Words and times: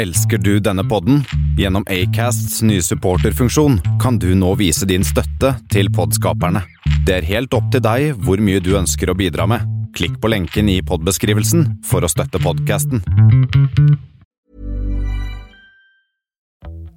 Elsker 0.00 0.38
du 0.38 0.60
denne 0.60 0.80
podden? 0.88 1.24
Gjennom 1.58 1.84
Acasts 1.92 2.62
nye 2.62 2.80
supporterfunksjon 2.80 3.74
kan 4.00 4.16
du 4.18 4.30
nå 4.34 4.54
vise 4.56 4.86
din 4.88 5.04
støtte 5.04 5.50
til 5.68 5.90
podskaperne. 5.92 6.62
Det 7.04 7.18
er 7.18 7.26
helt 7.28 7.52
opp 7.52 7.66
til 7.74 7.82
deg 7.84 8.14
hvor 8.24 8.40
mye 8.40 8.62
du 8.64 8.70
ønsker 8.78 9.12
å 9.12 9.16
bidra 9.18 9.44
med. 9.50 9.66
Klikk 9.92 10.16
på 10.22 10.30
lenken 10.32 10.70
i 10.72 10.78
podbeskrivelsen 10.80 11.66
for 11.84 12.00
å 12.00 12.08
støtte 12.08 12.40
podkasten. 12.40 13.04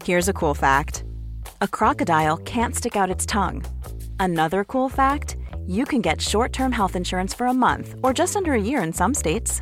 Here's 0.08 0.30
a 0.30 0.34
cool 0.34 0.56
fact 0.56 1.04
a 1.60 1.68
crocodile 1.68 2.38
can't 2.46 2.76
stick 2.76 2.96
out 2.96 3.12
its 3.12 3.26
tongue. 3.26 3.64
Another 4.22 4.64
cool 4.64 4.88
fact 4.88 5.36
you 5.68 5.84
can 5.84 6.00
get 6.00 6.22
short 6.22 6.54
term 6.54 6.72
health 6.72 6.96
insurance 6.96 7.34
for 7.36 7.48
a 7.48 7.54
month 7.54 7.96
or 8.02 8.14
just 8.14 8.38
under 8.38 8.54
a 8.54 8.62
year 8.62 8.82
in 8.82 8.94
some 8.94 9.14
states. 9.14 9.62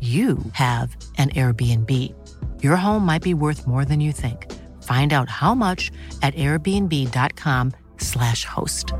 you 0.00 0.36
have 0.52 0.94
an 1.16 1.30
Airbnb. 1.30 2.12
Your 2.62 2.76
home 2.76 3.06
might 3.06 3.22
be 3.22 3.32
worth 3.32 3.66
more 3.66 3.86
than 3.86 4.00
you 4.00 4.12
think. 4.12 4.52
Find 4.82 5.14
out 5.14 5.30
how 5.30 5.54
much 5.54 5.90
at 6.20 6.34
airbnb.com/slash 6.34 8.44
host. 8.44 8.92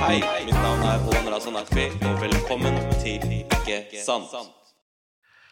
Hei, 0.00 0.22
mitt 0.44 0.54
navn 0.54 0.82
er 0.82 0.98
Hån 1.04 1.28
Razan 1.28 1.54
og 1.54 1.68
velkommen 2.20 2.74
til 3.02 3.20
Ikke 3.68 4.02
sant. 4.02 4.24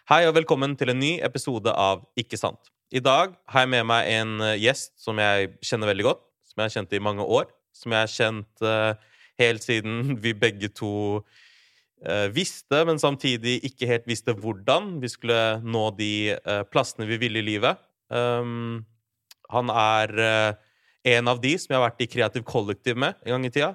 Hei 0.09 0.27
og 0.27 0.35
velkommen 0.35 0.77
til 0.77 0.89
en 0.91 0.99
ny 0.99 1.21
episode 1.23 1.71
av 1.71 2.07
Ikke 2.17 2.37
sant. 2.41 2.59
I 2.91 2.99
dag 3.05 3.35
har 3.53 3.61
jeg 3.61 3.69
med 3.69 3.85
meg 3.85 4.09
en 4.09 4.41
eh, 4.41 4.57
gjest 4.57 4.95
som 4.97 5.19
jeg 5.21 5.51
kjenner 5.61 5.87
veldig 5.93 6.05
godt, 6.07 6.23
som 6.49 6.57
jeg 6.57 6.65
har 6.65 6.73
kjent 6.79 6.93
i 6.97 7.01
mange 7.05 7.21
år, 7.23 7.45
som 7.77 7.93
jeg 7.93 8.01
har 8.01 8.09
kjent 8.09 8.49
uh, 8.65 8.97
helt 9.39 9.65
siden 9.65 10.17
vi 10.23 10.35
begge 10.37 10.71
to 10.75 10.93
uh, 11.21 12.29
visste, 12.35 12.83
men 12.89 13.01
samtidig 13.01 13.59
ikke 13.67 13.89
helt 13.91 14.09
visste 14.11 14.35
hvordan 14.37 14.97
vi 15.03 15.11
skulle 15.13 15.59
nå 15.65 15.89
de 15.99 16.13
uh, 16.39 16.63
plassene 16.71 17.09
vi 17.09 17.21
ville 17.21 17.43
i 17.43 17.49
livet. 17.53 17.81
Um, 18.09 18.85
han 19.49 19.71
er 19.73 20.11
en 21.09 21.29
av 21.31 21.39
de 21.41 21.55
som 21.57 21.73
jeg 21.73 21.79
har 21.79 21.87
vært 21.87 22.03
i 22.05 22.09
Kreativ 22.11 22.43
Kollektiv 22.45 22.99
med 23.01 23.17
en 23.25 23.33
gang 23.33 23.47
i 23.49 23.51
tida. 23.55 23.71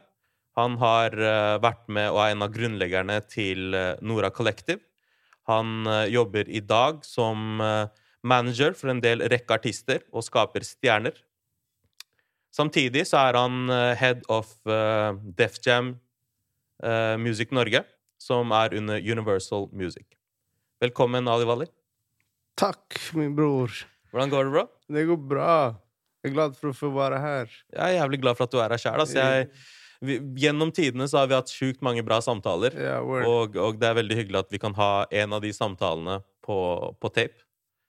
Han 0.54 0.76
har 0.78 1.16
vært 1.64 1.88
med 1.90 2.12
og 2.12 2.20
er 2.22 2.36
en 2.36 2.46
av 2.46 2.52
grunnleggerne 2.54 3.16
til 3.26 3.74
Nora 4.06 4.30
Collective. 4.30 4.84
Han 5.50 5.82
jobber 6.14 6.46
i 6.46 6.62
dag 6.62 7.02
som 7.08 7.58
manager 8.22 8.78
for 8.78 8.94
en 8.94 9.02
del 9.02 9.26
rekke 9.34 9.58
artister 9.58 10.04
og 10.14 10.28
skaper 10.28 10.62
stjerner. 10.68 11.18
Samtidig 12.54 13.08
så 13.10 13.18
er 13.18 13.40
han 13.40 13.72
head 13.98 14.22
of 14.30 14.52
Def 15.38 15.58
Jam 15.66 15.96
Music 17.18 17.50
Norge, 17.56 17.82
som 18.22 18.54
er 18.54 18.76
under 18.78 19.02
Universal 19.02 19.72
Music. 19.74 20.06
Velkommen, 20.84 21.26
Ali 21.32 21.48
Wali. 21.50 21.66
Takk, 22.60 23.00
min 23.18 23.34
bror. 23.34 23.74
Hvordan 24.14 24.30
går 24.30 24.44
det, 24.46 24.52
bro? 24.54 24.64
Det 24.94 25.06
går 25.10 25.22
bra. 25.32 25.54
Jeg 26.24 26.32
er 26.32 26.36
glad 26.36 26.58
for 26.60 26.70
å 26.70 26.76
få 26.78 26.90
være 26.94 27.18
her. 27.20 27.56
Jeg 27.74 27.82
er 27.84 27.96
jævlig 27.98 28.20
glad 28.24 28.38
for 28.38 28.46
at 28.46 28.54
du 28.54 28.60
er 28.62 28.76
her 28.76 28.80
sjæl. 28.80 29.02
Altså, 29.04 29.24
gjennom 30.40 30.72
tidene 30.76 31.08
så 31.10 31.22
har 31.22 31.32
vi 31.32 31.36
hatt 31.36 31.52
sjukt 31.52 31.82
mange 31.84 32.04
bra 32.06 32.20
samtaler. 32.24 32.76
yeah, 32.80 33.02
og, 33.04 33.58
og 33.58 33.80
det 33.82 33.90
er 33.90 33.98
veldig 33.98 34.20
hyggelig 34.22 34.44
at 34.44 34.54
vi 34.54 34.62
kan 34.62 34.76
ha 34.78 34.92
en 35.24 35.36
av 35.36 35.44
de 35.44 35.52
samtalene 35.56 36.20
på, 36.46 36.58
på 37.00 37.12
tape. 37.16 37.43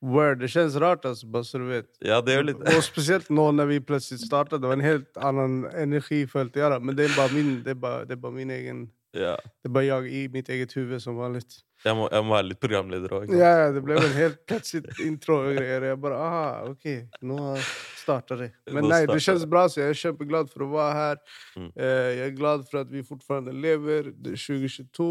Word. 0.05 0.43
Det 0.45 0.51
kjennes 0.53 0.77
rart 0.83 1.07
altså, 1.09 1.29
bare 1.33 1.47
så 1.49 1.61
du 1.63 1.69
vet. 1.71 1.89
Ja, 2.05 2.21
det 2.25 2.35
er 2.35 2.43
jo 2.43 2.49
litt 2.51 2.65
Og 2.75 2.83
spesielt 2.85 3.31
nå 3.33 3.47
når 3.57 3.71
vi 3.73 3.81
plutselig 3.81 4.25
starta. 4.27 4.61
Det 4.61 4.69
var 4.69 4.79
en 4.79 4.85
helt 4.85 5.21
annen 5.21 5.65
energi 5.73 6.25
følte 6.31 6.61
jeg. 6.61 6.67
göra. 6.67 6.81
Men 6.81 6.99
det 6.99 7.09
er 7.09 7.17
bare 7.17 7.33
min, 7.35 7.57
det 7.65 7.75
er 7.77 7.81
bare, 7.81 8.05
det 8.09 8.19
er 8.19 8.23
bare 8.27 8.37
min 8.37 8.51
egen... 8.51 8.89
ja. 9.17 9.37
Det 9.63 9.71
er 9.71 9.75
bare 9.79 9.87
jeg 9.87 10.13
i 10.13 10.27
mitt 10.33 10.49
eget 10.49 10.73
huvud 10.77 11.01
som 11.01 11.17
vanligt. 11.17 11.63
jeg, 11.85 11.97
må, 11.97 12.09
jeg 12.13 12.25
må 12.25 12.35
være 12.35 12.49
litt 12.51 12.61
programleder 12.61 13.13
òg. 13.17 13.33
Ja, 13.33 13.51
ja, 13.65 13.73
det 13.73 13.83
ble 13.85 13.97
en 14.01 14.17
helt 14.17 14.41
plötsligt 14.49 15.01
intro 15.05 15.41
og 15.43 15.57
greier. 15.59 15.89
Jeg 15.91 16.01
bare 16.01 16.21
aha, 16.21 16.47
OK, 16.71 16.87
nå 17.23 17.57
starter 18.01 18.45
det. 18.45 18.51
Men 18.73 18.89
nei, 18.89 19.05
det 19.09 19.21
kjennes 19.25 19.45
bra. 19.49 19.67
Så 19.69 19.83
jeg 19.83 19.93
er 19.93 20.01
kjempeglad 20.01 20.53
for 20.53 20.67
å 20.67 20.71
være 20.75 20.95
her. 21.01 21.21
Mm. 21.57 21.71
er 21.77 22.11
jag 22.23 22.39
glad 22.41 22.65
for 22.71 22.85
at 22.85 22.93
vi 22.93 23.05
fortfarande 23.07 23.53
lever. 23.57 24.13
Det 24.17 24.37
er 24.37 24.41
2022. 24.41 25.11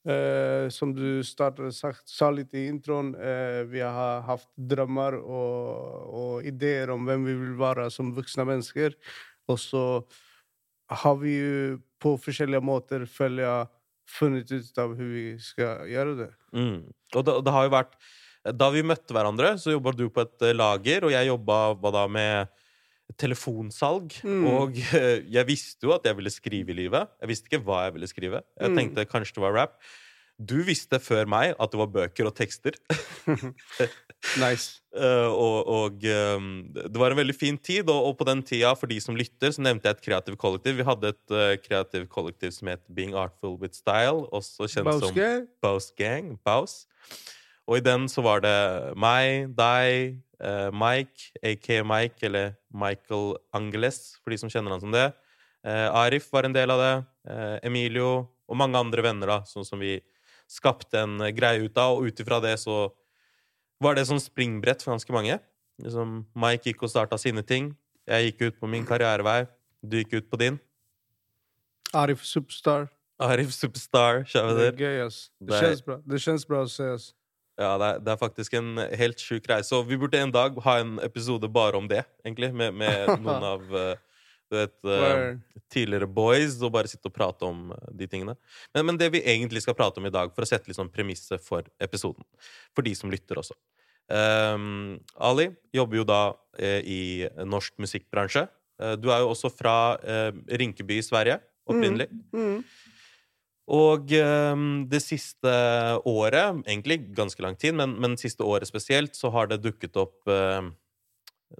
Eh, 0.00 0.68
som 0.72 0.94
du 0.96 1.20
startet, 1.24 1.76
sa 2.08 2.30
litt 2.32 2.54
i 2.56 2.64
introen, 2.70 3.12
eh, 3.20 3.66
vi 3.68 3.82
har 3.84 4.22
haft 4.24 4.48
drømmer 4.56 5.18
og, 5.20 6.06
og, 6.08 6.46
ideer 6.48 6.88
om 6.94 7.04
hvem 7.04 7.26
vi 7.28 7.34
vil 7.36 7.58
være 7.60 7.90
som 7.92 8.14
voksne 8.16 8.46
mennesker. 8.48 8.96
Og 9.52 9.60
så 9.60 9.84
har 11.02 11.20
vi 11.20 11.36
på 12.00 12.14
forskjellige 12.16 12.64
måter 12.64 13.04
føler 13.04 13.68
funnet 14.08 14.48
ut 14.50 14.80
av 14.80 14.94
hvordan 14.94 15.12
vi 15.12 15.26
skal 15.42 15.84
gjøre 15.90 16.16
det. 16.22 16.30
Mm. 16.56 16.80
Og 16.88 17.26
det, 17.26 17.36
det 17.44 17.54
har 17.54 17.68
jo 17.68 17.76
vært 17.76 17.94
Da 18.56 18.70
vi 18.72 18.80
møtte 18.82 19.12
hverandre, 19.12 19.52
så 19.60 19.74
jobba 19.74 19.92
du 19.92 20.06
på 20.08 20.24
et 20.24 20.48
eh, 20.48 20.56
lager, 20.56 21.04
og 21.04 21.12
jeg 21.12 21.28
jobba 21.28 21.92
da 21.92 22.06
med 22.08 22.48
telefonsalg. 23.18 24.14
Mm. 24.26 24.44
Og 24.50 24.78
eh, 24.94 25.24
jeg 25.30 25.46
visste 25.48 25.88
jo 25.88 25.94
at 25.96 26.04
jeg 26.06 26.16
ville 26.18 26.30
skrive 26.30 26.70
i 26.70 26.78
livet. 26.84 27.08
Jeg 27.20 27.28
visste 27.32 27.50
ikke 27.50 27.64
hva 27.66 27.84
jeg 27.88 27.96
ville 27.96 28.10
skrive. 28.10 28.42
Jeg 28.60 28.70
Mm. 28.70 28.76
tenkte 28.78 29.08
kanskje 29.10 29.34
det 29.34 29.42
var 29.46 29.56
rap. 29.56 29.80
Du 30.40 30.62
visste 30.64 30.96
før 31.04 31.26
meg 31.28 31.54
at 31.60 31.70
det 31.72 31.76
var 31.78 31.90
bøker 31.92 32.26
og 32.30 32.34
tekster. 32.36 32.72
Nice. 34.40 34.76
Eh, 34.90 35.30
og 35.30 35.68
og 35.70 36.02
ehm, 36.02 36.64
det 36.74 36.98
var 36.98 37.12
en 37.12 37.20
veldig 37.20 37.34
fin 37.38 37.54
tid, 37.56 37.86
og, 37.88 38.16
på 38.18 38.24
den 38.26 38.40
tida, 38.42 38.72
for 38.74 38.90
de 38.90 38.96
som 38.98 39.14
lytter, 39.14 39.52
så 39.54 39.62
nevnte 39.62 39.86
jeg 39.86 39.94
et 39.94 40.02
kreativt 40.02 40.38
kollektiv. 40.42 40.80
Vi 40.80 40.86
hadde 40.88 41.12
et 41.12 41.30
uh, 41.30 41.54
kreativt 41.62 42.08
kollektiv 42.10 42.50
som 42.50 42.66
het 42.72 42.82
Being 42.92 43.14
Artful 43.14 43.54
With 43.60 43.78
Style, 43.78 44.26
også 44.34 44.66
kjent 44.66 44.90
som 44.90 45.14
Bows 45.14 45.46
Baus 45.62 45.86
Gang. 45.94 46.32
Baus. 46.42 46.74
Og 47.70 47.78
i 47.78 47.84
den 47.86 48.08
så 48.10 48.24
var 48.26 48.42
det 48.42 48.56
meg, 48.98 49.54
deg, 49.54 50.18
eh, 50.40 50.68
Mike, 50.72 51.32
aka 51.42 51.82
Mike, 51.84 52.26
eller 52.26 52.54
Michael 52.72 53.36
Angeles, 53.56 54.16
for 54.22 54.32
de 54.32 54.40
som 54.40 54.52
kjenner 54.52 54.74
han 54.74 54.82
som 54.82 54.94
det. 54.94 55.10
Uh, 55.60 55.92
Arif 55.92 56.30
var 56.32 56.46
en 56.48 56.54
del 56.56 56.72
av 56.72 56.80
det. 56.80 56.94
Uh, 57.28 57.58
Emilio 57.68 58.10
og 58.48 58.56
mange 58.56 58.80
andre 58.80 59.04
venner, 59.04 59.28
da, 59.28 59.42
sånn 59.44 59.66
som 59.66 59.82
vi 59.82 59.98
skapte 60.50 61.02
en 61.04 61.20
greie 61.36 61.66
ut 61.66 61.76
av. 61.78 61.98
Og 61.98 62.08
ut 62.08 62.22
ifra 62.24 62.40
det 62.42 62.56
så 62.62 62.88
var 63.80 63.96
det 63.96 64.06
sånn 64.08 64.22
springbrett 64.22 64.82
for 64.84 64.94
ganske 64.94 65.14
mange. 65.14 65.36
Liksom, 65.80 66.24
Mike 66.36 66.72
gikk 66.72 66.84
og 66.84 66.92
starta 66.92 67.18
sine 67.20 67.44
ting. 67.46 67.74
Jeg 68.08 68.30
gikk 68.30 68.46
ut 68.48 68.60
på 68.60 68.70
min 68.72 68.88
karrierevei. 68.88 69.44
Du 69.84 70.00
gikk 70.00 70.16
ut 70.18 70.32
på 70.32 70.40
din. 70.40 70.58
Arif 71.96 72.24
Superstar. 72.26 72.88
Arif 73.20 73.52
Superstar, 73.52 74.22
Det 74.24 74.32
kjære 74.32 74.66
er 74.66 74.76
gøy, 74.80 75.06
ass. 75.06 75.30
Det 75.40 75.48
Det 75.48 75.60
kjennes 75.60 75.82
bra. 75.84 75.96
Det 76.06 76.20
kjennes 76.20 76.46
bra 76.48 76.62
å 76.64 76.68
se, 76.68 76.84
ass. 76.84 77.14
Ja, 77.60 77.74
det 77.76 77.88
er, 77.88 77.98
det 78.04 78.12
er 78.12 78.20
faktisk 78.20 78.54
en 78.56 78.78
helt 78.96 79.20
sjuk 79.20 79.48
reise. 79.50 79.74
Og 79.76 79.88
vi 79.90 79.98
burde 80.00 80.20
en 80.20 80.32
dag 80.32 80.56
ha 80.64 80.78
en 80.80 80.94
episode 81.04 81.48
bare 81.52 81.76
om 81.76 81.88
det, 81.90 82.02
egentlig. 82.24 82.52
Med, 82.56 82.76
med 82.80 83.10
noen 83.24 83.48
av 83.50 83.74
eh, 83.76 83.98
du 84.50 84.56
vet, 84.56 84.76
eh, 84.88 85.26
tidligere 85.70 86.08
boys, 86.10 86.56
og 86.64 86.72
bare 86.74 86.90
sitte 86.90 87.10
og 87.10 87.14
prate 87.14 87.46
om 87.46 87.68
eh, 87.76 87.90
de 88.00 88.08
tingene. 88.10 88.34
Men, 88.74 88.88
men 88.88 89.00
det 89.00 89.12
vi 89.14 89.20
egentlig 89.22 89.62
skal 89.66 89.76
prate 89.78 90.00
om 90.00 90.08
i 90.08 90.14
dag, 90.14 90.32
for 90.34 90.46
å 90.46 90.48
sette 90.48 90.72
liksom 90.72 90.88
premisset 90.94 91.44
for 91.44 91.68
episoden, 91.82 92.24
for 92.74 92.86
de 92.86 92.96
som 92.98 93.12
lytter 93.12 93.38
også 93.42 93.58
um, 94.10 94.98
Ali 95.22 95.50
jobber 95.74 96.00
jo 96.00 96.06
da 96.08 96.22
eh, 96.58 96.80
i 96.82 97.02
norsk 97.46 97.76
musikkbransje. 97.82 98.46
Du 99.00 99.10
er 99.12 99.20
jo 99.20 99.32
også 99.34 99.50
fra 99.52 99.74
eh, 100.00 100.30
Rinkeby 100.56 100.96
i 100.98 101.04
Sverige, 101.04 101.36
opprinnelig. 101.68 102.08
Mm. 102.32 102.62
Og 103.70 104.12
ehm, 104.16 104.88
det 104.90 105.02
siste 105.04 105.50
året, 106.08 106.62
egentlig 106.66 107.04
ganske 107.14 107.42
lang 107.44 107.58
tid, 107.58 107.76
men, 107.78 107.94
men 108.02 108.18
siste 108.18 108.42
året 108.42 108.66
spesielt, 108.66 109.14
så 109.14 109.30
har 109.30 109.50
det 109.50 109.62
dukket 109.62 109.98
opp 110.00 110.26
eh, 110.30 110.72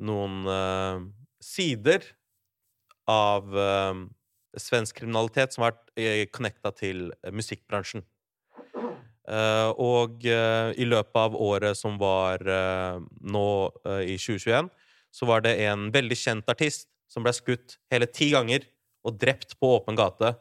noen 0.02 0.40
eh, 0.50 1.04
sider 1.44 2.08
av 3.10 3.54
eh, 3.54 4.02
svensk 4.58 5.02
kriminalitet 5.02 5.54
som 5.54 5.64
har 5.64 5.74
vært 5.74 5.92
uh, 6.00 6.24
connecta 6.34 6.72
til 6.74 7.10
musikkbransjen. 7.34 8.04
Uh, 9.30 9.70
og 9.78 10.24
uh, 10.26 10.72
i 10.74 10.86
løpet 10.88 11.18
av 11.20 11.36
året 11.38 11.78
som 11.78 11.98
var 12.00 12.42
uh, 12.42 12.98
nå 13.20 13.46
i 14.02 14.16
2021, 14.18 14.70
så 15.14 15.26
var 15.28 15.44
det 15.44 15.56
en 15.68 15.88
veldig 15.94 16.18
kjent 16.18 16.50
artist 16.50 16.88
som 17.10 17.22
ble 17.26 17.34
skutt 17.34 17.78
hele 17.92 18.08
ti 18.10 18.30
ganger 18.34 18.66
og 19.06 19.18
drept 19.22 19.56
på 19.58 19.70
åpen 19.76 19.98
gate. 19.98 20.34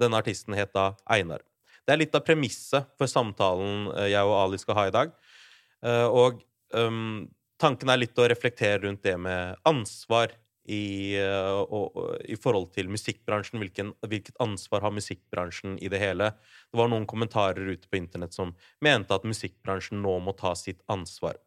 Denne 0.00 0.18
artisten 0.20 0.54
het 0.54 0.70
da 0.76 0.92
Einar. 1.10 1.42
Det 1.86 1.94
er 1.94 2.00
litt 2.00 2.14
av 2.14 2.22
premisset 2.26 2.86
for 2.98 3.10
samtalen 3.10 3.88
jeg 4.06 4.22
og 4.26 4.34
Ali 4.38 4.58
skal 4.62 4.78
ha 4.78 4.84
i 4.86 4.94
dag. 4.94 5.12
og 6.10 6.40
um, 6.74 7.26
tanken 7.60 7.90
er 7.92 8.00
litt 8.00 8.18
å 8.18 8.26
reflektere 8.28 8.84
rundt 8.84 9.04
det 9.06 9.16
med 9.20 9.56
ansvar 9.68 10.34
i, 10.66 11.14
og, 11.22 11.72
og, 11.96 12.06
i 12.26 12.36
forhold 12.38 12.72
til 12.74 12.90
musikkbransjen. 12.90 13.60
Hvilken, 13.62 13.92
hvilket 14.06 14.38
ansvar 14.42 14.84
har 14.84 14.94
musikkbransjen 14.94 15.78
i 15.78 15.90
det 15.92 16.00
hele? 16.02 16.32
Det 16.70 16.80
var 16.80 16.90
noen 16.92 17.06
kommentarer 17.08 17.70
ute 17.70 17.88
på 17.90 18.00
internett 18.00 18.34
som 18.36 18.54
mente 18.84 19.14
at 19.14 19.26
musikkbransjen 19.28 20.02
nå 20.02 20.18
må 20.24 20.34
ta 20.38 20.54
sitt 20.58 20.82
ansvar. 20.92 21.38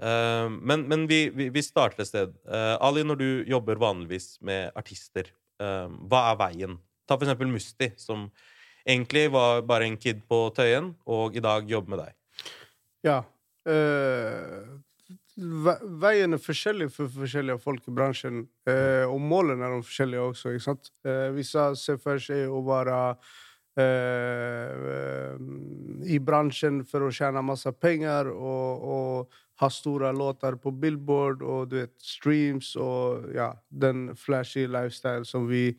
Uh, 0.00 0.48
men, 0.48 0.86
men 0.88 1.04
vi, 1.10 1.26
vi, 1.34 1.50
vi, 1.52 1.64
starter 1.64 2.04
et 2.04 2.12
sted. 2.12 2.38
Uh, 2.48 2.76
Ali, 2.80 3.04
når 3.04 3.20
du 3.20 3.28
jobber 3.50 3.82
vanligvis 3.82 4.36
med 4.46 4.70
artister, 4.78 5.34
hva 5.60 6.20
er 6.30 6.36
veien? 6.40 6.74
Ta 7.10 7.16
for 7.18 7.26
eksempel 7.26 7.50
Musti, 7.50 7.90
som 7.98 8.28
egentlig 8.86 9.26
var 9.34 9.64
bare 9.66 9.88
en 9.90 9.98
kid 9.98 10.22
på 10.30 10.44
Tøyen, 10.54 10.92
og 11.10 11.34
i 11.34 11.42
dag 11.42 11.66
jobber 11.66 11.96
med 11.96 12.04
deg. 12.04 12.14
Ja. 13.10 13.18
Øh 13.66 14.78
veien 15.40 16.34
er 16.34 16.42
forskjellig 16.42 16.90
for 16.94 17.10
forskjellige 17.12 17.60
folk 17.62 17.86
i 17.88 17.94
bransjen. 17.94 18.42
Eh, 18.68 19.04
og 19.08 19.20
målene 19.20 19.66
er 19.66 19.76
de 19.76 19.86
forskjellige 19.86 20.24
også. 20.32 20.54
ikke 20.54 20.66
sant? 20.66 20.90
Eh, 21.04 21.28
visse 21.36 21.68
ser 21.80 22.00
for 22.02 22.20
seg 22.20 22.50
å 22.50 22.60
være 22.66 22.98
eh, 23.80 25.36
i 26.10 26.18
bransjen 26.18 26.82
for 26.88 27.06
å 27.06 27.12
tjene 27.14 27.44
masse 27.46 27.72
penger 27.80 28.32
og, 28.34 28.88
og, 28.96 29.38
ha 29.60 29.68
store 29.68 30.08
låter 30.16 30.54
på 30.56 30.70
Billboard 30.72 31.42
og 31.44 31.66
du 31.68 31.74
vet, 31.82 31.92
streams 32.00 32.70
og 32.80 33.26
ja, 33.36 33.50
den 33.68 34.06
flashy 34.16 34.62
lifestyle 34.64 35.26
som 35.28 35.44
vi 35.50 35.74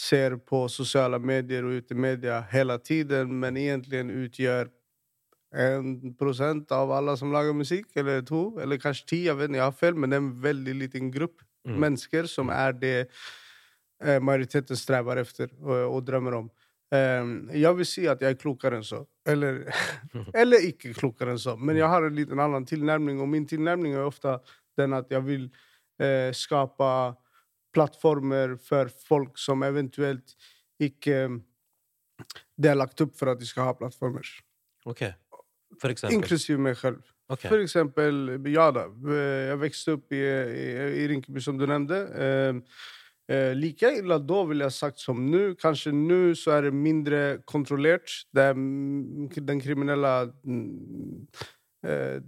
ser 0.00 0.36
på 0.48 0.64
sosiale 0.72 1.18
medier 1.20 1.66
og 1.66 1.80
ute 1.80 1.94
i 1.94 2.00
media 2.00 2.40
hele 2.52 2.78
tiden, 2.80 3.34
men 3.42 3.58
egentlig 3.60 4.04
utgjør 4.24 4.70
en 5.50 6.14
procent 6.18 6.70
av 6.72 6.92
alle 6.94 7.16
som 7.18 7.32
lager 7.34 7.56
musikk, 7.56 7.90
eller 7.98 8.22
to, 8.26 8.44
eller 8.62 8.80
kanskje 8.80 9.08
ti. 9.12 9.20
Jeg 9.26 9.36
vet 9.36 9.50
ikke, 9.50 9.58
jeg 9.58 9.66
har 9.66 9.76
feil, 9.76 9.98
men 9.98 10.12
det 10.12 10.18
er 10.18 10.24
en 10.24 10.32
veldig 10.44 10.74
liten 10.84 11.12
gruppe 11.12 11.44
mm. 11.66 11.76
mennesker 11.84 12.28
som 12.30 12.48
mm. 12.48 12.56
er 12.56 12.76
det 12.80 12.96
eh, 13.04 14.20
majoriteten 14.22 14.78
strever 14.78 15.24
etter 15.24 15.50
og, 15.58 15.76
og 15.96 16.02
drømmer 16.06 16.38
om. 16.42 16.50
Um, 16.90 17.34
jeg 17.54 17.70
vil 17.78 17.86
si 17.86 18.06
at 18.10 18.22
jeg 18.22 18.34
er 18.34 18.38
klokere 18.38 18.80
enn 18.80 18.86
så. 18.86 19.04
Eller, 19.28 19.62
eller 20.42 20.64
ikke 20.70 20.94
klokere 20.96 21.34
enn 21.34 21.42
så. 21.42 21.54
Men 21.58 21.78
jeg 21.78 21.90
har 21.90 22.06
en 22.06 22.16
liten 22.16 22.42
annen 22.42 22.66
tilnærming, 22.66 23.20
og 23.22 23.30
min 23.30 23.46
tilnærming 23.46 23.94
er 23.94 24.06
ofte 24.06 24.38
den 24.78 24.96
at 24.96 25.10
jeg 25.12 25.22
vil 25.26 25.50
eh, 26.02 26.30
skape 26.34 26.88
plattformer 27.74 28.56
for 28.62 28.90
folk 29.06 29.38
som 29.38 29.64
eventuelt 29.66 30.36
ikke 30.80 31.40
Det 32.60 32.68
er 32.68 32.76
lagt 32.76 33.00
opp 33.00 33.14
for 33.16 33.32
at 33.32 33.40
de 33.40 33.46
skal 33.48 33.70
ha 33.70 33.72
plattformer. 33.76 34.26
Ok. 34.88 35.06
For 35.80 35.92
eksempel? 35.92 36.18
Inklusiv 36.18 36.60
meg 36.60 36.76
selv. 36.76 37.00
Okay. 37.30 37.46
For 37.46 37.62
eksempel, 37.62 38.16
ja 38.50 38.66
da. 38.74 38.88
Jeg 39.06 39.58
vokste 39.62 39.94
opp 39.96 40.12
i, 40.16 40.20
i, 40.20 40.64
i 41.00 41.04
Rinkeby, 41.12 41.42
som 41.44 41.56
du 41.56 41.62
nevnte. 41.70 42.00
Eh, 42.10 42.58
eh, 43.30 43.52
like 43.54 43.92
ille 44.00 44.18
da, 44.26 44.40
ville 44.50 44.66
jeg 44.66 44.76
sagt, 44.76 45.00
som 45.00 45.22
nå. 45.30 45.54
Kanskje 45.60 45.94
nå 45.94 46.34
så 46.38 46.56
er 46.56 46.68
det 46.68 46.74
mindre 46.74 47.22
kontrollert. 47.48 48.10
Det 48.34 48.50
er 48.50 48.58
den 49.52 49.62
kriminelle 49.62 50.14
eh, 51.86 52.18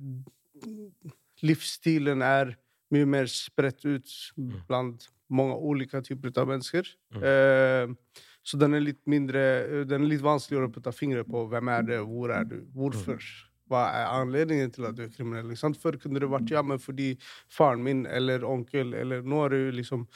Livsstilen 1.42 2.22
er 2.22 2.54
mye 2.92 3.08
mer 3.08 3.30
spredt 3.30 3.84
ut 3.86 4.12
mm. 4.36 4.52
blant 4.68 5.08
mange 5.32 5.56
ulike 5.56 6.02
typer 6.04 6.34
av 6.40 6.50
mennesker. 6.50 6.88
Mm. 7.16 7.22
Uh, 7.24 8.20
så 8.42 8.58
den 8.58 8.74
er 8.74 8.82
litt 8.82 9.00
mindre 9.06 9.40
Den 9.86 10.02
er 10.02 10.10
litt 10.10 10.24
vanskeligere 10.24 10.66
å 10.66 10.74
putte 10.74 10.92
fingre 10.94 11.22
på. 11.24 11.46
Hvem 11.50 11.70
er 11.72 11.88
det, 11.88 12.02
hvor 12.08 12.34
er 12.34 12.46
du, 12.48 12.58
hvorfor? 12.74 13.22
Hva 13.70 13.86
er 13.96 14.10
anledningen 14.18 14.72
til 14.74 14.88
at 14.88 14.98
du 14.98 15.04
er 15.06 15.12
kriminell? 15.14 15.54
Før 15.80 15.96
kunne 16.02 16.20
det 16.20 16.30
vært 16.30 16.50
ja, 16.52 16.64
men 16.66 16.82
fordi 16.82 17.14
faren 17.52 17.84
min 17.86 18.04
eller 18.10 18.44
onkel 18.44 18.92
eller 18.98 19.22
Nå 19.22 19.44
er 19.46 19.54
det 19.54 19.62
liksom 19.78 20.06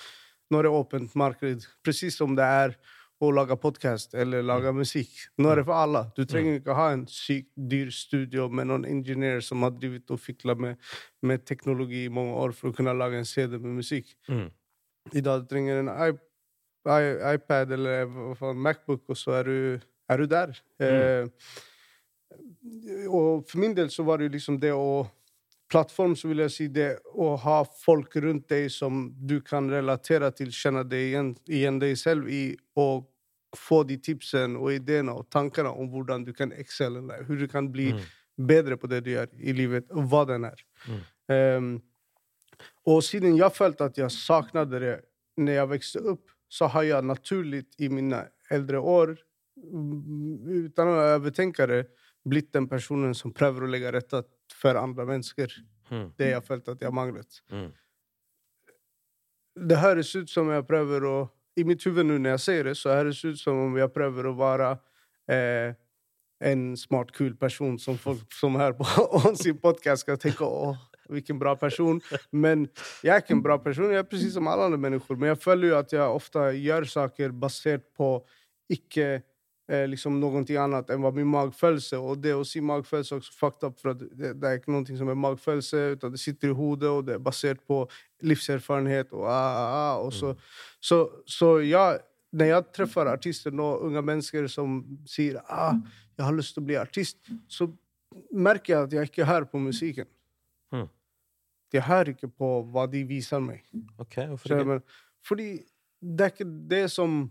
Nå 0.50 0.58
er 0.61 0.69
det 0.69 0.76
åpent 0.78 1.14
marked. 1.19 1.64
Presis 1.82 2.19
som 2.20 2.37
det 2.38 2.44
er 2.46 2.76
å 3.23 3.31
lage 3.33 3.57
podkast 3.61 4.15
eller 4.19 4.45
lage 4.45 4.73
musikk. 4.77 5.13
Nå 5.41 5.49
er 5.51 5.61
det 5.61 5.67
for 5.69 5.79
alle. 5.81 6.03
Du 6.17 6.25
trenger 6.29 6.59
ikke 6.59 6.77
ha 6.77 6.91
en 6.93 7.07
sykt 7.09 7.53
dyr 7.57 7.89
studio 7.95 8.49
med 8.53 8.69
noen 8.69 8.85
ingeniør 8.89 9.41
som 9.45 9.65
har 9.65 9.73
drevet 9.77 10.13
og 10.13 10.21
fikla 10.21 10.57
med, 10.61 10.77
med, 11.25 11.45
teknologi 11.49 12.05
i 12.05 12.13
mange 12.13 12.35
år 12.37 12.53
for 12.57 12.71
å 12.71 12.77
kunne 12.77 12.97
lage 12.97 13.21
en 13.21 13.29
CD 13.29 13.57
med 13.57 13.79
musikk. 13.79 14.13
Mm. 14.29 14.51
I 15.17 15.23
dag 15.25 15.47
trenger 15.49 15.81
du 15.81 15.83
en 15.87 16.19
iPad 17.33 17.73
eller 17.73 18.53
Macbook, 18.55 19.07
og 19.09 19.17
så 19.19 19.39
er 19.41 19.49
du, 19.49 19.87
er 20.12 20.21
du 20.21 20.29
der. 20.31 20.53
Mm. 20.83 20.87
Eh, 20.87 21.25
og 23.09 23.47
for 23.49 23.62
min 23.62 23.75
del 23.77 23.89
så 23.95 24.05
var 24.05 24.21
det 24.21 24.35
liksom 24.35 24.61
det 24.61 24.75
å 24.77 25.07
Plattform, 25.69 26.15
så 26.17 26.29
vil 26.31 26.45
jeg 26.45 26.53
si 26.55 26.69
det 26.71 26.91
å 27.19 27.33
ha 27.43 27.57
folk 27.67 28.15
rundt 28.23 28.47
deg 28.53 28.69
som 28.71 29.09
du 29.19 29.41
kan 29.43 29.67
relatere 29.71 30.31
til, 30.37 30.53
kjenne 30.55 30.85
deg 30.87 31.09
igjen, 31.09 31.33
igjen 31.51 31.81
deg 31.83 31.97
selv 31.99 32.31
i, 32.31 32.55
og 32.79 33.09
få 33.57 33.83
de 33.89 33.97
tipsene 34.03 34.61
og 34.61 34.77
ideene 34.77 35.15
og 35.17 35.27
tankene 35.33 35.73
om 35.73 35.89
hvordan 35.91 36.27
du 36.27 36.33
kan 36.37 36.53
excelle, 36.55 37.03
hvordan 37.03 37.43
du 37.43 37.51
kan 37.51 37.71
bli 37.73 37.91
mm. 37.97 38.07
bedre 38.47 38.79
på 38.79 38.91
det 38.93 39.03
du 39.07 39.13
gjør 39.17 39.33
i 39.39 39.55
livet, 39.57 39.91
og 39.91 40.07
hva 40.13 40.23
den 40.29 40.47
er. 40.49 40.63
Mm. 40.87 41.05
Um, 41.27 41.71
og 42.87 43.03
siden 43.05 43.37
jeg 43.39 43.55
følte 43.57 43.91
at 43.91 43.99
jeg 43.99 44.15
savna 44.15 44.65
det 44.69 45.01
når 45.37 45.59
jeg 45.59 45.71
vokste 45.73 46.03
opp, 46.15 46.25
så 46.49 46.69
har 46.71 46.87
jeg 46.87 47.11
naturlig 47.11 47.65
i 47.83 47.89
mine 47.91 48.23
eldre 48.55 48.79
år, 48.81 49.17
uten 49.57 50.91
å 50.93 50.99
overtenke 51.17 51.67
det, 51.69 51.81
blitt 52.26 52.52
den 52.55 52.67
personen 52.69 53.14
som 53.14 53.34
prøver 53.34 53.64
å 53.64 53.70
legge 53.70 53.93
rette 53.94 54.23
for 54.55 54.78
andre 54.81 55.06
mennesker. 55.08 55.52
Mm. 55.90 56.06
Det 56.19 56.32
jeg 56.32 56.44
følte 56.46 56.75
at 56.75 56.82
jeg 56.82 56.94
manglet. 56.94 57.40
Mm. 57.52 57.70
Det 59.70 59.81
høres 59.81 60.12
ut 60.17 60.31
som 60.31 60.50
jeg 60.52 60.67
prøver 60.69 61.06
å 61.08 61.17
I 61.56 61.64
mitt 61.64 61.81
hode 61.88 62.02
nå 62.05 62.19
når 62.20 62.34
jeg 62.34 62.40
ser 62.44 62.67
det, 62.69 62.75
så 62.76 62.93
høres 62.93 63.23
det 63.25 63.31
ut 63.32 63.38
som 63.40 63.56
om 63.62 63.76
jeg 63.78 63.88
prøver 63.88 64.26
å 64.28 64.35
være 64.37 64.75
eh, 65.33 65.71
en 66.45 66.64
smart, 66.76 67.14
kul 67.16 67.30
person 67.40 67.78
som 67.80 67.97
folk 67.97 68.35
som 68.37 68.59
er 68.61 68.75
på 68.76 68.85
sin 69.40 69.56
podkast, 69.56 70.04
skal 70.04 70.18
tenke 70.21 70.45
å, 70.45 70.75
hvilken 71.09 71.38
bra 71.40 71.54
person. 71.56 72.02
Men 72.28 72.66
jeg 73.00 73.14
er 73.14 73.25
ikke 73.25 73.38
en 73.38 73.45
bra 73.47 73.56
person. 73.62 73.88
Jeg 73.88 74.02
er 74.02 74.04
akkurat 74.04 74.35
som 74.35 74.50
alle 74.52 74.68
andre 74.68 74.83
mennesker. 74.83 75.16
Men 75.16 75.33
jeg 75.33 75.40
føler 75.47 75.71
jo 75.71 75.78
at 75.78 75.97
jeg 75.97 76.18
ofte 76.18 76.45
gjør 76.61 76.88
saker 76.92 77.33
basert 77.47 77.87
på 77.97 78.11
ikke 78.76 79.09
eh, 79.68 79.85
liksom 79.90 80.18
noe 80.20 80.42
annet 80.62 80.90
enn 80.90 81.04
min 81.14 81.28
magfølelse 81.30 81.99
Og 81.99 82.20
det 82.23 82.35
å 82.37 82.44
si 82.46 82.61
magfølelse 82.64 83.14
er 83.14 83.23
også 83.23 83.37
fucked 83.37 83.66
up, 83.66 83.78
for 83.80 83.94
det, 83.94 84.35
det, 84.40 84.42
er 84.42 84.61
ikke 84.61 84.75
noe 84.75 84.99
som 84.99 85.11
er 85.11 85.23
magfølelse 85.26 85.85
utan 85.96 86.14
det 86.14 86.23
sitter 86.23 86.52
i 86.52 86.56
hodet, 86.56 86.90
og 86.90 87.06
det 87.06 87.16
er 87.16 87.23
basert 87.23 87.62
på 87.66 87.85
livserfarenhet. 88.26 89.12
Og, 89.12 89.26
ah, 89.28 89.61
ah, 89.62 89.78
ah 89.80 90.04
og 90.04 90.12
så, 90.14 90.35
mm. 90.35 90.50
så, 90.80 91.00
så, 91.26 91.52
ja, 91.66 91.87
når 92.37 92.52
jeg 92.52 92.68
treffer 92.78 93.11
artister 93.11 93.54
nå, 93.54 93.70
unge 93.87 94.02
mennesker 94.02 94.49
som 94.52 94.80
sier 95.08 95.40
ah, 95.49 95.76
'jeg 96.16 96.25
har 96.25 96.37
lyst 96.37 96.54
til 96.56 96.62
å 96.64 96.66
bli 96.66 96.78
artist', 96.80 97.32
så 97.49 97.68
merker 98.32 98.73
jeg 98.73 98.82
at 98.82 98.92
jeg 98.92 99.11
ikke 99.11 99.28
hører 99.28 99.44
på 99.50 99.61
musikken. 99.61 100.08
Hmm. 100.73 100.88
Jeg 101.73 101.82
hører 101.85 102.14
ikke 102.14 102.28
på 102.28 102.50
hva 102.73 102.87
de 102.90 103.02
viser 103.04 103.42
meg. 103.42 103.64
Okay, 104.00 104.26
hvorfor 104.30 104.56
ikke? 104.56 104.80
Fordi 105.26 105.49
det 106.00 106.25
er 106.25 106.32
ikke 106.32 106.49
det 106.70 106.85
som 106.92 107.26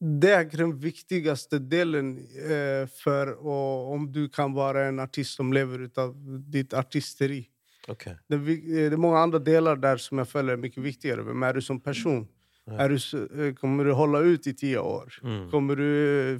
Det 0.00 0.30
er 0.32 0.46
den 0.48 0.72
viktigste 0.80 1.58
delen 1.60 2.14
eh, 2.32 2.86
for 3.02 3.34
å, 3.36 3.56
om 3.92 4.06
du 4.08 4.22
kan 4.32 4.54
være 4.56 4.86
en 4.88 5.02
artist 5.04 5.36
som 5.36 5.52
lever 5.52 5.84
ut 5.90 6.00
av 6.00 6.14
ditt 6.48 6.72
artisteri. 6.72 7.42
Okay. 7.90 8.14
Det, 8.28 8.38
eh, 8.40 8.88
det, 8.88 8.94
er 8.94 9.00
mange 9.00 9.20
andre 9.20 9.40
deler 9.44 9.76
der 9.76 10.00
som 10.00 10.22
jeg 10.22 10.30
føler 10.30 10.56
er 10.56 10.62
mye 10.62 10.84
viktigere. 10.86 11.24
Hvem 11.26 11.44
er 11.44 11.58
du 11.58 11.64
som 11.64 11.80
person? 11.80 12.24
Ja. 12.64 12.88
Du, 12.88 12.96
eh, 12.96 13.52
kommer 13.58 13.84
du 13.84 13.92
holde 13.98 14.22
ut 14.24 14.46
i 14.48 14.54
ti 14.56 14.72
år? 14.80 15.20
Mm. 15.22 15.42
Kommer 15.52 15.76
du, 15.76 15.90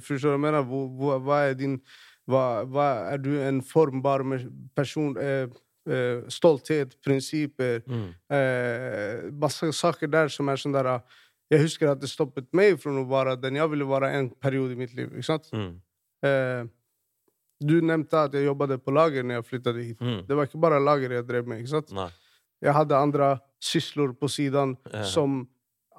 Forstår 0.05 0.31
du 0.31 0.31
hva 0.31 0.37
jeg 0.39 0.45
mener? 0.47 0.65
Hva, 0.97 1.17
hva, 1.21 1.41
er 1.49 1.57
din 1.59 1.81
hva, 2.29 2.45
hva, 2.65 2.87
Er 3.13 3.21
du 3.21 3.33
en 3.41 3.61
formbar 3.61 4.23
person? 4.75 5.13
Eh, 5.21 5.49
eh, 5.89 6.21
stolthet, 6.29 6.93
prinsipper 7.03 7.81
mm. 7.85 8.07
eh, 8.29 9.31
Masse 9.33 9.71
saker 9.73 10.11
der 10.11 10.29
som 10.33 10.49
er 10.49 10.61
sånn 10.61 10.75
der 10.75 10.93
Jeg 11.51 11.65
husker 11.65 11.91
at 11.91 11.99
det 11.99 12.09
stoppet 12.09 12.47
meg 12.55 12.77
fra 12.79 12.93
å 12.95 13.07
være 13.07 13.35
den 13.41 13.59
jeg 13.59 13.71
ville 13.73 13.87
være 13.87 14.13
en 14.17 14.29
periode 14.41 14.75
i 14.75 14.79
mitt 14.79 14.93
liv. 14.95 15.09
ikke 15.11 15.27
sant? 15.27 15.49
Mm. 15.51 15.73
Eh, 16.27 16.61
du 17.61 17.75
nevnte 17.85 18.25
at 18.25 18.35
jeg 18.37 18.47
jobbet 18.47 18.77
på 18.81 18.93
lager 18.95 19.25
når 19.25 19.39
jeg 19.39 19.47
flyttet 19.49 19.81
hit. 19.81 20.01
Mm. 20.01 20.21
Det 20.27 20.37
var 20.37 20.47
ikke 20.47 20.61
bare 20.63 20.81
lager 20.81 21.17
jeg 21.17 21.27
drev 21.27 21.49
med. 21.49 21.61
ikke 21.61 21.75
sant? 21.75 21.91
Nei. 21.97 22.09
Jeg 22.61 22.77
hadde 22.77 22.97
andre 22.97 23.33
sysler 23.61 24.13
på 24.17 24.29
siden 24.29 24.77
ja. 24.93 25.03
som 25.05 25.41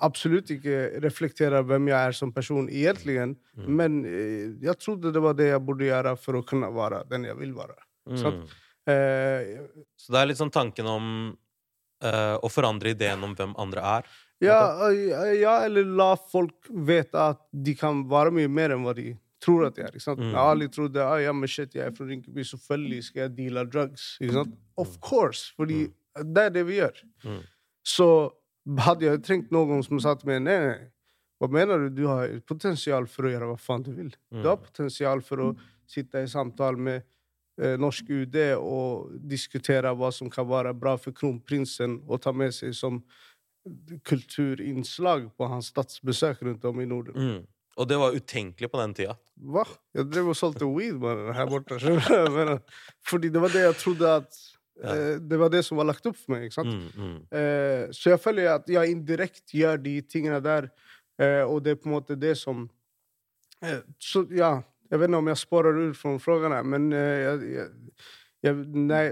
absolutt 0.03 0.51
ikke 0.55 1.03
reflekterer 1.05 1.63
hvem 1.67 1.91
jeg 1.93 2.09
er 2.09 2.17
som 2.17 2.33
person 2.35 2.67
egentlig. 2.71 3.19
Mm. 3.55 3.69
Men 3.79 4.01
eh, 4.09 4.49
jeg 4.65 4.79
trodde 4.81 5.13
det 5.15 5.23
var 5.23 5.37
det 5.39 5.53
jeg 5.53 5.65
burde 5.67 5.89
gjøre 5.89 6.17
for 6.19 6.41
å 6.41 6.45
kunne 6.47 6.71
være 6.75 7.05
den 7.11 7.29
jeg 7.29 7.39
vil 7.39 7.55
være. 7.57 7.79
Mm. 8.11 8.43
Eh, 8.91 9.55
Så 10.01 10.15
det 10.15 10.21
er 10.23 10.31
litt 10.31 10.41
sånn 10.41 10.55
tanken 10.55 10.89
om 10.91 11.07
eh, 12.03 12.37
å 12.41 12.51
forandre 12.51 12.97
ideen 12.97 13.23
om 13.23 13.37
hvem 13.39 13.55
andre 13.63 13.85
er. 13.99 14.13
Ja, 14.43 14.91
ja, 15.39 15.57
eller 15.67 15.87
la 15.99 16.13
folk 16.17 16.71
vite 16.71 17.29
at 17.33 17.43
de 17.53 17.75
kan 17.79 18.03
være 18.11 18.35
mye 18.35 18.51
mer 18.51 18.75
enn 18.75 18.85
hva 18.87 18.95
de 18.99 19.13
tror 19.43 19.67
at 19.67 19.79
de 19.79 19.85
er. 19.87 19.95
Ikke 19.97 20.05
sant? 20.05 20.21
Mm. 20.23 20.31
Jeg 20.31 20.39
har 20.39 20.53
aldri 20.55 20.69
trodd 20.73 20.95
det. 20.95 21.03
Ah, 21.05 21.19
ja, 21.23 21.33
men 21.35 21.51
shit, 21.51 21.75
jeg 21.75 21.87
er 21.89 21.97
fra 21.97 22.07
Rinkeby, 22.09 22.45
selvfølgelig 22.47 23.09
skal 23.09 23.25
jeg 23.25 23.35
deale 23.39 23.67
drugs. 23.71 24.13
Ikke 24.23 24.39
sant? 24.39 24.57
Of 24.83 24.97
course, 25.05 25.51
fordi 25.59 25.85
det 26.19 26.47
er 26.47 26.55
det 26.55 26.65
vi 26.69 26.79
gjør. 26.79 27.03
Mm. 27.27 27.41
Så 27.95 28.09
hadde 28.87 29.09
jeg 29.09 29.23
trengt 29.27 29.55
noen 29.55 29.83
som 29.87 30.01
sa 30.03 30.15
til 30.19 30.31
meg 30.31 30.45
nei, 30.45 30.59
nei, 30.63 30.91
hva 31.43 31.49
mener 31.51 31.89
du? 31.89 32.03
Du 32.03 32.05
har 32.07 32.31
potensial 32.47 33.09
for 33.11 33.27
å 33.27 33.33
gjøre 33.33 33.49
hva 33.51 33.59
faen 33.59 33.83
du 33.83 33.91
vil. 33.97 34.13
Du 34.31 34.45
har 34.47 34.61
potensial 34.63 35.25
for 35.27 35.43
å 35.43 35.49
sitte 35.91 36.23
i 36.23 36.29
samtale 36.31 36.79
med 36.79 37.01
eh, 37.59 37.75
norsk 37.83 38.13
UD 38.15 38.39
og 38.61 39.17
diskutere 39.27 39.91
hva 39.99 40.13
som 40.15 40.31
kan 40.31 40.47
være 40.47 40.71
bra 40.79 40.95
for 41.03 41.11
kronprinsen 41.17 41.99
å 42.07 42.21
ta 42.23 42.31
med 42.31 42.55
seg 42.55 42.77
som 42.79 43.01
kulturinnslag 44.09 45.29
på 45.37 45.49
hans 45.51 45.71
statsbesøk 45.73 46.43
rundt 46.43 46.65
om 46.69 46.81
i 46.83 46.87
Norden. 46.89 47.19
Mm. 47.19 47.43
Og 47.81 47.89
det 47.89 47.97
var 47.97 48.17
utenkelig 48.17 48.69
på 48.69 48.81
den 48.81 48.95
tida. 48.97 49.15
Hva? 49.37 49.65
Jeg 49.97 50.11
drev 50.13 50.33
og 50.33 50.37
solgte 50.37 50.69
weed 50.69 50.99
bare 51.01 51.33
her 51.37 51.49
borte. 51.49 51.79
Fordi 53.09 53.31
det 53.33 53.41
var 53.41 53.55
det 53.55 53.63
jeg 53.65 53.79
trodde 53.81 54.17
at 54.21 54.43
ja. 54.83 54.95
Det 55.21 55.37
var 55.37 55.51
det 55.53 55.61
som 55.67 55.77
var 55.79 55.87
lagt 55.87 56.07
opp 56.09 56.17
for 56.17 56.33
meg. 56.35 56.47
ikke 56.49 56.57
sant? 56.57 56.73
Mm, 56.73 56.87
mm, 56.97 57.19
Eh, 57.39 57.83
så 57.95 58.15
jeg 58.15 58.21
føler 58.21 58.49
at 58.55 58.71
jeg 58.73 58.91
indirekte 58.91 59.59
gjør 59.59 59.77
de 59.83 59.93
tingene 60.01 60.41
der, 60.43 60.71
eh, 61.21 61.43
og 61.45 61.63
det 61.63 61.75
er 61.75 61.81
på 61.81 61.91
en 61.91 61.95
måte 61.95 62.17
det 62.19 62.33
som 62.41 62.65
eh, 63.63 63.83
Så 64.01 64.25
ja, 64.33 64.63
jeg 64.91 65.01
vet 65.01 65.09
ikke 65.09 65.21
om 65.21 65.29
jeg 65.29 65.41
spårer 65.41 65.79
ut 65.79 65.97
fra 65.97 66.17
spørsmålene, 66.17 66.63
men 66.65 66.89
eh, 66.93 67.21
jeg, 67.21 67.53
jeg, 67.53 67.69
jeg, 68.49 68.65
Nei, 68.89 69.05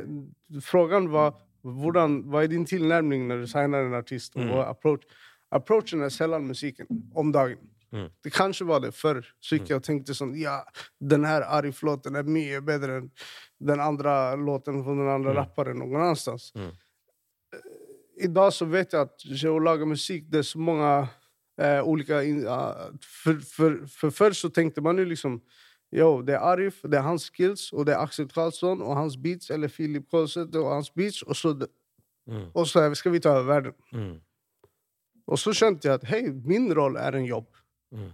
spørsmålet 0.59 1.13
var 1.13 1.37
hvordan, 1.63 2.21
hva 2.31 2.45
er 2.45 2.53
din 2.53 2.65
tilnærming 2.69 3.27
når 3.29 3.43
du 3.43 3.51
signer 3.51 3.87
en 3.87 3.99
artist? 3.99 4.37
og 4.37 4.63
er 4.63 4.71
approach? 4.71 5.05
Approachen 5.51 6.03
er 6.07 6.13
sjelden 6.15 6.47
musikken 6.47 6.87
om 7.15 7.33
dagen. 7.35 7.59
Mm. 7.93 8.07
Det 8.23 8.31
kanskje 8.31 8.67
var 8.67 8.81
det 8.85 8.93
før. 8.95 9.19
Så 9.43 9.59
gikk 9.59 9.73
jeg 9.73 9.81
og 9.81 9.87
tenkte 9.87 10.15
sånn 10.15 10.37
Ja, 10.39 10.61
den 11.03 11.27
her 11.27 11.43
Arif-låten 11.43 12.17
er 12.17 12.29
mye 12.29 12.61
bedre 12.63 13.01
enn 13.01 13.09
den 13.61 13.83
andre 13.83 14.37
låten 14.41 14.79
fra 14.85 14.95
den 14.97 15.11
andre 15.11 15.35
rapperen 15.37 15.81
noen 15.83 15.99
annenstans. 15.99 16.51
Mm. 16.55 16.71
I 18.21 18.29
dag 18.31 18.53
så 18.55 18.69
vet 18.69 18.95
jeg 18.95 19.09
at 19.09 19.49
å 19.51 19.59
lage 19.59 19.89
musikk, 19.89 20.29
det 20.31 20.43
er 20.43 20.47
så 20.49 20.61
mange 20.63 20.93
uh, 21.61 21.81
ulike 21.89 22.21
ah, 22.49 22.87
for, 23.01 23.41
for, 23.45 23.81
for 23.91 24.15
før 24.15 24.37
så 24.37 24.53
tenkte 24.55 24.85
man 24.85 25.01
jo 25.01 25.09
liksom 25.09 25.41
Yo, 25.93 26.23
det 26.23 26.35
er 26.35 26.39
Arif, 26.39 26.83
det 26.83 26.95
er 26.95 27.01
hans 27.03 27.23
skills, 27.23 27.73
og 27.73 27.87
det 27.87 27.95
er 27.95 27.99
Aksel 27.99 28.29
Karlsson 28.31 28.83
og 28.83 28.97
hans 28.97 29.17
beats, 29.17 29.51
eller 29.51 29.69
Philip 29.69 30.05
Kolseth 30.11 30.57
og 30.59 30.75
hans 30.75 30.91
beats, 30.91 31.23
og 31.23 31.37
så, 31.37 31.67
Mm. 32.27 32.45
og 32.55 32.67
så 32.67 32.95
skal 32.95 33.13
vi 33.13 33.19
ta 33.19 33.29
over 33.31 33.43
verden. 33.43 33.73
mm, 33.93 34.21
Og 35.29 35.39
så 35.39 35.53
skjønte 35.53 35.85
jeg 35.89 35.95
at 35.95 36.05
hei, 36.05 36.23
min 36.45 36.73
rolle 36.77 37.01
er 37.01 37.13
en 37.17 37.25
jobb 37.27 37.47
mm, 37.93 38.11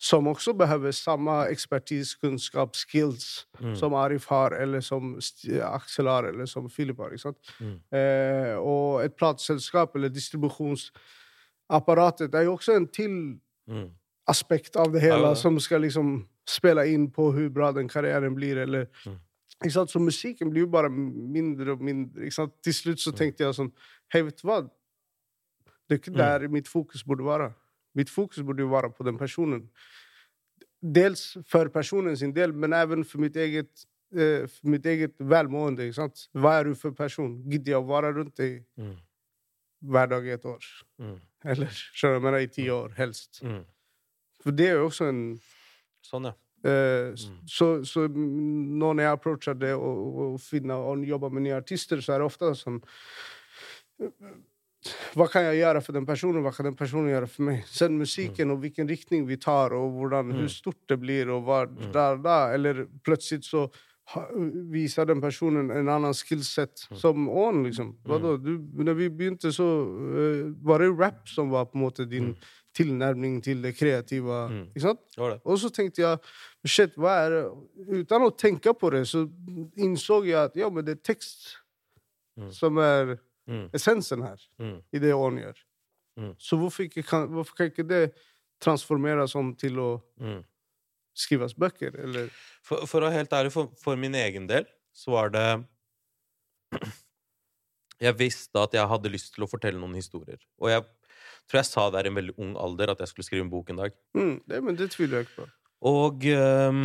som 0.00 0.26
også 0.26 0.52
behøver 0.58 0.90
samme 0.90 1.30
ekspertise, 1.50 2.16
kunnskap, 2.20 2.74
skills 2.76 3.46
Mm. 3.60 3.74
som 3.76 3.94
Arif 3.94 4.26
har, 4.28 4.50
eller 4.50 4.80
som 4.80 5.18
Aksel 5.62 6.06
har, 6.08 6.22
eller 6.24 6.46
som 6.46 6.68
Philip 6.68 6.96
har. 6.98 7.08
Ikke 7.10 7.18
sant? 7.22 7.36
Mm. 7.60 7.80
Eh, 7.98 8.56
og 8.58 9.04
et 9.04 9.14
plateselskap 9.14 9.94
eller 9.94 10.08
distribusjonsapparatet 10.08 12.34
er 12.34 12.42
jo 12.46 12.52
også 12.56 12.72
en 12.76 12.88
til 12.88 13.38
mm. 13.68 13.90
aspekt 14.28 14.76
av 14.76 14.92
det 14.92 15.02
Ja, 15.02 15.14
hele, 15.14 15.28
ja. 15.28 15.34
som 15.34 15.60
skal 15.60 15.80
liksom 15.82 16.26
spille 16.46 16.84
inn 16.92 17.08
på 17.10 17.30
hvor 17.32 17.48
bra 17.52 17.72
den 17.72 17.88
karrieren 17.88 18.34
blir, 18.34 18.56
eller 18.58 18.86
Mm. 19.06 19.18
ikke 19.64 19.72
sant? 19.72 19.90
Så 19.90 19.98
musikken 20.00 20.50
blir 20.50 20.60
jo 20.64 20.66
bare 20.66 20.88
mindre 20.90 21.72
og 21.72 21.80
mindre. 21.80 22.22
Ikke 22.24 22.34
sant? 22.34 22.52
Til 22.62 22.72
slutt 22.72 22.98
Mm. 22.98 23.04
så 23.04 23.12
tenkte 23.16 23.44
jeg 23.44 23.54
sånn 23.54 23.72
Hei, 24.12 24.22
vet 24.22 24.36
du 24.42 24.46
hva? 24.48 24.62
Det 25.88 25.94
er 25.94 25.98
ikke 26.10 26.16
der 26.16 26.48
mitt 26.48 26.68
fokus 26.68 27.02
burde 27.02 27.24
være. 27.24 27.52
Mitt 27.94 28.08
fokus 28.10 28.42
burde 28.42 28.58
jo 28.60 28.68
være 28.68 28.90
på 28.92 29.04
den 29.04 29.16
personen. 29.18 29.68
Dels 30.82 31.36
for 31.46 31.68
personen 31.68 32.16
sin 32.16 32.32
del, 32.32 32.52
men 32.52 32.70
også 32.72 33.04
for 33.06 33.18
mitt 33.22 33.34
eget, 33.36 33.84
eh, 34.16 34.46
for 34.46 34.66
mitt 34.68 34.84
eget 34.84 35.16
velmående. 35.18 35.78
Ikke 35.86 35.94
sant? 35.94 36.28
Hva 36.34 36.60
er 36.60 36.64
du 36.64 36.74
for 36.74 36.90
person? 36.90 37.42
Gidder 37.48 37.72
jeg 37.72 37.82
å 37.82 37.86
være 37.86 38.14
rundt 38.16 38.34
deg 38.36 38.64
Mm. 38.78 38.96
hver 39.84 40.08
dag 40.08 40.26
i 40.26 40.30
et 40.30 40.42
år? 40.44 40.60
Mm. 41.00 41.20
Eller 41.44 41.66
skjønner 41.66 42.20
men 42.22 42.34
i 42.34 42.46
ti 42.46 42.66
år, 42.68 42.92
helst. 42.96 43.42
Mm. 43.42 43.64
For 44.42 44.50
det 44.50 44.66
er 44.68 44.72
jo 44.74 44.88
også 44.88 45.08
en 45.08 45.40
Sånn, 46.06 46.30
ja. 46.30 46.36
Uh, 46.62 47.10
mm. 47.10 47.38
så, 47.50 47.66
så 47.82 48.04
nå 48.06 48.92
når 48.92 49.02
jeg 49.02 49.16
approacher 49.16 49.56
det 49.58 49.72
og, 49.74 50.18
og 50.22 50.34
finner 50.38 50.84
og 50.86 51.02
jobber 51.02 51.32
med 51.34 51.48
nye 51.48 51.56
artister, 51.58 51.98
så 51.98 52.14
er 52.14 52.22
det 52.22 52.28
ofte 52.28 52.52
sånn 52.54 52.76
Hva 55.18 55.26
kan 55.30 55.48
jeg 55.48 55.58
gjøre 55.58 55.82
for 55.82 55.98
den 55.98 56.06
personen, 56.06 56.38
hva 56.44 56.52
kan 56.54 56.68
den 56.68 56.78
personen 56.78 57.10
gjøre 57.10 57.30
for 57.30 57.48
meg? 57.48 57.64
Sen 57.66 57.98
musikken 57.98 58.54
og 58.54 58.62
hvilken 58.62 58.86
riktning 58.90 59.26
vi 59.26 59.40
tar, 59.42 59.74
og 59.74 59.98
hvordan, 59.98 60.30
hvor 60.38 60.52
stort 60.54 60.80
det 60.90 61.00
blir, 61.02 61.30
og 61.34 61.48
hva 61.48 61.64
der, 61.66 62.22
da. 62.22 62.38
Eller 62.54 62.84
plutselig 63.06 63.42
så 63.46 63.66
viser 64.72 65.06
den 65.08 65.22
personen 65.22 65.70
en 65.70 65.90
annen 65.90 66.14
skillset 66.16 66.86
som 66.98 67.28
ånd, 67.30 67.66
liksom. 67.68 67.94
Hva 68.06 68.18
da? 68.22 68.34
Du, 68.42 68.56
når 68.82 68.98
vi 68.98 69.08
begynte, 69.10 69.52
så 69.54 69.68
uh, 69.86 70.50
var 70.66 70.82
det 70.82 70.90
rap 70.94 71.30
som 71.30 71.52
var 71.54 71.70
på 71.70 71.78
en 71.78 71.84
måte 71.86 72.08
din 72.10 72.34
tilnærming 72.74 73.40
til 73.44 73.60
det 73.62 73.74
kreative. 73.76 74.38
Ikke 74.72 74.80
sant? 74.86 75.00
Det 75.16 75.30
det. 75.34 75.40
Og 75.44 75.58
så 75.60 75.68
tenkte 75.74 76.02
jeg 76.02 76.18
shit, 76.66 76.94
hva 76.96 77.16
er 77.26 77.30
det? 77.30 77.42
Uten 78.02 78.22
å 78.26 78.30
tenke 78.38 78.72
på 78.78 78.90
det, 78.94 79.02
så 79.10 79.26
innså 79.76 80.22
jeg 80.24 80.38
at 80.46 80.56
ja, 80.56 80.70
men 80.72 80.84
det 80.86 80.98
er 80.98 81.02
tekst 81.12 81.58
som 82.56 82.78
er 82.78 83.18
Mm. 83.48 83.68
essensen 83.74 84.22
her 84.22 84.38
Mm. 84.60 84.76
i 84.94 84.98
det 85.02 85.12
ånd 85.12 85.38
gjør. 85.42 85.56
Mm. 86.16 86.34
Så 86.38 86.56
hvorfor, 86.56 86.84
ikke 86.86 87.02
kan, 87.02 87.26
hvorfor 87.28 87.56
kan 87.56 87.66
ikke 87.72 87.82
det 87.88 88.14
transformeres 88.60 89.34
om 89.34 89.54
til 89.58 89.74
å 89.82 90.02
Mm. 90.20 90.44
skrives 91.14 91.52
bøker, 91.54 91.92
eller 91.98 92.30
For, 92.62 92.86
for 92.86 93.00
å 93.00 93.10
være 93.10 93.18
helt 93.18 93.30
ærlig, 93.32 93.52
for, 93.52 93.66
for 93.76 93.96
min 93.96 94.14
egen 94.14 94.46
del, 94.46 94.64
så 94.94 95.10
var 95.10 95.28
det 95.30 95.64
Jeg 98.02 98.14
visste 98.18 98.58
at 98.62 98.72
jeg 98.74 98.88
hadde 98.90 99.10
lyst 99.12 99.34
til 99.34 99.44
å 99.44 99.50
fortelle 99.50 99.78
noen 99.78 99.94
historier. 99.94 100.38
Og 100.58 100.70
jeg 100.72 100.82
tror 101.50 101.60
jeg 101.60 101.68
sa 101.68 101.88
der 101.94 102.06
i 102.06 102.12
en 102.12 102.18
veldig 102.18 102.36
ung 102.40 102.52
alder 102.60 102.92
at 102.92 103.02
jeg 103.02 103.10
skulle 103.10 103.28
skrive 103.28 103.44
en 103.46 103.52
bok 103.52 103.72
en 103.72 103.82
dag. 103.84 103.96
mm, 104.16 104.36
det, 104.48 104.62
Men 104.64 104.78
det 104.78 104.90
tviler 104.94 105.20
jeg 105.20 105.28
ikke 105.28 105.42
på. 105.42 105.48
Og 105.92 106.28
um, 106.30 106.84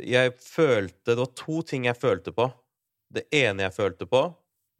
jeg 0.00 0.32
følte 0.40 1.12
Det 1.12 1.18
var 1.20 1.34
to 1.36 1.60
ting 1.62 1.84
jeg 1.86 2.00
følte 2.00 2.32
på. 2.32 2.48
Det 3.12 3.26
ene 3.34 3.62
jeg 3.68 3.74
følte 3.76 4.06
på, 4.10 4.22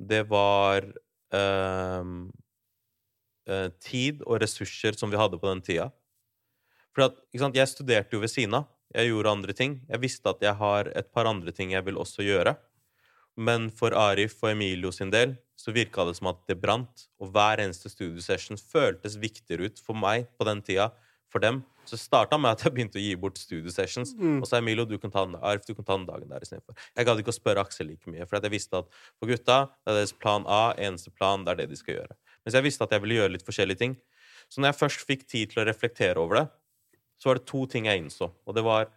det 0.03 0.25
var 0.29 0.83
øh, 1.38 2.07
tid 3.79 4.25
og 4.26 4.41
ressurser 4.43 4.99
som 4.99 5.12
vi 5.12 5.21
hadde 5.21 5.38
på 5.38 5.47
den 5.47 5.62
tida. 5.62 5.87
For 6.91 7.07
at, 7.07 7.21
jeg 7.55 7.69
studerte 7.71 8.17
jo 8.17 8.21
ved 8.25 8.33
siden 8.33 8.59
av. 8.59 8.67
Jeg 8.95 9.11
gjorde 9.12 9.31
andre 9.31 9.53
ting. 9.53 9.79
Jeg 9.88 10.03
visste 10.03 10.31
at 10.31 10.43
jeg 10.43 10.57
har 10.57 10.91
et 10.97 11.09
par 11.12 11.29
andre 11.29 11.53
ting 11.53 11.73
jeg 11.73 11.85
vil 11.87 11.99
også 12.00 12.25
gjøre. 12.26 12.57
Men 13.37 13.69
for 13.75 13.93
Arif 13.97 14.38
og 14.43 14.55
Emilio 14.55 14.93
sin 14.95 15.12
del 15.12 15.37
så 15.61 15.73
virka 15.73 16.05
det 16.09 16.16
som 16.19 16.31
at 16.33 16.43
det 16.49 16.59
brant. 16.61 17.07
Og 17.21 17.33
hver 17.35 17.61
eneste 17.64 17.90
studiesession 17.93 18.61
føltes 18.61 19.19
viktigere 19.21 19.69
ut 19.69 19.81
for 19.83 19.99
meg 19.99 20.31
på 20.37 20.47
den 20.49 20.62
tida. 20.64 20.90
For 21.33 21.43
dem. 21.43 21.62
Så 21.87 21.99
starta 22.00 22.38
med 22.38 22.55
at 22.55 22.62
jeg 22.64 22.73
begynte 22.75 22.99
å 22.99 23.02
gi 23.02 23.12
bort 23.21 23.38
studiesessions. 23.38 24.14
Mm. 24.19 24.40
Og 24.40 24.49
så 24.49 24.59
Emilio, 24.59 24.87
du 24.88 24.97
kan 24.99 25.12
ta 25.12 25.25
den, 25.26 25.37
Arif, 25.38 25.66
du 25.66 25.75
kan 25.75 25.87
ta 25.87 25.97
den 25.99 26.07
dagen 26.09 26.31
der 26.31 26.43
istedenfor. 26.43 26.76
Jeg 26.97 27.09
gadd 27.09 27.23
ikke 27.23 27.35
å 27.35 27.37
spørre 27.37 27.62
Aksel 27.66 27.90
like 27.90 28.11
mye, 28.11 28.26
for 28.26 28.38
at 28.38 28.47
jeg 28.47 28.55
visste 28.55 28.81
at 28.81 28.88
for 29.19 29.31
gutta 29.31 29.59
det 29.75 29.93
er 29.93 29.99
deres 30.00 30.14
plan 30.16 30.47
A, 30.50 30.73
eneste 30.81 31.12
plan, 31.14 31.45
det 31.45 31.52
er 31.52 31.61
det 31.62 31.69
de 31.75 31.78
skal 31.78 31.99
gjøre. 31.99 32.16
Mens 32.47 32.59
jeg 32.59 32.66
visste 32.66 32.87
at 32.87 32.95
jeg 32.95 33.05
ville 33.05 33.19
gjøre 33.19 33.35
litt 33.35 33.47
forskjellige 33.47 33.83
ting. 33.83 33.97
Så 34.49 34.62
når 34.62 34.73
jeg 34.73 34.81
først 34.81 35.07
fikk 35.07 35.26
tid 35.26 35.52
til 35.52 35.62
å 35.62 35.66
reflektere 35.69 36.23
over 36.23 36.40
det, 36.40 36.47
så 37.19 37.31
var 37.31 37.40
det 37.40 37.49
to 37.50 37.64
ting 37.71 37.88
jeg 37.90 38.02
innså. 38.02 38.31
Og 38.47 38.57
det 38.57 38.64
var 38.66 38.90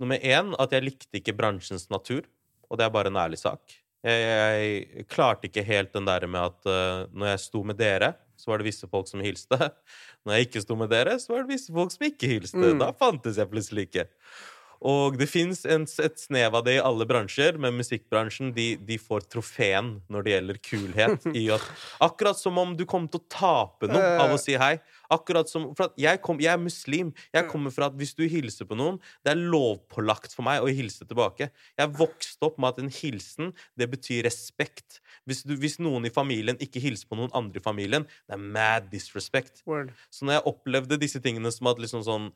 nummer 0.00 0.20
én 0.20 0.52
at 0.60 0.74
jeg 0.74 0.84
likte 0.84 1.20
ikke 1.20 1.36
bransjens 1.36 1.88
natur. 1.92 2.28
Og 2.68 2.78
det 2.78 2.86
er 2.86 2.94
bare 2.94 3.12
en 3.12 3.20
ærlig 3.20 3.40
sak. 3.40 3.62
Jeg, 4.04 4.22
jeg 4.22 5.06
klarte 5.10 5.48
ikke 5.48 5.64
helt 5.66 5.92
den 5.96 6.06
der 6.06 6.26
med 6.30 6.52
at 6.52 6.68
uh, 6.70 7.08
når 7.10 7.32
jeg 7.32 7.44
sto 7.48 7.64
med 7.66 7.78
dere, 7.80 8.12
så 8.38 8.52
var 8.52 8.60
det 8.60 8.68
visse 8.68 8.86
folk 8.90 9.08
som 9.10 9.22
hilste. 9.24 9.56
Når 10.26 10.36
jeg 10.36 10.46
ikke 10.46 10.62
sto 10.62 10.76
med 10.78 10.92
dere, 10.92 11.16
så 11.18 11.32
var 11.32 11.42
det 11.42 11.56
visse 11.56 11.72
folk 11.74 11.90
som 11.90 12.04
ikke 12.06 12.30
hilste. 12.30 12.60
Mm. 12.60 12.78
Da 12.82 12.92
fantes 12.94 13.40
jeg 13.40 13.50
plutselig 13.50 13.88
ikke. 13.88 14.04
Og 14.86 15.16
det 15.18 15.26
fins 15.26 15.64
et 15.66 16.20
snev 16.20 16.54
av 16.54 16.62
det 16.66 16.76
i 16.76 16.82
alle 16.82 17.06
bransjer, 17.08 17.56
men 17.58 17.74
musikkbransjen 17.80 18.52
de, 18.54 18.68
de 18.78 18.98
får 19.02 19.26
trofeen 19.32 19.96
når 20.12 20.26
det 20.26 20.34
gjelder 20.34 20.60
kulhet. 20.68 21.26
I 21.34 21.48
at, 21.56 21.64
akkurat 22.04 22.38
som 22.38 22.60
om 22.62 22.76
du 22.78 22.84
kom 22.86 23.08
til 23.10 23.18
å 23.18 23.26
tape 23.32 23.90
noe 23.90 24.12
av 24.22 24.36
å 24.36 24.38
si 24.38 24.54
hei. 24.60 24.76
Akkurat 25.10 25.48
som, 25.48 25.70
for 25.78 25.88
at 25.88 25.94
jeg, 26.00 26.20
kom, 26.24 26.40
jeg 26.42 26.52
er 26.52 26.60
muslim. 26.60 27.12
Jeg 27.32 27.46
kommer 27.48 27.72
fra 27.72 27.86
at 27.88 27.96
hvis 27.96 28.14
du 28.18 28.24
hilser 28.28 28.68
på 28.68 28.76
noen, 28.76 28.98
det 29.24 29.32
er 29.32 29.40
lovpålagt 29.40 30.34
for 30.36 30.44
meg 30.44 30.60
å 30.64 30.68
hilse 30.68 31.06
tilbake. 31.08 31.50
Jeg 31.80 31.94
vokste 31.96 32.44
opp 32.48 32.58
med 32.60 32.74
at 32.74 32.82
en 32.82 32.92
hilsen, 32.92 33.52
det 33.78 33.88
betyr 33.92 34.24
respekt. 34.28 35.00
Hvis, 35.28 35.42
du, 35.48 35.54
hvis 35.60 35.78
noen 35.80 36.06
i 36.08 36.12
familien 36.12 36.60
ikke 36.60 36.82
hilser 36.84 37.08
på 37.08 37.16
noen 37.16 37.32
andre 37.36 37.60
i 37.60 37.64
familien, 37.64 38.04
det 38.28 38.36
er 38.36 38.44
mad 38.58 38.88
disrespect. 38.92 39.62
Word. 39.68 39.94
Så 40.12 40.28
når 40.28 40.38
jeg 40.38 40.48
opplevde 40.52 41.00
disse 41.00 41.20
tingene 41.24 41.52
som 41.54 41.70
at 41.72 41.80
liksom 41.82 42.04
sånn 42.06 42.32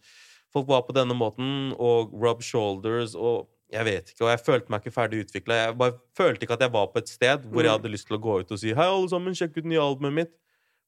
Folk 0.52 0.66
var 0.68 0.82
på 0.84 0.92
denne 0.92 1.14
måten, 1.16 1.70
og 1.80 2.10
rub 2.20 2.42
shoulders 2.44 3.14
og 3.16 3.46
jeg 3.72 3.86
vet 3.88 4.10
ikke, 4.12 4.26
og 4.26 4.28
jeg 4.34 4.40
følte 4.44 4.68
meg 4.68 4.82
ikke 4.82 4.92
ferdig 4.92 5.22
utvikla. 5.24 5.56
Jeg 5.62 5.76
bare 5.80 5.94
følte 6.18 6.44
ikke 6.44 6.58
at 6.58 6.64
jeg 6.66 6.72
var 6.74 6.90
på 6.92 7.00
et 7.00 7.08
sted 7.08 7.46
hvor 7.48 7.64
jeg 7.64 7.72
Mm. 7.72 7.78
hadde 7.78 7.92
lyst 7.94 8.06
til 8.10 8.18
å 8.18 8.20
gå 8.20 8.34
ut 8.42 8.52
og 8.52 8.58
si 8.60 8.74
Hei, 8.76 8.84
alle 8.84 9.08
sammen, 9.08 9.32
sjekk 9.32 9.56
ut 9.56 9.64
nye 9.64 9.80
albumet 9.80 10.12
mitt. 10.12 10.34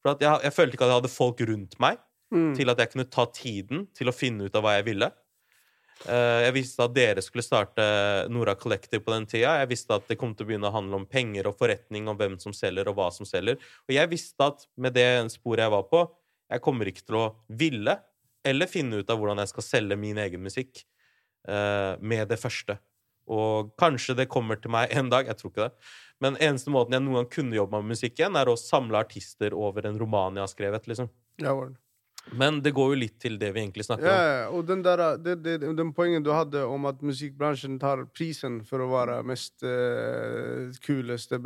For 0.04 0.14
at 0.14 0.22
jeg, 0.22 0.44
jeg 0.44 0.54
følte 0.54 0.76
ikke 0.76 0.84
at 0.84 0.92
jeg 0.92 1.00
hadde 1.00 1.16
folk 1.16 1.46
rundt 1.48 1.78
meg 1.82 2.02
Mm. 2.34 2.54
til 2.56 2.72
at 2.72 2.80
jeg 2.80 2.90
kunne 2.90 3.10
ta 3.12 3.26
tiden 3.30 3.84
til 3.94 4.10
å 4.10 4.14
finne 4.14 4.48
ut 4.48 4.56
av 4.56 4.64
hva 4.64 4.78
jeg 4.78 4.88
ville. 4.88 5.10
Uh, 6.04 6.42
jeg 6.42 6.54
visste 6.56 6.82
at 6.82 6.94
dere 6.96 7.22
skulle 7.22 7.44
starte 7.46 7.84
Nora 8.32 8.56
Collective 8.58 9.04
på 9.04 9.12
den 9.14 9.28
tida. 9.30 9.52
Jeg 9.60 9.70
visste 9.70 9.94
at 9.94 10.08
det 10.10 10.16
kom 10.18 10.32
til 10.34 10.46
å 10.46 10.48
begynne 10.48 10.66
å 10.66 10.74
handle 10.74 10.98
om 10.98 11.06
penger 11.06 11.46
og 11.48 11.54
forretning, 11.60 12.08
og 12.10 12.18
hvem 12.18 12.34
som 12.42 12.56
selger, 12.56 12.90
og 12.90 12.98
hva 12.98 13.10
som 13.14 13.28
selger. 13.28 13.60
Og 13.86 13.94
jeg 13.94 14.10
visste 14.10 14.48
at 14.50 14.66
med 14.74 14.96
det 14.96 15.06
sporet 15.36 15.62
jeg 15.62 15.74
var 15.76 15.86
på, 15.92 16.02
jeg 16.50 16.64
kommer 16.64 16.90
ikke 16.90 17.06
til 17.06 17.20
å 17.20 17.28
ville 17.48 17.94
eller 18.44 18.68
finne 18.68 19.00
ut 19.00 19.12
av 19.12 19.20
hvordan 19.20 19.40
jeg 19.40 19.52
skal 19.54 19.68
selge 19.68 19.96
min 19.96 20.18
egen 20.20 20.42
musikk 20.44 20.82
uh, 21.48 21.94
med 22.02 22.26
det 22.32 22.40
første. 22.42 22.76
Og 23.30 23.70
kanskje 23.80 24.18
det 24.18 24.28
kommer 24.32 24.58
til 24.60 24.74
meg 24.74 24.90
en 24.92 25.08
dag, 25.12 25.30
jeg 25.30 25.38
tror 25.38 25.54
ikke 25.54 25.68
det. 25.70 25.92
Men 26.22 26.36
eneste 26.42 26.72
måten 26.72 26.94
jeg 26.94 27.04
noen 27.04 27.22
gang 27.22 27.30
kunne 27.32 27.56
jobbe 27.56 27.80
med 27.80 27.96
musikk 27.96 28.20
igjen, 28.20 28.36
er 28.38 28.50
å 28.50 28.58
samle 28.58 29.00
artister 29.00 29.56
over 29.56 29.88
en 29.88 29.98
roman 30.00 30.38
jeg 30.38 30.46
har 30.46 30.52
skrevet. 30.52 30.86
liksom. 30.90 31.10
Ja, 31.42 31.54
word. 31.56 31.74
Men 32.32 32.62
det 32.64 32.72
går 32.72 32.94
jo 32.94 32.98
litt 33.02 33.18
til 33.20 33.36
det 33.40 33.50
vi 33.52 33.60
egentlig 33.60 33.84
snakker 33.84 34.08
om. 34.08 34.14
ja, 34.14 34.44
og 34.48 34.64
den, 34.68 34.82
der, 34.84 35.02
det, 35.20 35.34
det, 35.44 35.58
den 35.60 35.92
poengen 35.96 36.24
du 36.24 36.30
hadde 36.32 36.62
om 36.64 36.86
at 36.88 37.02
musikkbransjen 37.04 37.76
tar 37.82 38.06
prisen 38.16 38.62
for 38.64 38.80
å 38.80 38.88
være 38.94 39.18
mest 39.28 39.64
uh, 39.66 40.72
kuleste 40.86 41.40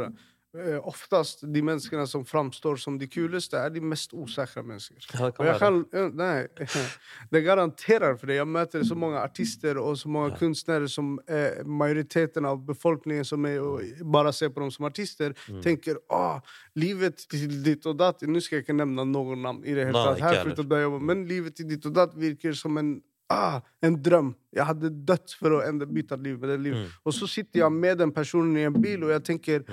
Oftest 0.89 1.45
de 1.55 1.63
menneskene 1.63 2.07
som 2.09 2.25
framstår 2.27 2.77
som 2.81 2.99
de 2.99 3.07
kuleste, 3.11 3.59
er 3.59 3.71
de 3.75 3.81
mest 3.81 4.13
usikre 4.17 4.63
mennesker. 4.67 5.05
Ja, 5.15 5.29
det 5.29 5.35
kan 5.37 5.47
være. 5.47 6.05
eh, 6.05 6.11
nei, 6.19 6.67
det 7.33 7.43
garanterer 7.47 8.17
for 8.19 8.31
det. 8.31 8.39
Jeg 8.41 8.49
møter 8.49 8.85
så 8.87 8.97
mange 8.99 9.21
artister 9.23 9.79
og 9.83 9.97
så 10.01 10.11
mange 10.13 10.37
kunstnere 10.41 10.89
som 10.91 11.17
eh, 11.29 11.63
majoriteten 11.65 12.49
av 12.49 12.61
befolkningen 12.69 13.25
som 13.25 13.47
er, 13.49 13.61
bare 14.05 14.33
ser 14.33 14.53
på 14.55 14.65
dem 14.65 14.71
som 14.75 14.89
artister, 14.89 15.35
Mm. 15.49 15.61
tenker 15.63 15.97
å, 16.13 16.41
livet 16.77 17.23
til 17.31 17.63
ditt 17.65 17.87
og 17.87 17.97
datt 17.99 18.23
Nå 18.27 18.41
skal 18.43 18.59
jeg 18.59 18.65
ikke 18.67 18.77
nevne 18.77 19.05
noen 19.09 19.41
navn 19.43 19.61
i 19.65 19.75
det 19.77 19.87
hele 19.89 20.03
tatt, 20.05 20.21
her, 20.21 20.51
for 20.57 20.99
men 21.01 21.27
livet 21.29 21.55
til 21.57 21.69
ditt 21.69 21.87
og 21.87 21.95
datt 21.95 22.17
virker 22.19 22.57
som 22.57 22.77
en 22.81 22.97
Ah, 23.31 23.61
en 23.85 23.93
drøm. 24.03 24.31
Jeg 24.57 24.65
hadde 24.65 24.89
dødd 25.05 25.35
for 25.37 25.59
å 25.59 25.61
ende 25.61 25.85
bytte 25.85 26.17
liv 26.17 26.39
med 26.41 26.49
det 26.49 26.55
livet. 26.65 26.87
Mm. 26.87 26.95
Og 27.05 27.13
så 27.13 27.27
sitter 27.29 27.61
jeg 27.61 27.73
med 27.77 27.99
den 28.01 28.13
personen 28.17 28.57
i 28.57 28.63
en 28.65 28.73
bil, 28.73 29.05
og 29.05 29.11
jeg 29.13 29.25
tenker 29.27 29.67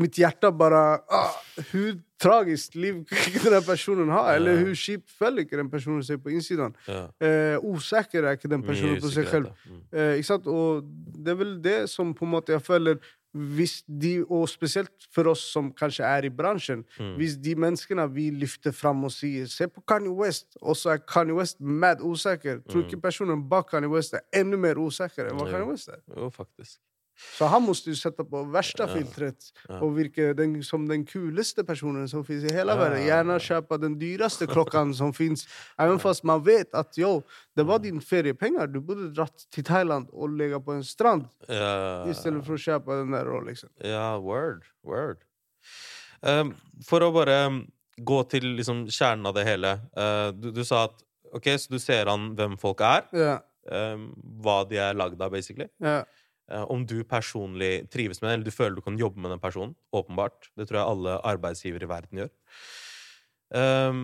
Mitt 0.00 0.16
hjerte 0.18 0.50
bare 0.56 0.80
ah, 1.12 1.36
Hvor 1.70 1.92
tragisk 2.20 2.74
liv 2.74 3.02
den 3.44 3.62
personen 3.66 4.10
ha? 4.12 4.26
Eller 4.34 4.60
hvor 4.64 4.74
kjipt 4.76 5.12
føler 5.18 5.44
ikke 5.44 5.60
den 5.60 5.70
personen 5.72 6.02
seg 6.04 6.20
på 6.22 6.32
innsiden? 6.34 6.74
Ja. 6.88 7.06
Eh, 7.20 7.56
usikker 7.64 8.26
er 8.26 8.36
ikke 8.36 8.50
den 8.52 8.64
personen 8.64 9.00
på 9.00 9.12
seg 9.12 9.28
selv. 9.30 9.54
Mm. 9.64 9.80
Eh, 9.92 10.12
ikke 10.18 10.30
sant? 10.32 10.50
Og 10.50 10.84
det 11.16 11.32
er 11.32 11.40
vel 11.40 11.56
det 11.64 11.78
som 11.92 12.12
på 12.16 12.28
en 12.28 12.34
måte 12.36 12.56
jeg 12.56 12.64
føler 12.66 13.00
hvis 13.32 13.84
de, 13.86 14.24
Og 14.26 14.48
spesielt 14.50 15.06
for 15.14 15.30
oss 15.30 15.44
som 15.52 15.70
kanskje 15.72 16.02
er 16.04 16.26
i 16.26 16.32
bransjen. 16.34 16.82
Mm. 16.98 17.14
Hvis 17.14 17.36
de 17.38 17.54
menneskene 17.54 18.06
vi 18.10 18.30
løfter 18.34 18.74
fram 18.74 19.04
og 19.04 19.12
sier 19.12 19.46
'se 19.46 19.68
på 19.68 19.80
Kanye 19.86 20.10
West', 20.10 20.56
og 20.62 20.76
så 20.76 20.90
er 20.90 20.96
Kanye 20.96 21.34
West 21.34 21.60
mad 21.60 22.00
usikker, 22.00 22.58
tror 22.68 22.82
ikke 22.82 23.00
personen 23.00 23.48
bak 23.48 23.70
Kanye 23.70 23.88
West 23.88 24.14
er 24.14 24.20
enda 24.32 24.56
mer 24.56 24.74
usikker 24.74 25.30
enn 25.30 25.38
hva. 25.38 25.50
Kanye 25.50 25.66
West 25.66 25.88
er. 25.88 26.00
Jo, 26.16 26.28
faktisk. 26.28 26.80
Så 27.36 27.48
han 27.52 27.62
måtte 27.62 27.90
jo 27.92 27.96
sette 27.98 28.24
på 28.24 28.42
verste 28.52 28.86
Ja. 28.86 28.90
filtret 28.94 29.50
og 29.80 29.94
virke 29.96 30.34
den, 30.36 30.62
som 30.62 30.86
den 30.88 31.04
kuleste 31.04 31.64
personen 31.64 32.08
som 32.08 32.24
finnes 32.24 32.50
i 32.50 32.54
hele 32.54 32.72
Ja. 32.72 32.78
verden. 32.80 33.04
Gjerne 33.06 33.38
kjøpe 33.40 33.80
den 33.80 33.98
dyreste 33.98 34.46
klokken 34.48 34.94
som 34.94 35.12
finnes. 35.12 35.46
Even 35.78 35.98
fast 35.98 36.24
man 36.24 36.42
vet 36.42 36.68
at 36.74 36.96
jo, 36.96 37.22
det 37.56 37.66
var 37.66 37.78
din 37.78 38.00
feriepenger. 38.00 38.66
Du 38.72 38.80
burde 38.80 39.12
dratt 39.14 39.46
til 39.50 39.64
Thailand 39.64 40.08
og 40.12 40.30
ligge 40.30 40.60
på 40.64 40.72
en 40.76 40.82
strand 40.82 41.26
Ja, 41.48 42.04
stedet 42.12 42.44
for 42.44 42.54
å 42.54 42.60
kjøpe 42.60 42.86
den 43.02 43.10
der 43.12 43.24
liksom. 43.44 43.68
ja 43.84 44.18
word. 44.18 44.62
Word. 44.84 45.18
Um, 46.22 46.54
for 46.84 47.00
å 47.00 47.12
bare 47.12 47.46
um, 47.46 47.60
gå 48.00 48.28
til 48.28 48.42
liksom 48.56 48.86
kjernen 48.92 49.26
av 49.26 49.34
det 49.34 49.46
hele. 49.48 49.80
Uh, 49.96 50.30
du, 50.32 50.50
du 50.52 50.64
sa 50.64 50.84
at 50.88 51.02
OK, 51.32 51.46
så 51.56 51.70
du 51.70 51.78
ser 51.78 52.08
an 52.10 52.34
hvem 52.36 52.56
folk 52.60 52.80
er. 52.80 53.06
Yeah. 53.14 53.40
Um, 53.70 54.10
hva 54.42 54.62
de 54.68 54.80
er 54.82 54.96
lagd 54.98 55.20
av, 55.20 55.30
basically. 55.32 55.68
ja. 55.80 56.02
Uh, 56.50 56.64
om 56.72 56.82
du 56.86 57.00
personlig 57.06 57.86
trives 57.92 58.18
med 58.20 58.28
det, 58.28 58.34
eller 58.34 58.48
du 58.48 58.54
føler 58.54 58.78
du 58.78 58.84
kan 58.84 58.98
jobbe 58.98 59.22
med 59.22 59.30
den 59.34 59.42
personen. 59.42 59.76
Åpenbart. 59.94 60.50
Det 60.58 60.66
tror 60.68 60.80
jeg 60.80 60.94
alle 60.94 61.20
arbeidsgivere 61.32 61.86
i 61.86 61.92
verden 61.92 62.24
gjør. 62.24 62.32
Um, 63.50 64.02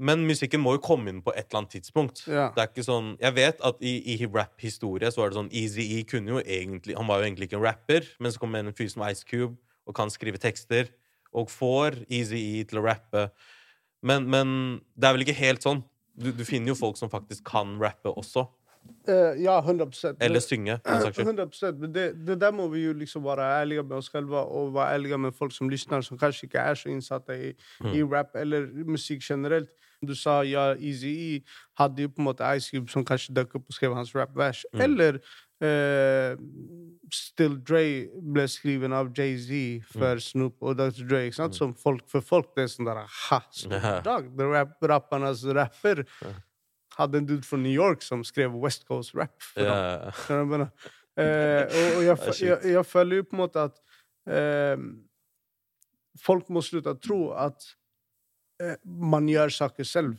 men 0.00 0.22
musikken 0.24 0.62
må 0.62 0.76
jo 0.76 0.82
komme 0.84 1.12
inn 1.12 1.20
på 1.24 1.34
et 1.34 1.44
eller 1.44 1.62
annet 1.62 1.74
tidspunkt. 1.76 2.22
Ja. 2.24 2.46
Det 2.54 2.62
er 2.62 2.70
ikke 2.70 2.84
sånn 2.86 3.10
Jeg 3.20 3.36
vet 3.36 3.58
at 3.60 3.82
i, 3.84 3.92
i 4.14 4.16
rap-historie 4.24 5.10
så 5.12 5.20
var 5.20 5.32
det 5.32 5.36
sånn 5.36 5.50
Easy-E 5.52 5.98
kunne 6.08 6.32
jo 6.32 6.40
egentlig 6.40 6.96
Han 6.96 7.10
var 7.10 7.20
jo 7.20 7.26
egentlig 7.28 7.50
ikke 7.50 7.58
en 7.58 7.66
rapper, 7.66 8.08
men 8.16 8.32
så 8.32 8.40
kommer 8.40 8.62
en 8.62 8.76
fyr 8.76 8.88
som 8.92 9.04
Ice 9.10 9.26
Cube 9.28 9.58
og 9.88 9.96
kan 9.98 10.12
skrive 10.14 10.38
tekster, 10.38 10.92
og 11.34 11.50
får 11.50 12.04
Easy-E 12.06 12.62
til 12.70 12.78
å 12.78 12.84
rappe. 12.86 13.24
Men, 14.06 14.28
men 14.30 14.52
det 14.94 15.08
er 15.08 15.16
vel 15.16 15.24
ikke 15.24 15.40
helt 15.40 15.64
sånn. 15.64 15.80
Du, 16.14 16.28
du 16.30 16.44
finner 16.46 16.70
jo 16.70 16.78
folk 16.78 17.00
som 17.00 17.10
faktisk 17.10 17.42
kan 17.48 17.74
rappe 17.82 18.12
også. 18.12 18.44
Eh, 19.08 19.42
ja, 19.42 19.58
100 19.58 20.14
Eller 20.20 20.40
synge. 20.40 20.78
for 20.84 20.92
den 20.92 21.02
saks 21.02 21.16
skyld. 21.16 21.26
100 21.26 21.72
Men 21.80 21.92
det, 21.94 22.26
det 22.26 22.40
der 22.40 22.52
må 22.54 22.68
vi 22.68 22.84
jo 22.84 22.92
liksom 22.92 23.24
være 23.24 23.42
ærlige 23.60 23.82
med 23.82 23.96
oss 23.96 24.10
selv 24.10 24.30
og 24.30 24.74
være 24.74 24.94
ærlige 24.94 25.18
med 25.18 25.32
folk 25.32 25.52
som 25.52 25.68
lytter, 25.68 26.00
som 26.00 26.18
kanskje 26.18 26.46
ikke 26.46 26.58
er 26.58 26.74
så 26.74 26.88
innsatte 26.88 27.34
i, 27.34 27.52
i 27.94 28.02
rap 28.02 28.36
eller 28.38 28.66
musikk 28.86 29.22
generelt. 29.28 29.68
Du 30.06 30.14
sa 30.14 30.40
ja, 30.42 30.72
Easy-E 30.74 31.42
hadde 31.78 32.02
jo 32.02 32.08
på 32.08 32.18
en 32.22 32.24
måte 32.24 32.46
Ice 32.56 32.70
Cube 32.70 32.90
som 32.90 33.04
kanskje 33.06 33.34
dukket 33.34 33.54
opp 33.60 33.68
og 33.70 33.74
skrev 33.76 33.94
hans 33.94 34.14
rap-vers. 34.14 34.64
Eller 34.74 35.18
eh, 35.62 36.34
Still 37.12 37.58
Dre 37.62 37.82
ble 38.34 38.46
skriven 38.50 38.92
av 38.96 39.12
Jay-Z 39.14 39.84
for 39.94 40.22
Snoop 40.22 40.62
og 40.62 40.78
Dr. 40.78 41.04
Dre. 41.06 41.24
Sant? 41.34 41.54
Som 41.58 41.74
folk 41.78 42.02
for 42.10 42.24
folk 42.24 42.50
det 42.56 42.66
er 42.66 42.72
sånn 42.74 42.88
der 42.90 43.04
Ha! 43.28 43.42
Snoop 43.50 43.78
Ja. 43.78 44.00
Dogg, 44.06 44.32
the 44.38 44.48
rap, 44.50 44.74
rappernes 44.82 45.44
rapper. 45.54 46.04
Hadde 46.96 47.22
en 47.22 47.28
dude 47.28 47.46
fra 47.46 47.58
New 47.60 47.72
York 47.72 48.02
som 48.04 48.24
skrev 48.26 48.54
West 48.62 48.86
Coast 48.88 49.14
rap. 49.16 49.34
For 49.46 50.42
dem. 50.42 50.66
Eh, 51.20 51.62
og 51.68 51.96
og 51.98 52.04
jeg, 52.06 52.16
jeg, 52.48 52.58
jeg 52.72 52.86
føler 52.88 53.20
jo 53.20 53.28
på 53.28 53.36
en 53.36 53.42
måte 53.42 53.66
at 53.68 53.78
eh, 54.32 54.84
folk 56.20 56.48
må 56.52 56.62
slutte 56.64 56.94
å 56.94 57.00
tro 57.00 57.20
at 57.36 57.66
eh, 58.62 58.78
man 58.84 59.28
gjør 59.28 59.52
saker 59.52 59.88
selv. 59.88 60.16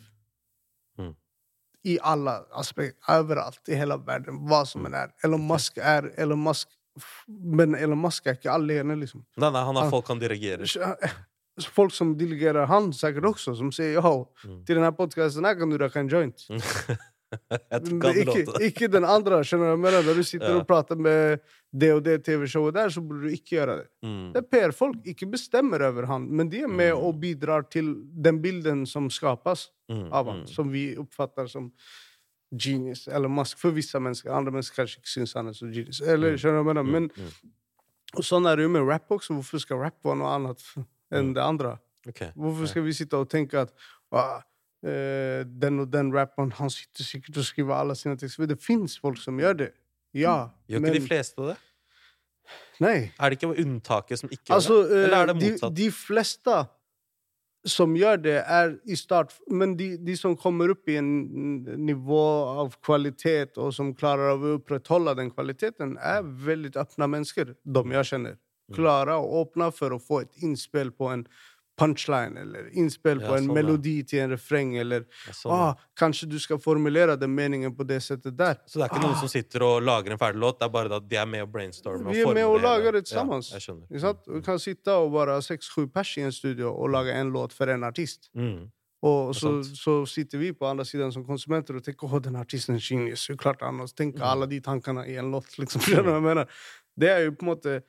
Mm. 1.00 1.14
I 1.90 1.98
alle 2.14 2.38
aspekter. 2.60 3.00
Overalt 3.12 3.74
i 3.74 3.80
hele 3.80 3.98
verden. 4.06 4.44
Hva 4.48 4.64
som 4.70 4.86
enn 4.88 4.98
er. 4.98 5.14
Elon 5.26 5.44
Musk 5.50 5.82
er 5.82 6.14
Elon 6.18 6.42
Musk 6.42 6.72
Men 7.26 7.74
Elon 7.74 7.98
Musk 7.98 8.28
er 8.30 8.36
ikke 8.38 8.54
alene, 8.54 8.94
liksom. 9.00 9.24
Nei, 9.42 9.50
nei, 9.50 9.64
han 9.66 9.80
har 9.82 9.90
folk 9.90 10.12
han 10.14 10.22
dirigerer. 10.22 10.70
Folk 11.62 11.92
som 11.94 12.16
delegerer 12.18 12.66
han, 12.66 12.92
sikkert 12.98 13.28
også, 13.36 13.56
som 13.60 13.72
sier 13.72 14.00
yo, 14.02 14.28
Mm. 14.44 14.66
til 14.66 14.76
denne 14.80 14.92
podkasten 14.98 15.46
her 15.46 15.54
kan 15.56 15.70
du 15.70 15.78
røyke 15.78 16.00
en 16.02 16.10
joint. 16.10 16.48
Ikke 17.34 18.44
ikke, 18.62 18.88
den 18.94 19.06
andre. 19.06 19.40
skjønner 19.44 19.72
du 19.74 19.78
Men? 19.82 19.94
Når 20.06 20.16
du 20.16 20.24
sitter 20.24 20.50
Ja. 20.54 20.60
og 20.60 20.68
prater 20.68 20.96
med 20.96 21.40
det 21.74 21.92
og 21.94 22.04
det 22.04 22.24
TV-showet 22.26 22.74
der, 22.76 22.90
så 22.90 23.02
burde 23.02 23.24
du 23.24 23.30
ikke 23.34 23.56
gjøre 23.58 23.78
det. 23.80 23.88
Mm. 24.04 24.34
Det 24.34 24.38
er 24.44 24.48
PR-folk. 24.52 24.98
Ikke 25.06 25.26
bestemmer 25.32 25.82
over 25.82 26.06
han, 26.06 26.28
men 26.30 26.50
de 26.50 26.62
er 26.62 26.68
med 26.68 26.94
og 26.94 27.20
bidrar 27.22 27.66
til 27.70 27.96
den 28.22 28.42
bilden 28.42 28.86
som 28.86 29.10
skapes 29.10 29.70
Mm, 29.90 30.14
av 30.14 30.26
han, 30.28 30.38
mm. 30.44 30.48
som 30.48 30.70
vi 30.72 30.96
oppfatter 30.98 31.46
som 31.50 31.72
genius. 32.56 33.08
Eller 33.08 33.28
mask 33.28 33.58
for 33.60 33.72
visse 33.72 34.00
mennesker. 34.00 34.32
Andre 34.32 34.52
mennesker 34.52 34.76
kanskje 34.84 35.02
ikke 35.02 35.12
syns 35.12 35.34
han 35.34 35.48
er 35.48 35.54
så 35.58 35.68
genius. 35.74 36.00
Eller, 36.02 36.38
skjønner 36.38 36.64
du 36.64 36.74
men? 36.74 36.92
Men, 36.92 37.10
mm. 37.18 37.52
og 38.18 38.24
sånn 38.24 38.48
er 38.48 38.56
det 38.56 38.64
jo 38.64 38.70
med 38.70 38.88
rap 38.88 39.10
også. 39.12 39.34
Hvorfor 39.36 39.60
skal 39.60 39.78
rap 39.84 39.98
være 40.06 40.16
noe 40.22 40.32
annet 40.38 40.64
enn 41.14 41.30
Mm. 41.30 41.34
det 41.38 41.44
andre? 41.44 41.76
Okay. 42.08 42.32
Hvorfor 42.36 42.68
skal 42.68 42.84
vi 42.84 42.94
sitte 42.98 43.16
og 43.18 43.30
tenke 43.32 43.62
at 43.62 43.72
eh, 44.84 45.44
den 45.48 45.80
og 45.80 45.92
den 45.94 46.12
rapperen 46.14 46.52
han 46.58 46.70
sitter 46.74 47.04
sikkert 47.08 47.38
og 47.38 47.46
skriver 47.48 47.76
alle 47.78 47.96
sine 47.96 48.18
tekster? 48.20 48.46
Det 48.50 48.60
fins 48.62 48.98
folk 49.00 49.18
som 49.22 49.38
gjør 49.40 49.54
det. 49.62 49.72
Ja. 50.14 50.50
Gjør 50.68 50.84
ikke 50.84 51.00
de 51.00 51.08
fleste 51.08 51.48
det? 51.54 51.58
Nei. 52.84 53.12
Er 53.20 53.30
det 53.32 53.38
ikke 53.40 53.54
unntaket 53.64 54.20
som 54.20 54.30
ikke 54.30 54.50
gjør 54.50 54.56
Altså, 54.58 54.80
det? 54.90 55.04
Eller 55.06 55.18
er 55.18 55.26
det 55.32 55.36
motsatt? 55.40 55.76
de, 55.76 55.84
de 55.86 55.92
fleste 55.96 56.58
som 57.66 57.94
gjør 57.96 58.18
det, 58.20 58.36
er 58.44 58.74
i 58.92 58.96
start 59.00 59.32
Men 59.48 59.78
de, 59.80 59.94
de 60.04 60.16
som 60.20 60.34
kommer 60.36 60.74
opp 60.74 60.90
i 60.92 60.98
en 61.00 61.64
nivå 61.80 62.20
av 62.60 62.74
kvalitet, 62.84 63.56
og 63.58 63.72
som 63.74 63.94
klarer 63.96 64.34
å 64.36 64.56
opprettholde 64.58 65.14
den 65.16 65.32
kvaliteten, 65.32 65.96
er 65.98 66.22
veldig 66.24 66.74
åpne 66.76 67.08
mennesker, 67.08 67.54
de 67.64 67.84
jeg 67.96 68.10
kjenner. 68.12 68.36
Mm. 68.70 68.76
Klarer 68.78 69.18
å 69.20 69.42
åpne 69.44 69.72
for 69.76 69.92
å 69.92 70.00
få 70.00 70.22
et 70.24 70.44
innspill 70.44 70.92
på 70.92 71.10
en 71.12 71.26
punchline 71.80 72.38
eller 72.38 72.68
innspill 72.78 73.18
på 73.20 73.34
en 73.34 73.48
sånn, 73.48 73.50
ja. 73.50 73.54
melodi 73.58 73.96
til 74.06 74.20
en 74.22 74.30
refreng, 74.36 74.76
eller 74.78 75.08
Ja, 75.26 75.34
sånn, 75.34 75.52
ah, 75.56 75.80
kanskje 75.98 76.28
du 76.30 76.36
skal 76.40 76.60
formulere 76.62 77.16
den 77.18 77.34
meningen 77.34 77.74
på 77.76 77.86
det 77.90 77.98
settet 78.06 78.38
der. 78.38 78.60
Så 78.70 78.78
det 78.78 78.86
er 78.86 78.94
ikke 78.94 79.02
noen 79.02 79.18
som 79.18 79.32
sitter 79.32 79.66
og 79.66 79.82
lager 79.82 80.14
en 80.14 80.22
ferdig 80.22 80.40
låt, 80.44 80.60
det 80.60 80.68
er 80.68 80.70
bare 80.76 81.00
at 81.00 81.08
de 81.10 81.18
er 81.18 81.26
med 81.26 81.42
og 81.48 81.50
brainstormer? 81.56 82.14
Vi 82.14 82.22
er 82.22 82.34
med 82.38 82.46
og 82.46 82.62
lager 82.62 82.94
det 83.00 83.08
sammen. 83.10 83.42
Ikke 83.42 84.04
sant? 84.06 84.22
Du 84.30 84.40
kan 84.46 84.62
sitte 84.62 84.94
og 85.02 85.12
være 85.18 85.40
seks-sju 85.42 85.88
pers 85.92 86.14
i 86.22 86.28
en 86.28 86.32
studio 86.32 86.70
og 86.76 86.94
lage 86.94 87.18
en 87.18 87.34
låt 87.34 87.58
for 87.58 87.74
en 87.74 87.84
artist. 87.90 88.30
Mm. 88.38 88.70
Og 89.04 89.34
så, 89.36 89.58
så 89.76 90.06
sitter 90.08 90.38
vi 90.40 90.54
på 90.56 90.70
andre 90.70 90.86
siden 90.88 91.12
som 91.12 91.26
konsumenter 91.28 91.76
og 91.76 91.84
tenker 91.84 92.08
'Å, 92.08 92.22
den 92.24 92.38
artisten 92.40 92.76
er 92.76 92.80
genius. 92.80 93.26
Så 93.28 93.36
klart 93.36 93.60
han 93.62 93.76
Mm. 93.76 93.88
tenker 93.98 94.22
alle 94.24 94.48
de 94.48 94.62
tankene 94.62 95.08
i 95.10 95.18
en 95.18 95.32
låt. 95.32 95.58
Liksom. 95.58 95.82
Det 96.96 97.10
er 97.10 97.26
jo 97.26 97.32
på 97.32 97.44
en 97.44 97.50
måte 97.50 97.82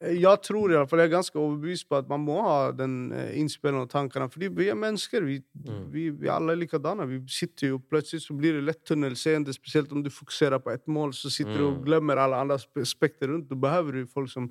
Jeg 0.00 0.40
tror 0.46 0.72
i 0.72 0.76
alle 0.78 0.88
fall, 0.88 1.02
jeg 1.02 1.10
er 1.10 1.12
ganske 1.12 1.36
overbevist 1.36 1.84
på 1.90 1.98
at 1.98 2.06
man 2.08 2.22
må 2.24 2.38
ha 2.40 2.70
den 2.72 3.10
innspillende 3.12 3.34
innspillene 3.36 3.88
tankene. 3.92 4.30
Fordi 4.32 4.48
vi 4.48 4.68
er 4.72 4.74
mennesker. 4.78 5.20
Vi, 5.26 5.42
Mm. 5.60 5.90
vi, 5.92 6.08
vi 6.10 6.28
alle 6.28 6.52
er 6.52 6.56
likadane. 6.56 7.06
Vi 7.06 7.18
sitter 7.28 7.68
jo 7.74 7.78
Plutselig 7.78 8.22
så 8.24 8.32
blir 8.38 8.54
det 8.56 8.62
lett 8.64 8.84
tunnelseende, 8.88 9.52
spesielt 9.52 9.92
om 9.92 10.02
du 10.02 10.08
fokuserer 10.08 10.58
på 10.58 10.70
ett 10.72 10.86
mål. 10.88 11.12
Så 11.12 11.28
sitter 11.30 11.58
du 11.58 11.66
og 11.66 11.76
Mm. 11.78 11.84
glemmer 11.84 12.16
alle 12.16 12.36
andre 12.36 12.56
spekter 12.58 12.80
aspekter 12.80 13.28
rundt. 13.28 13.48
Da 13.50 13.54
behøver 13.56 13.92
du 13.92 14.06
folk 14.06 14.30
som 14.30 14.50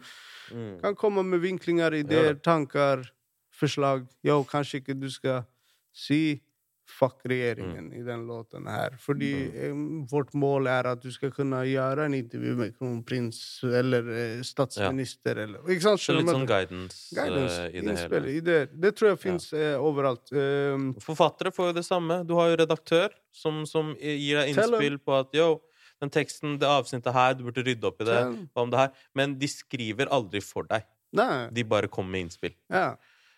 Mm. 0.51 0.81
kan 0.81 0.95
komme 0.95 1.23
med 1.25 1.41
vinklinger, 1.41 1.93
ideer, 1.93 2.35
tanker, 2.35 3.09
forslag. 3.51 4.07
Jo, 4.23 4.43
kanskje 4.43 4.81
ikke 4.83 4.99
du 4.99 5.09
skal 5.09 5.45
si 5.91 6.41
fuck 6.89 7.23
regjeringen 7.30 7.91
i 7.95 8.04
den 8.06 8.25
låten 8.30 8.67
her. 8.69 8.97
Fordi 9.02 9.32
mm. 9.71 9.88
vårt 10.12 10.34
mål 10.34 10.69
er 10.71 10.91
at 10.93 11.04
du 11.04 11.12
skal 11.13 11.34
kunne 11.36 11.62
gjøre 11.69 12.10
en 12.10 12.17
intervju 12.17 12.56
med 12.60 12.75
kronprins 12.78 13.41
eller 13.63 14.10
statsminister 14.45 14.99
statsminister 14.99 15.36
eller 15.43 15.71
Ikke 15.71 15.86
sant? 15.86 16.02
Så 16.02 16.15
litt 16.15 16.30
sånn 16.30 16.47
guidance, 16.49 16.99
Guidance, 17.15 17.58
uh, 17.62 17.69
i 17.71 17.84
det 17.84 17.95
hele. 17.99 18.34
ideer. 18.39 18.69
Det 18.71 18.91
tror 18.97 19.12
jeg 19.12 19.21
fins 19.21 19.49
eh, 19.54 19.75
overalt. 19.78 20.32
Um, 20.34 20.91
Forfattere 21.04 21.54
får 21.56 21.71
jo 21.71 21.78
det 21.80 21.86
samme. 21.88 22.21
Du 22.28 22.36
har 22.39 22.52
jo 22.52 22.60
redaktør 22.62 23.13
som, 23.36 23.63
som 23.69 23.93
gir 23.97 24.39
deg 24.39 24.54
innspill 24.54 24.99
på 25.04 25.17
at 25.19 25.36
yo, 25.38 25.52
den 25.99 26.13
teksten, 26.13 26.58
det 26.62 26.69
avsnittet 26.69 27.15
her, 27.15 27.36
du 27.36 27.45
burde 27.49 27.65
rydde 27.65 27.89
opp 27.89 28.02
i 28.04 28.08
det. 28.08 28.19
Om 28.56 28.73
det 28.73 28.84
her? 28.86 29.06
Men 29.17 29.36
de 29.39 29.52
skriver 29.52 30.12
aldri 30.15 30.43
for 30.43 30.69
deg. 30.69 30.88
nei. 31.15 31.49
De 31.52 31.65
bare 31.65 31.89
kommer 31.91 32.17
med 32.17 32.28
innspill. 32.28 32.56
Ja. 32.71 32.93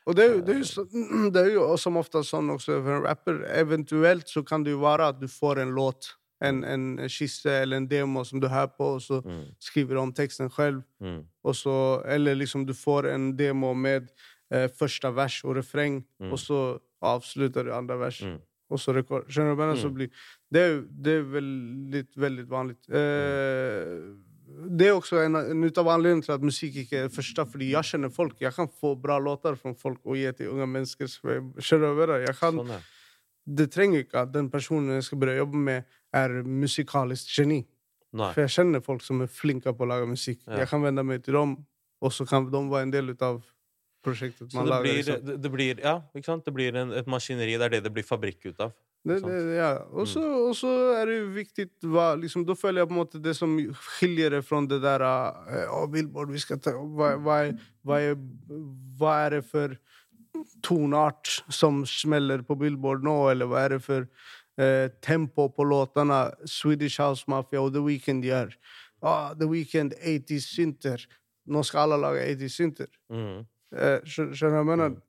Og 0.08 0.16
det 0.16 0.46
det, 0.48 0.56
det 1.34 1.42
er 1.46 1.54
jo 1.54 1.78
som 1.84 1.98
ofte 1.98 2.24
sånn 2.26 2.50
også 2.56 2.80
for 2.84 2.96
en 2.98 3.04
rapper. 3.06 3.44
Eventuelt 3.62 4.28
så 4.30 4.44
kan 4.44 4.64
det 4.64 4.72
jo 4.74 4.80
være 4.82 5.08
at 5.14 5.20
du 5.22 5.28
får 5.28 5.62
en 5.62 5.74
låt, 5.78 6.16
en, 6.42 6.64
en 6.66 6.86
skisse 7.08 7.46
eller 7.62 7.78
en 7.78 7.88
demo 7.88 8.24
som 8.26 8.40
du 8.42 8.48
hører 8.50 8.72
på, 8.78 8.96
og 8.96 9.02
så 9.02 9.22
Mm. 9.24 9.44
skriver 9.62 9.94
du 9.96 10.00
om 10.02 10.12
teksten 10.14 10.50
selv. 10.50 10.82
Mm. 11.00 11.24
Så, 11.54 12.02
eller 12.06 12.36
liksom 12.36 12.66
du 12.66 12.74
får 12.74 13.06
en 13.14 13.36
demo 13.38 13.74
med 13.74 14.10
eh, 14.52 14.68
første 14.68 15.12
vers 15.16 15.44
og 15.46 15.56
refreng, 15.56 16.04
Mm. 16.20 16.32
og 16.34 16.40
så 16.40 16.80
avslutter 17.02 17.64
du 17.64 17.72
andre 17.74 17.98
vers. 18.00 18.22
Mm. 18.22 18.40
Og 18.72 18.80
så 18.80 18.94
rekord. 18.96 19.26
Skjønner 19.30 19.54
du 19.56 19.62
hva? 19.62 19.76
Så 19.76 19.88
Mm. 19.90 19.94
blir, 19.96 20.10
det 20.52 20.62
er 20.62 20.82
det 21.04 21.14
er 21.20 21.24
veldig, 21.24 22.04
veldig 22.18 22.46
vanlig. 22.50 22.76
Eh, 22.90 24.16
det 24.78 24.88
er 24.88 24.94
også 24.98 25.20
en, 25.26 25.36
en 25.36 25.64
ut 25.64 25.78
av 25.78 25.88
anledningene 25.94 26.26
til 26.26 26.34
at 26.36 26.42
musikk 26.46 26.76
ikke 26.84 26.98
er 27.00 27.08
det 27.10 27.16
første, 27.16 27.46
fordi 27.52 27.72
jeg 27.72 27.84
kjenner 27.92 28.12
folk. 28.14 28.36
Jeg 28.42 28.54
kan 28.56 28.68
få 28.68 28.94
bra 29.02 29.18
låter 29.20 29.56
fra 29.60 29.74
folk 29.74 30.00
og 30.06 30.16
gi 30.20 30.32
til 30.38 30.50
unge 30.54 30.68
mennesker. 30.68 31.08
som 31.08 31.30
jeg- 31.30 31.64
Skjønner 31.64 31.92
over. 31.94 32.20
jeg 32.26 32.36
kan, 32.40 32.54
Sånn, 32.62 32.68
ja. 32.68 32.80
det 33.48 33.72
trenger 33.72 34.04
ikke 34.06 34.22
at 34.22 34.32
den 34.32 34.50
personen 34.50 34.94
jeg 34.96 35.04
skal 35.04 35.18
begynne 35.20 35.38
å 35.40 35.46
jobbe 35.46 35.58
med, 35.58 35.86
er 36.14 36.30
musikalisk 36.44 37.28
geni. 37.38 37.66
Nei. 38.14 38.34
For 38.34 38.42
jeg 38.42 38.50
kjenner 38.50 38.84
folk 38.84 39.02
som 39.02 39.22
er 39.22 39.28
flinke 39.28 39.72
på 39.72 39.86
å 39.86 39.88
lage 39.88 40.08
musikk. 40.08 40.42
Ja. 40.48 40.58
Jeg 40.58 40.68
kan 40.68 40.82
vende 40.84 41.04
meg 41.06 41.24
til 41.24 41.34
dem, 41.34 41.58
og 42.02 42.12
så 42.12 42.28
kan 42.28 42.50
de 42.52 42.58
være 42.70 42.82
en 42.84 42.92
del 42.92 43.16
av 43.22 43.42
prosjektet 44.04 44.52
Så 44.52 44.56
man 44.56 44.66
det 44.66 44.72
lager. 44.72 44.84
blir, 44.84 44.96
liksom. 45.04 45.26
det, 45.26 45.42
det 45.42 45.52
blir 45.52 45.80
Ja, 45.80 46.02
ikke 46.16 46.26
sant? 46.26 46.44
Det 46.46 46.54
blir 46.54 46.76
en, 46.76 46.92
et 46.92 47.06
maskineri. 47.08 47.58
Det 47.58 47.62
er 47.62 47.70
det 47.70 47.84
det 47.84 47.94
blir 47.94 48.04
fabrikk 48.04 48.46
ut 48.50 48.60
av. 48.60 48.74
Det, 49.04 49.18
det, 49.26 49.38
ja. 49.58 49.70
Og 49.98 50.06
så 50.06 50.22
og 50.22 50.92
er 50.94 51.08
det 51.10 51.16
viktig 51.34 51.64
hva, 51.90 52.12
liksom, 52.22 52.44
Da 52.46 52.54
føler 52.54 52.84
jeg 52.84 52.90
på 52.92 52.94
en 52.94 53.00
måte 53.00 53.22
det 53.24 53.34
som 53.34 53.56
skiller 53.98 54.36
det 54.36 54.44
fra 54.46 54.60
det 54.70 54.78
der 54.84 55.02
uh, 55.02 55.88
Billboard, 55.90 56.30
vi 56.30 56.42
skal 56.44 56.60
ta 56.62 56.76
hva, 56.78 57.16
hva, 57.18 57.38
hva, 57.82 57.98
hva 59.00 59.16
er 59.26 59.40
det 59.40 59.42
for 59.50 59.74
toneart 60.62 61.42
som 61.50 61.82
smeller 61.90 62.46
på 62.46 62.56
Billboard 62.62 63.04
nå, 63.04 63.16
eller 63.34 63.50
hva 63.50 63.66
er 63.66 63.76
det 63.76 63.82
for 63.88 64.06
uh, 64.06 64.88
tempo 65.02 65.50
på 65.50 65.66
låtene 65.66 66.22
Swedish 66.46 67.02
House 67.02 67.26
Mafia 67.28 67.62
og 67.64 67.74
The 67.74 67.84
Weekend 67.86 68.28
gjør? 68.28 68.54
Ah, 69.02 69.34
The 69.34 69.50
Weekend 69.50 69.98
80 69.98 70.46
synter. 70.46 71.08
Nå 71.50 71.64
skal 71.66 71.88
alle 71.90 72.04
lage 72.06 72.26
80 72.38 72.54
synter. 72.54 72.92
Mm. 73.10 73.48
Uh, 73.74 73.98
Skjønner 74.06 74.36
du 74.38 74.46
hva 74.46 74.62
jeg 74.62 74.70
mener? 74.76 75.00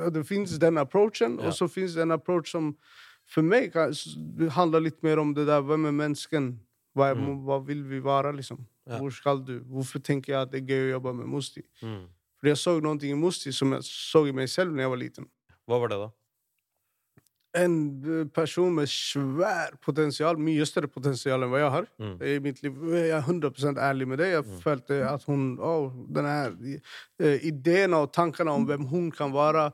Ja, 0.00 0.10
Det 0.14 0.24
finnes 0.26 0.58
den 0.58 0.78
approachen, 0.78 1.38
Ja. 1.40 1.46
og 1.48 1.52
så 1.52 1.68
finnes 1.68 1.94
det 1.94 2.02
en 2.02 2.16
approach 2.16 2.50
som 2.50 2.76
for 3.26 3.42
meg 3.42 3.72
det 3.72 4.50
handler 4.52 4.80
litt 4.84 5.02
mer 5.02 5.18
om 5.22 5.32
det 5.34 5.46
der 5.48 5.62
hvem 5.64 5.86
er 5.88 5.96
mennesken? 5.96 6.54
Hva, 6.94 7.10
er, 7.10 7.14
Mm. 7.18 7.40
hva 7.44 7.58
vil 7.66 7.82
vi 7.82 7.98
være, 7.98 8.32
liksom? 8.36 8.60
Ja. 8.86 8.98
Hvor 9.00 9.10
skal 9.10 9.40
du? 9.44 9.60
Hvorfor 9.66 9.98
tenker 9.98 10.32
jeg 10.32 10.42
at 10.42 10.50
det 10.52 10.60
er 10.62 10.66
gøy 10.68 10.82
å 10.90 10.92
jobbe 10.98 11.14
med 11.16 11.26
Musti? 11.26 11.62
Mm. 11.82 12.04
Fordi 12.38 12.52
jeg 12.52 12.60
så 12.60 12.74
noe 12.84 12.98
i 13.02 13.14
Musti 13.14 13.50
som 13.52 13.72
jeg 13.72 13.82
så 13.88 14.26
i 14.28 14.32
meg 14.36 14.48
selv 14.52 14.76
da 14.76 14.84
jeg 14.84 14.92
var 14.92 15.00
liten. 15.00 15.26
Hva 15.66 15.80
var 15.80 15.88
det, 15.88 15.98
da? 15.98 16.10
En 17.54 17.74
eh, 18.04 18.24
person 18.34 18.72
med 18.74 18.90
svær 18.90 19.76
potensial, 19.82 20.36
mye 20.36 20.66
større 20.66 20.90
potensial 20.90 21.42
enn 21.42 21.50
hva 21.52 21.62
jeg 21.62 21.70
har. 21.70 21.86
Mm. 22.02 22.14
i 22.22 22.38
mitt 22.42 22.62
liv. 22.62 22.78
Jeg 22.92 23.10
er 23.14 23.22
100 23.22 23.78
ærlig 23.78 24.08
med 24.10 24.18
det. 24.18 24.30
Jeg 24.32 24.44
følte 24.62 25.00
at 25.08 25.24
hun 25.24 25.56
oh, 25.62 25.90
denne 26.10 26.34
her, 26.34 26.54
eh, 27.22 27.46
Ideene 27.46 28.02
og 28.04 28.12
tankene 28.12 28.50
om 28.52 28.66
hvem 28.66 28.86
hun 28.90 29.10
kan 29.14 29.32
være, 29.32 29.72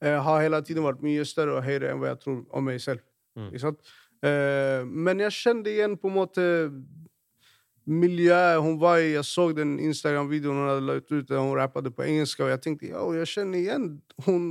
har 0.00 0.42
hele 0.44 0.62
tiden 0.62 0.86
vært 0.86 1.02
mye 1.02 1.24
større 1.26 1.58
og 1.58 1.66
høyere 1.66 1.92
enn 1.92 2.02
hva 2.02 2.12
jeg 2.12 2.22
tror 2.22 2.42
om 2.54 2.68
meg 2.68 2.80
selv. 2.82 3.02
Mm. 3.38 3.50
Ikke 3.50 3.64
sant? 3.66 3.92
Eh, 4.22 4.82
men 4.86 5.22
jeg 5.26 5.36
kjente 5.36 5.72
igjen 5.72 5.96
på 5.98 6.10
en 6.10 6.18
måte 6.18 6.46
miljøet 7.88 8.60
hun 8.60 8.76
var 8.80 9.00
i. 9.00 9.14
Jeg 9.14 9.24
så 9.26 9.48
den 9.56 9.78
Instagram-videoen 9.80 10.60
hun 10.60 10.70
hadde 10.70 10.86
lagt 10.86 11.12
ut, 11.12 11.26
der 11.28 11.40
hun 11.40 11.56
rappet 11.56 11.88
på 11.94 12.06
engelsk, 12.06 12.44
og 12.44 12.52
jeg 12.52 12.62
tenkte 12.64 12.92
yo, 12.92 13.10
jeg 13.16 13.30
kjenner 13.32 13.62
igjen 13.62 13.90
hun 14.26 14.48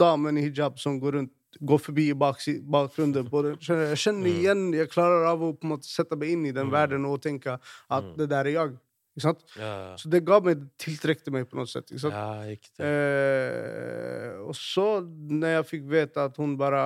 damen 0.00 0.40
i 0.40 0.46
hijab 0.48 0.80
som 0.82 1.00
går 1.02 1.20
rundt 1.20 1.34
går 1.60 1.78
forbi 1.78 2.08
i 2.10 2.14
bakgrunnen. 2.14 3.28
på 3.30 3.42
det. 3.42 3.52
Jeg 3.68 3.98
kjenner 3.98 4.26
igjen, 4.30 4.64
jeg 4.74 4.90
klarer 4.90 5.28
av 5.30 5.42
å 5.42 5.52
på 5.54 5.68
en 5.68 5.74
måte 5.76 5.86
sette 5.86 6.16
meg 6.18 6.32
inn 6.34 6.46
i 6.48 6.54
den 6.54 6.72
verden 6.72 7.06
og 7.06 7.22
tenke 7.22 7.58
at 7.88 8.08
det 8.18 8.26
der 8.32 8.50
er 8.50 8.56
jeg. 8.56 8.72
Ikke 9.14 9.28
sant? 9.28 9.44
Ja, 9.54 9.70
ja. 9.70 9.90
Så 10.00 10.10
det 10.10 10.24
ga 10.26 10.40
meg, 10.42 10.64
tiltrekte 10.82 11.30
meg 11.30 11.46
på 11.46 11.58
noe 11.58 11.70
sett. 11.70 11.86
Ikke 11.92 12.02
sant? 12.02 12.16
ja 12.18 12.48
riktig. 12.48 12.80
Eh, 12.82 14.40
og 14.42 14.56
så, 14.58 14.88
når 15.30 15.60
jeg 15.60 15.68
fikk 15.70 15.86
vite 15.92 16.24
at 16.26 16.40
hun 16.42 16.56
bare 16.58 16.82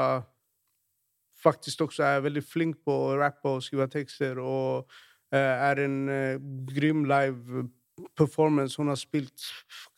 faktisk 1.38 1.86
også 1.86 2.04
er 2.04 2.24
veldig 2.26 2.44
flink 2.44 2.82
på 2.84 2.92
å 2.92 3.16
rappe 3.16 3.48
og 3.48 3.64
skrive 3.64 3.88
tekster, 3.92 4.40
og 4.42 4.90
eh, 5.32 5.40
er 5.40 5.80
en 5.86 5.98
eh, 6.12 6.46
grym 6.68 7.06
live 7.08 7.68
performance 8.18 8.78
Hun 8.78 8.92
har 8.92 8.98
spilt 9.00 9.48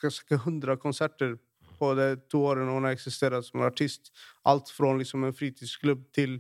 ganske 0.00 0.38
100 0.38 0.78
konserter 0.80 1.34
på 1.80 1.90
de 1.96 2.14
to 2.30 2.44
årene 2.48 2.72
hun 2.72 2.86
har 2.86 2.94
eksistert 2.96 3.44
som 3.44 3.64
artist. 3.64 4.12
Alt 4.48 4.70
fra 4.72 4.92
liksom 4.96 5.24
en 5.26 5.36
fritidsklubb 5.36 6.06
til 6.16 6.38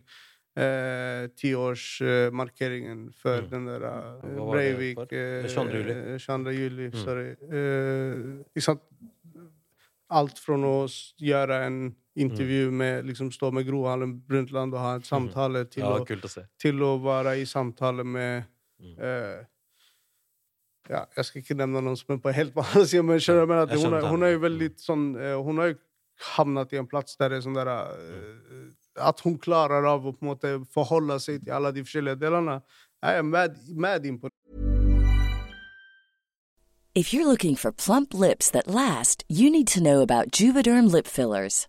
eh, 0.56 1.28
tiårsmarkeringen 1.38 3.12
for 3.14 3.40
Mm. 3.42 3.50
den 3.50 3.66
der 3.66 3.82
eh, 3.82 4.22
det 4.22 4.50
Breivik 4.50 5.12
eh, 5.12 5.46
22. 5.48 5.76
juli. 5.78 5.92
eh, 6.14 6.18
22. 6.18 6.52
juli, 6.52 6.90
Mm. 6.90 7.04
sorry. 7.04 7.30
Eh, 7.30 8.44
ikke 8.56 8.62
sant? 8.62 8.80
Alt 10.10 10.38
fra 10.42 10.54
å 10.56 10.88
gjøre 11.20 11.66
en 11.66 11.94
intervju 12.16 12.70
med 12.72 13.04
liksom 13.06 13.30
stå 13.30 13.52
med 13.52 13.64
Gro 13.66 13.84
Harlem 13.86 14.20
Brundtland 14.26 14.74
og 14.74 14.80
ha 14.80 14.94
en 14.96 15.02
samtale, 15.02 15.64
til, 15.70 15.84
Ja, 15.84 15.90
å, 15.98 16.00
å 16.02 16.44
til 16.58 16.74
å 16.82 16.98
være 17.00 17.38
i 17.40 17.44
samtale 17.44 18.04
med 18.04 18.44
Mm. 18.80 18.96
eh, 18.98 19.44
ja, 20.88 21.04
Jeg 21.16 21.24
skal 21.26 21.42
ikke 21.42 21.54
nevne 21.54 21.82
noen 21.84 21.96
som 21.96 22.14
er 22.16 22.18
på 22.18 22.32
helt 22.32 22.54
vanlig 22.56 22.86
side, 22.88 23.02
men 23.04 23.18
skjønner? 23.20 23.68
Jeg 23.68 23.68
At 23.68 23.78
hun, 23.78 24.08
hun 24.08 24.22
er 24.22 24.32
jo 24.32 24.38
veldig 24.40 24.68
sånn 24.80 25.16
eh, 25.20 25.36
Hun 25.44 25.58
har 25.58 25.68
jo 25.68 25.74
havnet 26.36 26.72
i 26.72 26.76
en 26.78 26.86
plass 26.86 27.14
der 27.16 27.28
det 27.28 27.36
er 27.38 27.42
sånn 27.42 27.54
der 27.54 27.68
At 29.00 29.22
hun 29.24 29.38
klarer 29.40 29.86
av 29.88 30.06
å 30.06 30.14
på 30.16 30.28
måte 30.32 30.58
forholde 30.74 31.18
seg 31.22 31.44
til 31.44 31.56
alle 31.56 31.72
de 31.74 31.84
forskjellige 31.86 32.20
delene. 32.20 32.60
Jeg 33.00 33.22
er 33.22 33.26
mad, 33.26 33.56
mad 33.72 34.06
imponert. 34.06 34.36
If 36.92 37.14
you're 37.14 37.26
looking 37.26 37.54
for 37.54 37.70
plump 37.70 38.12
lips 38.12 38.50
that 38.50 38.66
last, 38.66 39.22
you 39.28 39.48
need 39.48 39.68
to 39.68 39.80
know 39.80 40.00
about 40.00 40.32
Juvederm 40.32 40.90
lip 40.90 41.06
fillers. 41.06 41.68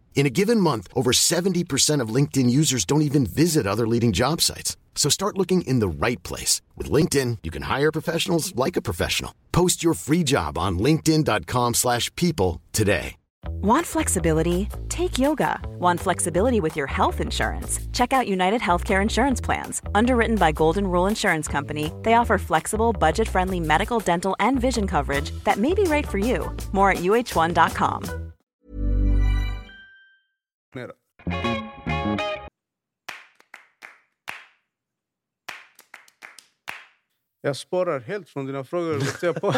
In 0.13 0.27
a 0.27 0.29
given 0.29 0.59
month, 0.59 0.87
over 0.93 1.11
70% 1.11 1.99
of 1.99 2.15
LinkedIn 2.15 2.49
users 2.49 2.85
don't 2.85 3.01
even 3.01 3.25
visit 3.25 3.65
other 3.65 3.87
leading 3.87 4.11
job 4.11 4.39
sites. 4.39 4.77
So 4.93 5.09
start 5.09 5.37
looking 5.37 5.63
in 5.63 5.79
the 5.79 5.87
right 6.05 6.21
place. 6.21 6.61
With 6.77 6.91
LinkedIn, 6.91 7.39
you 7.41 7.49
can 7.49 7.63
hire 7.63 7.91
professionals 7.91 8.55
like 8.55 8.77
a 8.77 8.81
professional. 8.83 9.33
Post 9.51 9.83
your 9.83 9.95
free 9.95 10.23
job 10.23 10.59
on 10.59 10.77
linkedin.com 10.77 11.73
slash 11.73 12.13
people 12.15 12.61
today. 12.71 13.15
Want 13.63 13.87
flexibility? 13.87 14.69
Take 14.89 15.17
yoga. 15.17 15.59
Want 15.79 15.99
flexibility 15.99 16.59
with 16.59 16.75
your 16.75 16.87
health 16.87 17.19
insurance? 17.21 17.79
Check 17.91 18.13
out 18.13 18.27
United 18.27 18.61
Healthcare 18.61 19.01
Insurance 19.01 19.41
Plans. 19.41 19.81
Underwritten 19.95 20.35
by 20.35 20.51
Golden 20.51 20.85
Rule 20.87 21.07
Insurance 21.07 21.47
Company, 21.47 21.91
they 22.03 22.13
offer 22.13 22.37
flexible, 22.37 22.93
budget 22.93 23.27
friendly 23.27 23.59
medical, 23.59 23.99
dental, 23.99 24.35
and 24.39 24.59
vision 24.59 24.87
coverage 24.87 25.31
that 25.43 25.57
may 25.57 25.73
be 25.73 25.83
right 25.83 26.07
for 26.07 26.17
you. 26.17 26.55
More 26.71 26.91
at 26.91 26.97
uh1.com. 26.97 28.30
Jag 37.43 37.55
spårar 37.57 37.99
helt 37.99 38.29
från 38.29 38.45
dina 38.45 38.63
frågor. 38.63 38.93
Vet 38.93 39.23
jag, 39.23 39.35
på. 39.41 39.53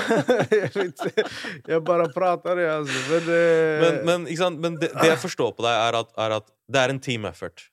inte. 1.67 1.79
bara 1.79 2.07
pratar. 2.07 2.57
jeg, 2.57 2.71
Altså. 2.71 2.93
Men, 3.09 3.21
eh, 3.21 4.05
Men, 4.05 4.23
men, 4.23 4.61
men 4.61 4.79
det, 4.79 4.89
det 5.01 5.07
jeg 5.07 5.19
forstår 5.19 5.51
på 5.51 5.65
deg, 5.65 5.75
er 5.75 5.99
at, 5.99 6.13
er 6.17 6.35
at 6.39 6.51
det 6.71 6.79
er 6.79 6.93
en 6.93 6.99
team 7.03 7.27
effort. 7.27 7.65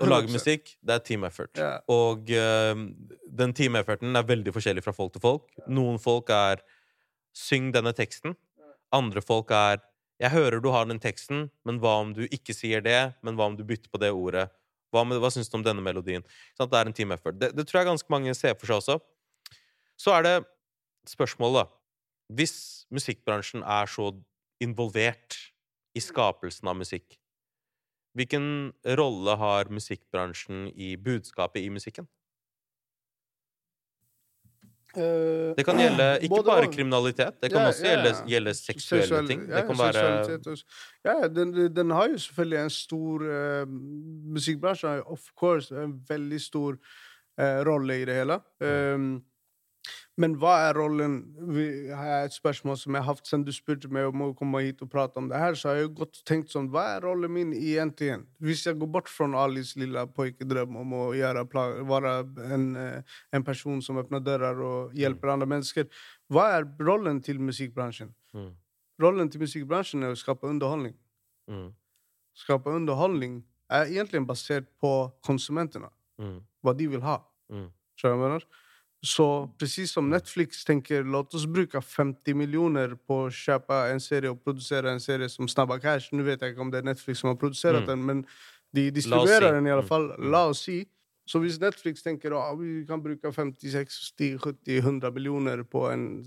Å 0.00 0.08
lage 0.08 0.30
100%. 0.30 0.32
musikk, 0.32 0.72
det 0.80 0.94
er 0.96 1.02
team 1.04 1.26
effort. 1.28 1.52
Ja. 1.60 1.74
Og 1.92 2.30
um, 2.32 2.86
den 3.42 3.52
team 3.56 3.76
efforten 3.76 4.16
er 4.16 4.24
veldig 4.24 4.54
forskjellig 4.56 4.84
fra 4.86 4.94
folk 4.96 5.12
til 5.16 5.24
folk. 5.24 5.44
Noen 5.68 6.00
folk 6.00 6.32
er 6.32 6.64
'syng 7.36 7.68
denne 7.76 7.92
teksten'. 7.92 8.34
Andre 8.96 9.20
folk 9.20 9.52
er 9.52 9.84
'jeg 10.20 10.30
hører 10.30 10.60
du 10.60 10.70
har 10.70 10.88
den 10.88 11.00
teksten, 11.00 11.50
men 11.64 11.80
hva 11.80 12.00
om 12.00 12.14
du 12.16 12.24
ikke 12.28 12.56
sier 12.56 12.80
det? 12.80 13.14
Men 13.22 13.36
hva 13.36 13.46
om 13.52 13.56
du 13.56 13.64
bytter 13.64 13.92
på 13.92 14.00
det 14.00 14.10
ordet? 14.10 14.48
Hva, 14.90 15.04
med, 15.04 15.20
hva 15.20 15.30
syns 15.30 15.48
du 15.48 15.56
om 15.56 15.62
denne 15.62 15.82
melodien? 15.84 16.24
Det 16.58 16.72
er 16.72 16.86
en 16.86 16.92
team 16.92 17.12
effort. 17.12 17.38
Det, 17.38 17.54
det 17.54 17.66
tror 17.68 17.80
jeg 17.80 17.92
ganske 17.92 18.10
mange 18.10 18.34
ser 18.34 18.56
for 18.58 18.66
seg 18.66 18.80
også. 18.80 18.98
Så 20.00 20.14
er 20.16 20.22
det 20.24 20.34
spørsmålet, 21.10 21.66
da. 21.66 22.34
Hvis 22.38 22.54
musikkbransjen 22.94 23.64
er 23.66 23.90
så 23.90 24.06
involvert 24.62 25.36
i 25.98 26.00
skapelsen 26.00 26.68
av 26.70 26.78
musikk, 26.78 27.18
hvilken 28.16 28.46
rolle 28.98 29.34
har 29.38 29.68
musikkbransjen 29.70 30.68
i 30.72 30.94
budskapet 30.98 31.62
i 31.66 31.68
musikken? 31.74 32.06
eh, 34.96 35.54
Det 35.58 35.64
kan 35.66 35.78
gjelde 35.78 36.06
ikke 36.26 36.42
bare 36.46 36.70
kriminalitet, 36.72 37.36
det 37.42 37.50
kan 37.52 37.62
Ja, 37.62 37.68
også 37.68 37.84
ja, 37.84 37.90
gjelde, 37.94 38.10
ja. 38.14 38.24
gjelde 38.34 38.54
seksuelle 38.58 39.04
Seksuell- 39.06 39.28
ting. 39.28 39.44
ja, 39.48 39.56
Det 39.56 39.66
kan 39.66 39.78
være. 39.78 40.56
Ja, 41.04 41.28
den, 41.28 41.54
den 41.76 41.90
har 41.90 42.08
jo 42.08 42.18
selvfølgelig 42.18 42.62
en 42.64 42.70
stor 42.70 43.26
uh, 43.26 43.66
Musikkbransjen 44.38 44.90
har 44.90 45.02
of 45.12 45.20
course 45.38 45.74
en 45.74 45.98
veldig 46.08 46.40
stor 46.40 46.72
uh, 47.40 47.60
rolle 47.66 48.00
i 48.02 48.04
det 48.04 48.14
hele. 48.22 48.40
Um, 48.60 49.24
men 50.20 50.34
hva 50.40 50.52
er 50.68 50.76
rollen 50.76 51.14
Vi 51.54 51.64
har 51.96 52.26
et 52.26 52.34
spørsmål 52.34 52.76
som 52.76 52.96
jeg 52.96 53.02
har 53.02 53.14
hatt 53.14 53.28
siden 53.28 53.44
du 53.46 53.52
spurte 53.56 53.88
meg 53.92 54.08
om 54.10 54.24
å 54.26 54.34
komme 54.36 54.60
hit 54.66 54.82
og 54.84 54.90
prate 54.92 55.16
om 55.20 55.28
det 55.30 55.38
her, 55.40 55.56
så 55.56 55.70
har 55.70 55.78
jeg 55.80 55.92
godt 55.96 56.20
tenkt 56.28 56.52
sånn 56.52 56.68
Hva 56.72 56.84
er 56.96 57.04
rollen 57.06 57.32
min 57.32 57.54
i 57.56 57.72
NTN? 57.80 58.26
Hvis 58.44 58.66
jeg 58.66 58.78
går 58.80 58.90
bort 58.98 59.08
fra 59.08 59.28
Alis 59.44 59.72
lille 59.80 60.04
pojkedrøm 60.16 60.76
om 60.82 60.94
å 60.98 61.02
gjøre, 61.16 61.46
være 61.88 62.14
en, 62.52 62.66
eh, 62.76 63.18
en 63.32 63.46
person 63.46 63.80
som 63.82 64.00
åpner 64.02 64.20
dører 64.26 64.60
og 64.60 64.96
hjelper 64.98 65.32
andre 65.34 65.48
mennesker, 65.54 65.88
hva 66.30 66.50
er 66.58 66.68
rollen 66.84 67.22
til 67.24 67.40
musikkbransjen? 67.40 68.12
Mm. 68.36 68.50
Rollen 69.00 69.30
til 69.32 69.40
musikkbransjen 69.40 70.04
er 70.04 70.12
å 70.12 70.18
skape 70.20 70.48
underholdning. 70.50 70.94
mm, 71.48 71.70
Skape 72.36 72.70
underholdning 72.70 73.42
er 73.70 73.86
egentlig 73.88 74.26
basert 74.26 74.66
på 74.80 75.12
konsumentene. 75.24 75.88
mm, 76.20 76.40
Hva 76.62 76.76
de 76.76 76.86
vil 76.86 77.00
ha. 77.00 77.22
mm, 77.50 77.70
Skjønner 77.96 78.16
du 78.16 78.20
hva 78.20 78.28
jeg 78.28 78.30
mener? 78.30 78.44
Så 79.02 79.50
precis 79.58 79.92
som 79.92 80.10
Netflix 80.10 80.64
tenker 80.64 81.02
låt 81.04 81.34
oss 81.34 81.46
bruke 81.46 81.80
50 81.80 82.34
millioner 82.36 82.94
på 83.08 83.26
å 83.26 83.30
kjøpe 83.32 83.78
en 83.92 84.00
serie 84.00 84.28
og 84.30 84.42
produsere 84.44 84.92
en 84.92 85.00
serie 85.00 85.28
som 85.32 85.48
Snabba 85.48 85.78
Cash. 85.80 86.10
Nå 86.12 86.22
vet 86.26 86.40
jeg 86.44 86.52
ikke 86.52 86.60
om 86.60 86.70
det 86.70 86.82
er 86.82 86.88
Netflix 86.90 87.20
som 87.20 87.28
har 87.32 87.36
produsert 87.40 87.80
Mm. 87.80 87.86
den, 87.86 88.04
men 88.06 88.26
de 88.74 88.84
si. 88.84 88.90
distribuerer 88.90 89.52
den 89.56 89.66
i 89.66 89.70
alle 89.70 89.82
Mm. 89.82 89.88
fall. 89.88 90.08
Mm. 90.18 90.30
La 90.30 90.46
oss 90.48 90.60
si. 90.64 90.86
Så 91.28 91.38
hvis 91.38 91.60
Netflix 91.62 92.02
tenker 92.02 92.32
at 92.34 92.56
vi 92.58 92.84
kan 92.88 93.02
bruke 93.04 93.30
50, 93.32 93.70
60, 93.70 94.38
70, 94.42 94.78
100 94.82 95.10
millioner 95.14 95.62
på 95.62 95.84
en 95.92 96.24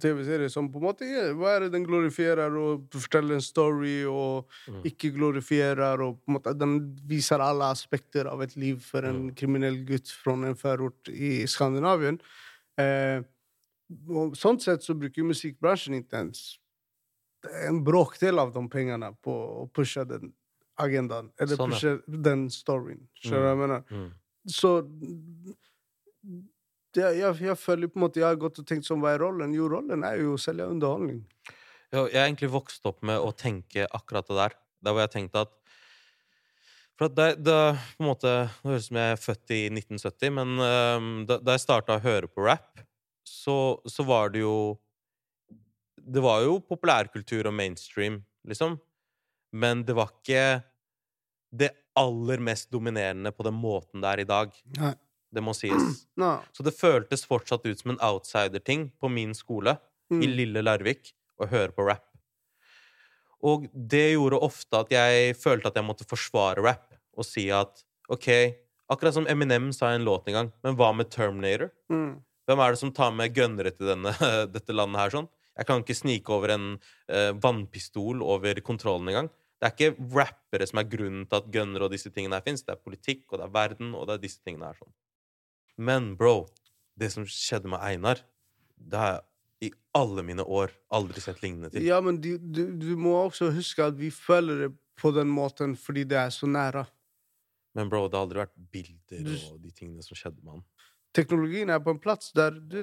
TV-serie 0.00 0.50
som 0.52 0.68
på 0.70 0.78
en 0.78 0.84
måte 0.84 1.08
er, 1.08 1.32
hva 1.34 1.56
er 1.56 1.64
det 1.64 1.72
den 1.74 1.86
glorifierer 1.88 2.54
og 2.60 2.84
forteller 2.94 3.34
en 3.38 3.42
story 3.44 4.04
og 4.06 4.46
Mm. 4.68 4.82
ikke 4.86 5.10
glorifierer 5.16 6.00
og 6.04 6.20
på 6.22 6.30
en 6.30 6.36
måte 6.36 6.52
den 6.58 6.76
viser 7.08 7.40
alle 7.42 7.64
aspekter 7.72 8.26
av 8.30 8.42
et 8.42 8.54
liv 8.56 8.78
for 8.80 9.02
en 9.04 9.26
Mm. 9.30 9.34
kriminell 9.34 9.84
gutt 9.84 10.08
fra 10.08 10.32
en 10.34 10.54
forort 10.54 11.08
i 11.08 11.44
Skandinavien. 11.46 12.20
Eh, 12.78 13.22
og 14.08 14.36
sånn 14.36 14.60
sett 14.60 14.82
så 14.82 14.94
bruker 14.94 15.24
musikkbransjen 15.24 15.98
ikke 15.98 16.20
ens 16.20 16.58
en 17.66 17.82
bråkdel 17.84 18.38
av 18.38 18.52
de 18.54 18.68
pengene 18.68 19.16
på 19.22 19.32
å 19.64 19.70
pushe 19.72 20.06
den 20.06 20.32
agendaen, 20.80 21.30
eller 21.40 21.58
Sånn, 21.58 21.74
ja. 21.76 21.96
den 22.06 22.46
storyen. 22.52 23.04
Skjønner 23.20 23.38
du 23.38 23.44
hva 23.44 23.52
jeg 23.52 23.60
mener? 23.62 23.84
mm. 23.90 24.10
Så 24.50 24.70
det, 26.92 27.02
jeg, 27.02 27.34
jeg 27.46 27.58
føler 27.58 27.90
på 27.90 27.98
en 27.98 28.04
måte 28.04 28.20
Jeg 28.20 28.26
har 28.26 28.38
gått 28.40 28.58
og 28.58 28.66
tenkt 28.68 28.86
sånn, 28.88 29.00
hva 29.02 29.14
er 29.14 29.22
rollen? 29.22 29.54
Jo, 29.56 29.68
rollen 29.70 30.04
er 30.06 30.18
jo 30.20 30.34
å 30.36 30.40
selge 30.40 30.66
underholdning. 30.68 31.22
Ja, 31.92 32.06
Jeg 32.08 32.18
har 32.18 32.26
egentlig 32.26 32.52
vokst 32.52 32.86
opp 32.88 33.02
med 33.06 33.20
å 33.20 33.32
tenke 33.36 33.86
akkurat 33.92 34.28
det 34.28 34.38
der. 34.38 34.56
Der 34.82 34.94
hvor 34.94 35.04
jeg 35.04 35.12
tenkte 35.14 35.44
at 35.46 35.52
For 36.98 37.08
at 37.08 37.16
det, 37.16 37.28
det, 37.46 37.58
på 37.96 38.04
en 38.04 38.10
måte 38.10 38.32
Det 38.32 38.68
høres 38.68 38.86
ut 38.86 38.90
som 38.90 39.00
jeg 39.00 39.14
er 39.14 39.22
født 39.22 39.54
i 39.56 39.60
1970, 39.70 40.34
men 40.40 40.54
um, 40.58 41.10
da, 41.28 41.38
da 41.38 41.56
jeg 41.56 41.64
starta 41.64 41.98
å 41.98 42.02
høre 42.04 42.30
på 42.30 42.44
rap, 42.46 42.82
så, 43.28 43.78
så 43.86 44.06
var 44.06 44.34
det 44.34 44.42
jo 44.42 44.56
Det 45.96 46.22
var 46.24 46.42
jo 46.42 46.58
populærkultur 46.66 47.46
og 47.46 47.54
mainstream, 47.54 48.24
liksom. 48.48 48.80
Men 49.52 49.84
det 49.84 49.94
var 49.98 50.12
ikke 50.14 50.44
det 51.52 51.70
aller 51.98 52.40
mest 52.40 52.70
dominerende 52.72 53.32
på 53.36 53.44
den 53.44 53.58
måten 53.60 54.00
det 54.00 54.08
er 54.14 54.22
i 54.22 54.28
dag. 54.28 54.54
Nei. 54.78 54.94
Det 55.32 55.42
må 55.44 55.54
sies. 55.56 56.04
No. 56.20 56.38
Så 56.52 56.64
det 56.64 56.74
føltes 56.76 57.26
fortsatt 57.28 57.64
ut 57.68 57.80
som 57.80 57.94
en 57.94 58.00
outsider-ting 58.04 58.90
på 59.00 59.08
min 59.12 59.34
skole 59.36 59.76
i 60.12 60.18
Mm. 60.26 60.32
lille 60.36 60.60
Larvik 60.60 61.14
å 61.40 61.46
høre 61.48 61.72
på 61.72 61.86
rap. 61.88 62.04
Og 63.42 63.64
det 63.72 64.12
gjorde 64.12 64.38
ofte 64.44 64.82
at 64.84 64.90
jeg 64.92 65.36
følte 65.40 65.70
at 65.70 65.78
jeg 65.78 65.86
måtte 65.86 66.04
forsvare 66.08 66.60
rap 66.62 66.92
og 67.16 67.24
si 67.26 67.46
at 67.52 67.80
OK, 68.12 68.28
akkurat 68.92 69.16
som 69.16 69.26
Eminem 69.30 69.70
sa 69.72 69.88
i 69.92 69.96
en 69.96 70.04
låt 70.04 70.28
en 70.28 70.36
gang, 70.36 70.50
men 70.64 70.76
hva 70.76 70.90
med 70.94 71.08
Terminator? 71.10 71.72
Mm. 71.92 72.20
Hvem 72.46 72.60
er 72.60 72.74
det 72.74 72.80
som 72.82 72.92
tar 72.92 73.12
med 73.16 73.32
gønnere 73.34 73.72
til 73.72 73.88
denne, 73.94 74.12
dette 74.54 74.76
landet 74.76 75.00
her 75.00 75.14
sånn? 75.16 75.30
Jeg 75.56 75.68
kan 75.68 75.82
ikke 75.82 75.96
snike 75.96 76.32
over 76.32 76.52
en 76.54 76.66
uh, 77.12 77.32
vannpistol 77.40 78.22
over 78.24 78.60
kontrollen 78.64 79.08
engang. 79.12 79.32
Det 79.62 79.68
er 79.68 79.74
ikke 79.76 80.06
rappere 80.16 80.66
som 80.66 80.80
er 80.80 80.88
grunnen 80.90 81.26
til 81.30 81.38
at 81.38 81.50
gunnere 81.54 81.86
og 81.86 81.92
disse 81.94 82.10
tingene 82.10 82.34
her 82.34 82.42
fins. 82.42 82.64
Det 82.66 82.74
er 82.74 82.80
politikk, 82.82 83.28
og 83.30 83.38
det 83.38 83.44
er 83.46 83.52
verden, 83.54 83.92
og 83.94 84.08
det 84.08 84.16
er 84.16 84.24
disse 84.24 84.40
tingene 84.42 84.66
her 84.66 84.80
sånn. 84.80 84.90
Men 85.78 86.08
bro, 86.18 86.48
det 86.98 87.12
som 87.14 87.26
skjedde 87.30 87.70
med 87.70 87.78
Einar, 87.78 88.24
det 88.74 88.98
har 88.98 89.12
jeg 89.14 89.22
i 89.62 89.70
alle 89.94 90.24
mine 90.26 90.42
år 90.42 90.74
aldri 90.90 91.22
sett 91.22 91.38
lignende 91.44 91.70
til. 91.70 91.86
Ja, 91.86 92.00
men 92.02 92.18
du, 92.18 92.34
du, 92.42 92.64
du 92.74 92.90
må 92.98 93.14
også 93.20 93.52
huske 93.54 93.86
at 93.86 93.94
vi 94.00 94.10
føler 94.10 94.64
det 94.64 94.72
på 94.98 95.12
den 95.14 95.30
måten 95.30 95.76
fordi 95.78 96.02
det 96.10 96.18
er 96.18 96.34
så 96.34 96.50
nære. 96.50 96.82
Men 97.78 97.88
bro, 97.88 98.08
det 98.10 98.18
har 98.18 98.26
aldri 98.26 98.42
vært 98.42 98.58
bilder 98.74 99.30
og 99.52 99.60
de 99.62 99.70
tingene 99.70 100.02
som 100.02 100.18
skjedde 100.18 100.42
med 100.42 100.56
han. 100.56 100.64
Teknologien 101.14 101.70
er 101.70 101.78
på 101.84 101.94
en 101.94 102.02
plass 102.02 102.34
der 102.34 102.58
du, 102.58 102.82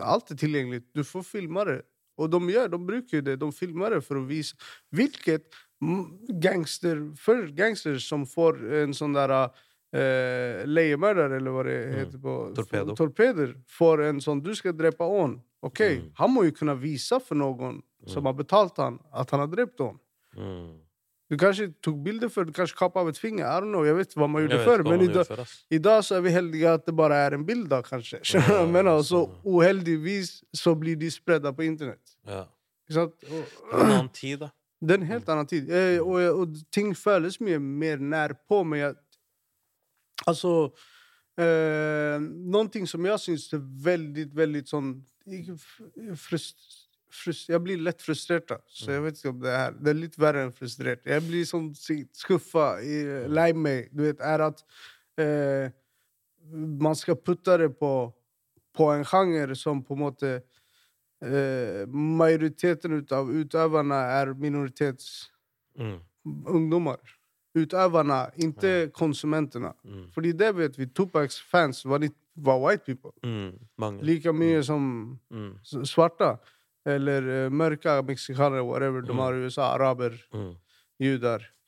alt 0.00 0.32
er 0.32 0.40
tilgjengelig. 0.40 0.86
Du 0.96 1.04
får 1.04 1.28
filma 1.28 1.68
det. 1.68 1.82
Og 2.16 2.30
de 2.30 2.38
gjør, 2.46 2.68
de 2.70 2.78
bruker 2.78 3.22
det. 3.26 3.36
De 3.42 3.50
filmer 3.54 3.96
det 3.96 4.02
for 4.06 4.20
å 4.20 4.26
vise 4.26 4.54
hvilket 4.94 5.48
gangster 6.40 7.00
for 7.20 7.46
gangsters 7.56 8.06
som 8.08 8.24
får 8.28 8.60
en 8.84 8.94
sånn 8.96 9.14
der 9.16 9.34
eh, 9.94 10.62
leiemorder, 10.66 11.36
eller 11.38 11.54
hva 11.54 11.64
det 11.66 11.78
heter 11.98 12.22
på 12.22 12.36
Torpedo. 12.56 12.94
Torpeder. 12.98 13.54
Får 13.78 14.02
en 14.08 14.20
sånn 14.24 14.42
Du 14.42 14.54
skal 14.54 14.72
drepe 14.76 15.04
ån. 15.04 15.40
OK, 15.64 15.80
Mm. 15.80 16.08
han 16.18 16.30
må 16.30 16.44
jo 16.44 16.52
kunne 16.52 16.74
vise 16.76 17.20
for 17.24 17.34
noen 17.40 17.82
som 18.06 18.26
har 18.28 18.34
betalt 18.36 18.76
han, 18.76 18.98
at 19.14 19.30
han 19.30 19.40
har 19.40 19.46
drept 19.48 19.80
ån. 19.80 19.98
Mm. 20.36 20.80
Du 21.30 21.38
kanskje 21.40 21.70
tok 21.80 21.96
bilde 22.04 22.28
før, 22.28 22.44
du 22.44 22.52
kanskje 22.52 22.76
kappa 22.76 23.00
av 23.00 23.08
et 23.08 23.16
finger. 23.16 23.46
I 23.46 23.60
don't 23.62 23.72
know, 23.72 23.82
jeg 23.82 23.96
vet 23.96 24.12
hva 24.14 24.28
man 24.28 24.42
gjorde 24.44 24.58
før. 24.62 24.82
Men 24.84 25.00
i 25.00 25.08
før, 25.08 25.40
ass. 25.40 25.54
i 25.72 25.78
dag 25.78 26.02
så 26.04 26.18
er 26.18 26.20
vi 26.26 26.30
heldige 26.34 26.68
at 26.76 26.84
det 26.84 26.94
bare 26.94 27.16
er 27.16 27.32
en 27.38 27.46
bilde, 27.48 27.68
da, 27.72 27.80
kanskje. 27.82 28.20
Ja, 28.34 28.66
men 28.66 28.86
altså, 28.86 29.08
så 29.08 29.22
sånn, 29.24 29.40
uheldigvis 29.56 30.34
så 30.52 30.74
blir 30.76 30.96
de 31.00 31.08
spredda 31.10 31.54
på 31.56 31.64
internett. 31.64 32.12
Ja. 32.28 32.44
Ikke 32.84 32.98
sant? 32.98 33.16
Og, 33.30 33.56
en 33.72 33.86
annen 33.86 34.10
tid, 34.12 34.44
da. 34.44 34.50
Det 34.84 34.94
er 34.94 35.00
en 35.00 35.08
helt 35.08 35.30
annen 35.32 35.48
tid. 35.48 35.70
Eh, 35.70 35.98
og, 36.02 36.40
og 36.40 36.58
ting 36.74 36.92
føles 36.96 37.40
mye 37.40 37.60
mer 37.62 38.02
nær 38.02 38.36
på, 38.48 38.62
men 38.64 38.82
jeg 38.82 39.00
Altså 40.24 40.50
eh, 41.36 42.22
Noen 42.22 42.70
ting 42.72 42.86
som 42.88 43.04
jeg 43.04 43.20
syns 43.20 43.48
er 43.52 43.60
veldig, 43.84 44.28
veldig 44.36 44.62
sånn 44.70 44.94
frust, 46.20 46.62
frust, 47.12 47.48
Jeg 47.50 47.60
blir 47.64 47.82
lett 47.82 48.02
frustrert, 48.04 48.46
da. 48.48 48.60
Så 48.68 48.92
jeg 48.94 49.04
vet 49.04 49.18
ikke 49.18 49.32
om 49.34 49.40
det 49.42 49.54
er 49.58 49.78
Det 49.78 49.92
er 49.92 49.98
litt 49.98 50.18
verre 50.20 50.46
enn 50.46 50.54
frustrert. 50.54 51.04
Jeg 51.08 51.24
blir 51.26 51.46
sånn 51.48 51.70
skuffa, 51.74 52.68
lei 53.28 53.50
meg, 53.56 53.90
du 53.92 54.04
vet, 54.06 54.22
er 54.24 54.46
at 54.48 54.62
eh, 55.20 55.72
man 56.54 56.96
skal 56.98 57.18
putte 57.18 57.56
det 57.64 57.70
på, 57.78 57.92
på 58.76 58.90
en 58.92 59.04
sjanger 59.08 59.54
som 59.58 59.82
på 59.84 59.96
en 59.96 60.04
måte 60.06 60.34
eh, 61.24 61.86
Majoriteten 61.88 63.06
av 63.12 63.30
utøverne 63.32 63.94
er 64.20 64.34
minoritetsungdommer. 64.34 66.98
Mm. 67.00 67.08
Utøverne, 67.54 68.18
ikke 68.42 68.90
konsumentene. 68.92 69.72
Mm. 69.86 70.08
Fordi 70.14 70.32
det 70.32 70.54
vet 70.56 70.78
vi. 70.78 70.86
Tupacs 70.86 71.38
fans 71.50 71.84
var, 71.86 71.98
litt, 72.02 72.14
var 72.36 72.58
white 72.58 72.84
people. 72.84 73.12
Mm. 73.22 73.52
Like 74.02 74.32
mye 74.32 74.62
som 74.64 75.18
Mm. 75.30 75.58
svarte. 75.86 76.38
Eller 76.86 77.22
uh, 77.46 77.50
mørke 77.50 78.02
meksikanere, 78.04 78.64
whatever 78.66 79.00
de 79.02 79.12
Mm. 79.12 79.18
har 79.18 79.32
i 79.34 79.44
USA. 79.46 79.62
Araber, 79.74 80.10
Mm. 80.32 80.56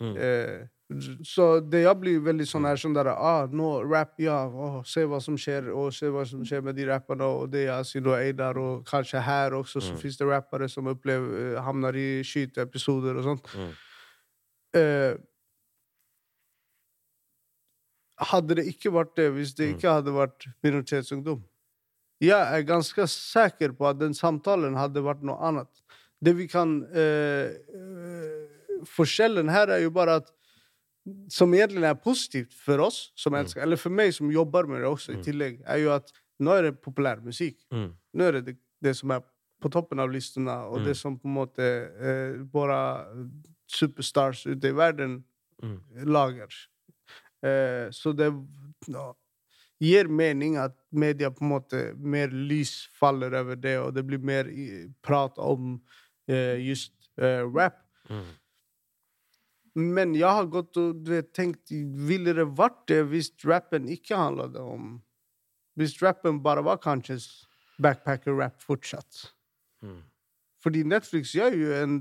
Mm. 0.01 0.17
Eh, 0.17 0.67
så 1.27 1.61
det 1.67 1.81
jeg 1.83 1.99
blir 1.99 2.21
veldig 2.23 2.45
sånn 2.47 2.65
her 2.69 2.77
sånn 2.79 2.95
der 2.95 3.09
ah, 3.11 3.47
nå 3.51 3.83
rap, 3.91 4.13
ja, 4.23 4.45
oh, 4.47 4.83
se 4.87 5.03
hva 5.05 5.19
som 5.21 5.35
skjer, 5.37 5.67
og 5.75 5.93
se 5.93 6.07
hva 6.15 6.23
som 6.25 6.45
skjer 6.47 6.63
med 6.63 6.77
de 6.79 6.85
rapperne, 6.87 7.27
og 7.27 7.51
det 7.51 7.65
er 7.65 7.73
Yasin 7.73 8.07
og 8.07 8.15
Eidar, 8.21 8.57
og 8.63 8.85
kanskje 8.87 9.21
her 9.27 9.51
også 9.59 9.81
så 9.83 9.93
Mm. 9.93 9.99
finnes 9.99 10.17
det 10.21 10.29
rappere 10.31 10.69
som 10.71 10.87
opplever, 10.87 11.57
eh, 11.57 11.63
havner 11.63 11.97
i 11.97 12.23
skyteepisoder 12.23 13.19
og 13.19 13.25
sånt. 13.25 13.51
Mm. 13.57 13.73
Eh, 14.75 15.17
hadde 18.31 18.55
det 18.61 18.67
ikke 18.71 18.93
vært 18.95 19.15
det, 19.17 19.31
hvis 19.35 19.55
det 19.55 19.67
Mm. 19.69 19.75
ikke 19.77 19.91
hadde 19.93 20.13
vært 20.15 20.47
minoritetsungdom 20.65 21.43
Jeg 22.21 22.31
er 22.33 22.63
ganske 22.63 23.07
sikker 23.09 23.73
på 23.77 23.91
at 23.91 23.99
den 23.99 24.15
samtalen 24.15 24.75
hadde 24.75 25.03
vært 25.05 25.21
noe 25.23 25.37
annet. 25.37 25.69
Det 26.23 26.35
vi 26.35 26.47
kan 26.49 26.83
eh, 26.95 27.53
eh, 27.53 28.47
Forskjellen 28.87 29.51
her 29.51 29.69
er 29.69 29.81
jo 29.83 29.91
bare 29.91 30.17
at 30.23 30.31
Som 31.31 31.53
egentlig 31.55 31.85
er 31.87 31.95
positivt 31.95 32.53
for 32.55 32.79
oss, 32.83 33.13
som 33.15 33.35
elsker, 33.39 33.63
eller 33.63 33.77
for 33.79 33.91
meg 33.95 34.13
som 34.13 34.31
jobber 34.31 34.67
med 34.67 34.81
det 34.83 34.89
også, 34.89 35.13
i 35.13 35.17
Mm. 35.17 35.23
tillegg, 35.23 35.61
er 35.67 35.79
jo 35.79 35.91
at 35.95 36.11
nå 36.41 36.51
er 36.59 36.63
det 36.63 36.81
populær 36.83 37.21
musikk. 37.23 37.61
Mm. 37.73 37.93
Nå 38.15 38.25
er 38.25 38.33
det 38.33 38.45
det, 38.47 38.57
det 38.83 38.97
som 38.97 39.11
er 39.11 39.21
på 39.63 39.71
toppen 39.71 39.99
av 40.01 40.11
listene, 40.11 40.51
og 40.67 40.79
Mm. 40.81 40.85
det 40.85 40.97
som 40.97 41.19
på 41.19 41.25
en 41.29 41.35
måte 41.35 41.63
eh, 41.63 42.43
våre 42.53 43.07
superstars 43.69 44.47
ute 44.47 44.69
i 44.69 44.73
verden 44.73 45.25
Mm. 45.63 45.81
lager. 46.05 46.49
Eh, 47.43 47.89
så 47.91 48.13
det 48.17 48.33
ja, 48.89 49.13
gir 49.81 50.09
mening 50.09 50.57
at 50.57 50.75
media 50.93 51.31
på 51.31 51.43
en 51.43 51.49
måte 51.49 51.95
mer 51.97 52.29
lys 52.29 52.89
faller 52.93 53.33
over 53.35 53.55
det, 53.57 53.79
og 53.79 53.95
det 53.95 54.05
blir 54.07 54.19
mer 54.19 54.45
prat 55.03 55.39
om 55.39 55.81
eh, 56.29 56.57
just 56.59 56.93
eh, 57.19 57.43
rap. 57.55 57.77
Mm. 58.11 58.25
Men 59.77 60.15
jeg 60.17 60.29
har 60.33 60.47
gått 60.49 60.77
og 60.81 61.03
vet, 61.05 61.33
tenkt 61.37 61.69
Ville 62.09 62.33
det 62.33 62.47
vært 62.57 62.79
det 62.89 63.03
hvis 63.11 63.29
rappen 63.45 63.89
ikke 63.93 64.17
handlet 64.17 64.57
om 64.57 65.03
Hvis 65.77 65.99
rappen 66.03 66.39
bare 66.43 66.65
var 66.65 66.79
kanskje 66.81 67.19
backpacker-rap 67.85 68.63
fortsatt? 68.65 69.27
Mm. 69.85 69.99
Fordi 70.65 70.81
Netflix 70.89 71.35
gjør 71.37 71.53
jo 71.61 71.73
en 71.77 71.99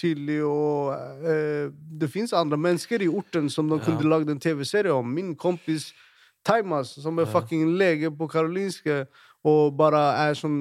tydelig 0.00 0.38
og 0.48 0.94
uh, 1.22 1.68
Det 2.00 2.08
fins 2.10 2.32
andre 2.32 2.56
mennesker 2.58 3.04
i 3.04 3.10
orten 3.12 3.50
som 3.52 3.68
de 3.68 3.76
Ja. 3.76 3.84
kunne 3.84 4.08
lagd 4.08 4.30
en 4.32 4.40
TV-serie 4.40 4.90
om. 4.96 5.06
Min 5.14 5.34
kompis 5.36 5.92
Taimas, 6.44 6.94
som 7.02 7.18
er 7.18 7.26
Ja. 7.26 7.32
fucking 7.32 7.76
lege 7.76 8.10
på 8.10 8.26
Karolinske, 8.30 9.06
og 9.44 9.76
bare 9.78 10.00
er 10.28 10.34
sånn 10.34 10.58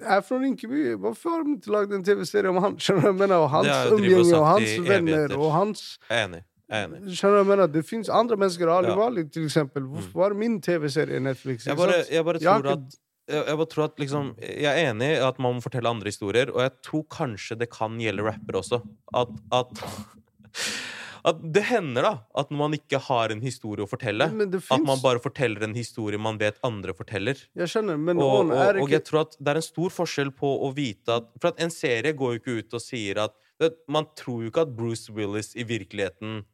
Er 0.00 0.20
fra 0.24 0.38
Rinkeby. 0.40 0.96
Hvorfor 0.98 1.30
har 1.36 1.44
de 1.44 1.54
ikke 1.58 1.70
lagd 1.74 1.92
en 1.94 2.02
TV-serie 2.04 2.50
om 2.50 2.56
han? 2.62 2.76
Skjønner 2.80 3.02
du 3.02 3.06
hva 3.06 3.12
jeg 3.12 3.20
mener? 3.20 3.38
Og 3.44 3.50
hans 3.52 3.68
jeg 3.68 3.98
drivet 4.00 4.32
og 4.34 4.46
hans 4.48 4.72
venner, 4.88 5.34
og 5.36 5.50
hans 5.54 5.82
enig. 6.10 6.40
Er 6.72 6.86
enig. 6.88 7.00
Skjønner 7.14 7.36
du 7.36 7.42
jeg 7.44 7.48
mener? 7.52 7.66
Det 7.70 7.82
fins 7.86 8.08
andre 8.10 8.36
mennesker. 8.40 8.68
Ali 8.72 8.88
Ja. 8.88 8.94
Mm. 8.96 9.00
Wali, 9.02 9.24
til 9.30 9.44
eksempel. 9.46 9.82
Hvorfor 9.92 10.22
var 10.24 10.34
min 10.34 10.60
TV-serie 10.60 11.20
Netflix? 11.20 11.66
Jeg 11.68 11.76
bare, 11.76 12.00
jeg 12.10 12.24
bare 12.24 12.40
Jeg 12.40 12.48
tror 12.48 12.58
ikke- 12.64 12.72
at 12.72 12.98
jeg, 13.28 13.44
jeg 13.46 13.56
bare 13.56 13.66
tror 13.66 13.84
at 13.84 13.96
liksom 13.98 14.34
Jeg 14.40 14.64
er 14.84 14.90
enig 14.92 15.10
i 15.12 15.22
at 15.28 15.38
man 15.38 15.54
må 15.54 15.60
fortelle 15.62 15.88
andre 15.88 16.04
historier, 16.10 16.50
og 16.50 16.60
jeg 16.62 16.70
tror 16.82 17.04
kanskje 17.10 17.58
det 17.58 17.70
kan 17.70 17.98
gjelde 17.98 18.22
rappere 18.24 18.58
også. 18.62 18.80
At, 19.14 19.28
at 19.52 19.66
At 21.26 21.40
det 21.42 21.64
hender, 21.66 22.04
da, 22.06 22.12
at 22.38 22.52
man 22.54 22.74
ikke 22.76 23.00
har 23.02 23.32
en 23.34 23.40
historie 23.42 23.82
å 23.82 23.90
fortelle, 23.90 24.28
at 24.30 24.84
man 24.86 25.00
bare 25.02 25.18
forteller 25.18 25.64
en 25.66 25.74
historie 25.74 26.20
man 26.22 26.36
vet 26.38 26.60
andre 26.66 26.94
forteller. 26.94 27.40
Jeg 27.58 27.72
skjønner, 27.72 27.98
men 27.98 28.20
Og, 28.22 28.44
og, 28.44 28.52
er 28.54 28.78
og 28.78 28.92
jeg 28.94 29.02
tror 29.08 29.24
at 29.24 29.34
det 29.40 29.50
er 29.50 29.58
en 29.58 29.66
stor 29.66 29.94
forskjell 29.96 30.30
på 30.38 30.52
å 30.62 30.70
vite 30.76 31.16
at 31.18 31.26
For 31.40 31.50
at 31.50 31.62
en 31.64 31.72
serie 31.74 32.14
går 32.14 32.36
jo 32.36 32.42
ikke 32.42 32.54
ut 32.60 32.76
og 32.78 32.84
sier 32.84 33.18
at 33.24 33.34
vet, 33.58 33.74
Man 33.90 34.06
tror 34.18 34.44
jo 34.44 34.52
ikke 34.52 34.66
at 34.68 34.76
Bruce 34.76 35.12
Willis 35.16 35.50
i 35.58 35.66
virkeligheten 35.66 36.44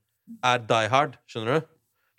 er 0.46 0.62
Die 0.64 0.88
Hard. 0.88 1.18
Skjønner 1.28 1.58
du? 1.60 1.68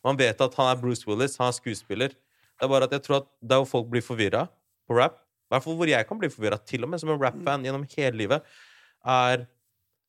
Man 0.05 0.19
vet 0.19 0.41
at 0.43 0.57
han 0.59 0.69
er 0.69 0.77
Bruce 0.77 1.07
Willis, 1.09 1.39
han 1.41 1.49
er 1.49 1.55
skuespiller. 1.57 2.13
Det 2.13 2.67
er 2.67 2.71
bare 2.71 2.85
at 2.85 2.93
jeg 2.93 3.05
tror 3.07 3.21
at 3.23 3.29
det 3.41 3.55
er 3.55 3.63
jo 3.63 3.69
folk 3.69 3.89
blir 3.89 4.03
forvirra 4.05 4.43
på 4.85 4.97
rap, 4.99 5.17
i 5.17 5.55
hvert 5.55 5.65
fall 5.65 5.79
hvor 5.79 5.89
jeg 5.89 6.05
kan 6.09 6.19
bli 6.19 6.29
forvirra, 6.31 6.59
til 6.69 6.85
og 6.85 6.91
med 6.91 7.01
som 7.01 7.09
en 7.13 7.19
rap-fan 7.21 7.65
gjennom 7.65 7.87
hele 7.95 8.19
livet, 8.19 8.45
er 9.01 9.47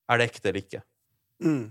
Er 0.04 0.20
det 0.20 0.26
ekte 0.28 0.50
eller 0.50 0.60
ikke? 0.60 0.82
mm. 1.40 1.64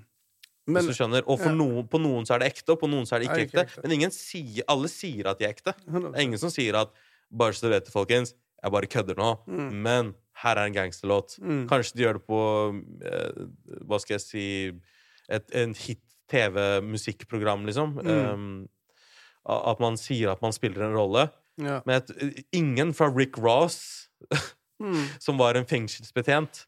Hvis 0.66 0.86
du 0.88 0.94
skjønner. 0.96 1.26
Og 1.28 1.40
ja. 1.44 1.52
noen, 1.52 1.88
på 1.92 2.00
noen 2.00 2.26
så 2.28 2.36
er 2.38 2.40
det 2.44 2.52
ekte, 2.54 2.72
og 2.76 2.80
på 2.80 2.88
noen 2.88 3.06
så 3.10 3.18
er 3.18 3.20
det 3.24 3.28
ikke 3.30 3.40
er 3.42 3.48
ikke 3.48 3.60
ekte. 3.64 3.66
ekte. 3.74 3.82
Men 3.84 3.96
ingen 3.98 4.12
sier, 4.16 4.64
alle 4.72 4.88
sier 4.88 5.28
at 5.28 5.40
de 5.42 5.46
er 5.48 5.52
ekte. 5.56 5.74
100%. 5.90 6.12
Det 6.14 6.20
er 6.22 6.28
ingen 6.30 6.40
som 6.40 6.54
sier 6.54 6.78
at 6.80 6.94
Bare 7.34 7.52
så 7.58 7.66
du 7.66 7.72
vet 7.74 7.86
det, 7.88 7.92
folkens, 7.92 8.36
jeg 8.62 8.72
bare 8.72 8.86
kødder 8.88 9.18
nå, 9.18 9.30
Mm. 9.50 9.70
men 9.82 10.12
her 10.44 10.56
er 10.62 10.68
en 10.70 10.74
gangsterlåt. 10.76 11.40
Mm. 11.42 11.64
Kanskje 11.68 11.96
de 11.98 12.04
gjør 12.04 12.20
det 12.20 12.26
på 12.28 12.42
eh, 13.10 13.48
Hva 13.90 13.98
skal 14.00 14.14
jeg 14.20 14.22
si 14.22 14.44
et, 15.30 15.48
En 15.56 15.74
hit 15.74 16.00
TV-musikkprogram, 16.30 17.66
liksom. 17.66 17.98
Mm. 18.00 18.10
Um, 18.34 18.68
at 19.50 19.80
man 19.84 19.98
sier 20.00 20.32
at 20.32 20.42
man 20.46 20.54
spiller 20.56 20.86
en 20.88 20.96
rolle. 20.96 21.26
Ja. 21.60 21.82
Men 21.86 22.00
at, 22.02 22.12
ingen 22.56 22.94
fra 22.94 23.10
Rick 23.14 23.38
Ross, 23.38 24.10
Mm. 24.84 25.06
som 25.22 25.38
var 25.40 25.56
en 25.56 25.66
fengselsbetjent, 25.70 26.66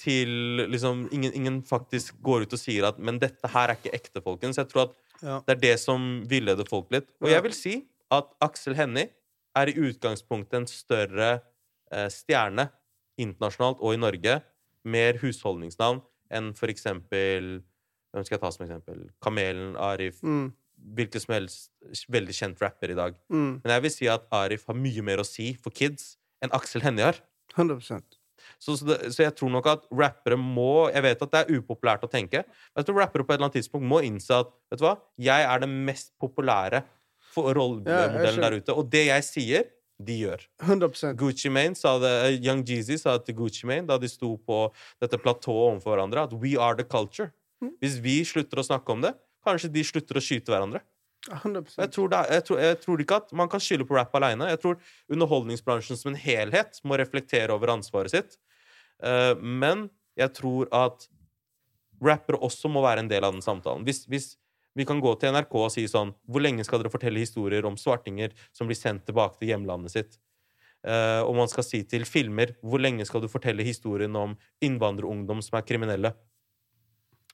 til 0.00 0.30
liksom 0.72 1.06
ingen, 1.12 1.34
ingen 1.36 1.58
faktisk 1.66 2.16
går 2.24 2.46
ut 2.46 2.54
og 2.56 2.60
sier 2.60 2.86
at 2.88 2.98
Men 2.98 3.18
dette 3.20 3.50
her 3.52 3.68
er 3.68 3.76
ikke 3.76 3.92
ekte, 3.98 4.22
folkens. 4.24 4.56
Jeg 4.60 4.68
tror 4.70 4.88
at 4.88 4.94
Ja. 5.22 5.40
det 5.46 5.56
er 5.56 5.60
det 5.60 5.80
som 5.82 6.22
villeder 6.30 6.64
folk 6.68 6.90
litt. 6.94 7.08
Og 7.20 7.28
jeg 7.28 7.42
vil 7.42 7.52
si 7.56 7.72
at 8.10 8.28
Aksel 8.40 8.74
Hennie 8.78 9.08
er 9.56 9.66
i 9.68 9.74
utgangspunktet 9.74 10.54
en 10.60 10.66
større 10.70 11.40
eh, 11.92 12.06
stjerne 12.08 12.68
internasjonalt 13.18 13.80
og 13.82 13.94
i 13.96 14.00
Norge. 14.00 14.38
Mer 14.88 15.18
husholdningsnavn 15.20 16.00
enn 16.30 16.52
for 16.54 16.68
eksempel 16.72 17.58
Hvem 18.14 18.24
skal 18.24 18.38
jeg 18.38 18.40
ta 18.40 18.50
som 18.54 18.64
eksempel? 18.64 19.02
Kamelen, 19.20 19.74
Arif 19.76 20.22
Mm. 20.22 20.52
Hvilken 20.94 21.20
som 21.20 21.34
helst 21.34 21.70
veldig 22.08 22.32
kjent 22.32 22.60
rapper 22.62 22.90
i 22.90 22.94
dag. 22.94 23.14
Mm. 23.28 23.60
Men 23.64 23.72
jeg 23.74 23.82
vil 23.82 23.90
si 23.90 24.06
at 24.08 24.24
Arif 24.32 24.64
har 24.70 24.74
mye 24.78 25.02
mer 25.02 25.18
å 25.18 25.26
si 25.26 25.52
for 25.60 25.70
kids 25.74 26.16
enn 26.40 26.50
Aksel 26.54 26.80
Hennie 26.86 27.02
har. 27.04 27.18
100 27.56 27.82
Så, 28.58 28.74
så, 28.80 28.88
det, 28.88 28.98
så 29.14 29.22
jeg 29.22 29.34
tror 29.38 29.52
nok 29.54 29.66
at 29.70 29.84
rappere 29.94 30.34
må 30.34 30.88
Jeg 30.90 31.04
vet 31.04 31.20
at 31.22 31.30
det 31.30 31.40
er 31.44 31.60
upopulært 31.60 32.02
å 32.02 32.10
tenke, 32.10 32.42
men 32.42 32.82
jeg 32.82 32.88
tror 32.88 33.00
rappere 33.04 33.22
på 33.22 33.32
et 33.32 33.38
eller 33.38 33.48
annet 33.48 33.58
tidspunkt 33.60 33.86
må 33.86 34.00
innse 34.02 34.34
at 34.34 34.50
vet 34.72 34.80
du 34.80 34.86
hva, 34.86 34.96
jeg 35.28 35.46
er 35.46 35.62
den 35.62 35.76
mest 35.86 36.10
populære 36.18 36.82
rollemodellen 37.38 38.24
ja, 38.24 38.48
der 38.48 38.56
ute. 38.58 38.74
Og 38.74 38.88
det 38.90 39.04
jeg 39.06 39.26
sier, 39.26 39.68
de 39.98 40.14
gjør. 40.24 40.42
100 40.62 41.14
Gucci 41.18 41.50
Mane 41.50 41.78
sa 41.78 41.96
det, 42.02 42.12
eh, 42.26 42.36
Young 42.42 42.62
Jeezy 42.66 42.98
sa 42.98 43.16
det 43.18 43.28
til 43.28 43.38
Gucci 43.38 43.66
Mane 43.66 43.86
da 43.86 43.98
de 43.98 44.10
sto 44.10 44.36
på 44.46 44.60
dette 45.02 45.18
platået 45.22 45.72
overfor 45.72 45.94
hverandre, 45.94 46.26
at 46.26 46.34
we 46.34 46.54
are 46.58 46.74
the 46.78 46.86
culture. 46.86 47.32
Hvis 47.82 47.98
vi 48.02 48.20
slutter 48.26 48.60
å 48.60 48.66
snakke 48.66 48.94
om 48.94 49.02
det, 49.02 49.14
kanskje 49.46 49.70
de 49.74 49.82
slutter 49.86 50.18
å 50.18 50.22
skyte 50.22 50.54
hverandre. 50.54 50.82
100 51.28 51.74
Jeg 51.76 51.90
tror, 51.92 52.08
det 52.12 52.20
jeg, 52.30 52.44
tror, 52.46 52.60
jeg 52.62 52.76
tror 52.80 53.00
ikke 53.02 53.16
at 53.20 53.32
man 53.36 53.48
kan 53.50 53.60
skylde 53.60 53.86
på 53.88 53.96
rap 53.98 54.14
alene. 54.14 54.48
Jeg 54.52 54.60
tror 54.62 54.78
underholdningsbransjen 55.12 55.98
som 55.98 56.12
en 56.12 56.20
helhet 56.20 56.78
må 56.86 56.96
reflektere 57.00 57.52
over 57.52 57.74
ansvaret 57.74 58.14
sitt. 58.14 58.38
Eh, 59.04 59.34
men 59.38 59.88
jeg 60.18 60.34
tror 60.36 60.70
at 60.74 61.08
rappere 62.02 62.40
også 62.42 62.70
må 62.70 62.82
være 62.84 63.04
en 63.04 63.10
del 63.10 63.26
av 63.26 63.34
den 63.34 63.44
samtalen. 63.44 63.84
Hvis, 63.86 64.04
hvis 64.10 64.32
vi 64.78 64.86
kan 64.86 65.00
gå 65.02 65.12
til 65.18 65.34
NRK 65.34 65.54
og 65.58 65.72
si 65.74 65.82
sånn 65.90 66.12
Hvor 66.30 66.42
lenge 66.44 66.62
skal 66.66 66.78
dere 66.78 66.92
fortelle 66.92 67.18
historier 67.18 67.66
om 67.66 67.78
svartinger 67.80 68.34
som 68.54 68.68
blir 68.68 68.78
sendt 68.78 69.08
tilbake 69.08 69.40
til 69.40 69.50
hjemlandet 69.50 69.94
sitt? 69.94 70.18
Uh, 70.86 71.26
og 71.26 71.32
man 71.34 71.48
skal 71.50 71.64
si 71.66 71.80
til 71.90 72.04
filmer 72.06 72.52
Hvor 72.62 72.78
lenge 72.78 73.02
skal 73.08 73.24
du 73.24 73.26
fortelle 73.26 73.66
historien 73.66 74.14
om 74.14 74.36
innvandrerungdom 74.62 75.42
som 75.42 75.58
er 75.58 75.66
kriminelle? 75.66 76.12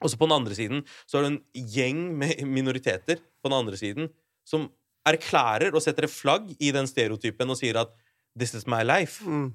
Og 0.00 0.08
så 0.10 0.16
på 0.16 0.24
den 0.24 0.36
andre 0.38 0.56
siden 0.56 0.80
så 1.04 1.18
er 1.18 1.26
det 1.26 1.32
en 1.34 1.68
gjeng 1.74 2.00
med 2.22 2.40
minoriteter 2.48 3.20
på 3.20 3.50
den 3.50 3.58
andre 3.58 3.76
siden 3.80 4.08
som 4.48 4.70
erklærer 5.04 5.76
og 5.76 5.84
setter 5.84 6.08
et 6.08 6.12
flagg 6.12 6.48
i 6.56 6.72
den 6.74 6.88
stereotypen 6.88 7.52
og 7.52 7.60
sier 7.60 7.76
at 7.80 7.92
'this 8.36 8.54
is 8.56 8.66
my 8.66 8.80
life'. 8.82 9.20
Mm. 9.24 9.54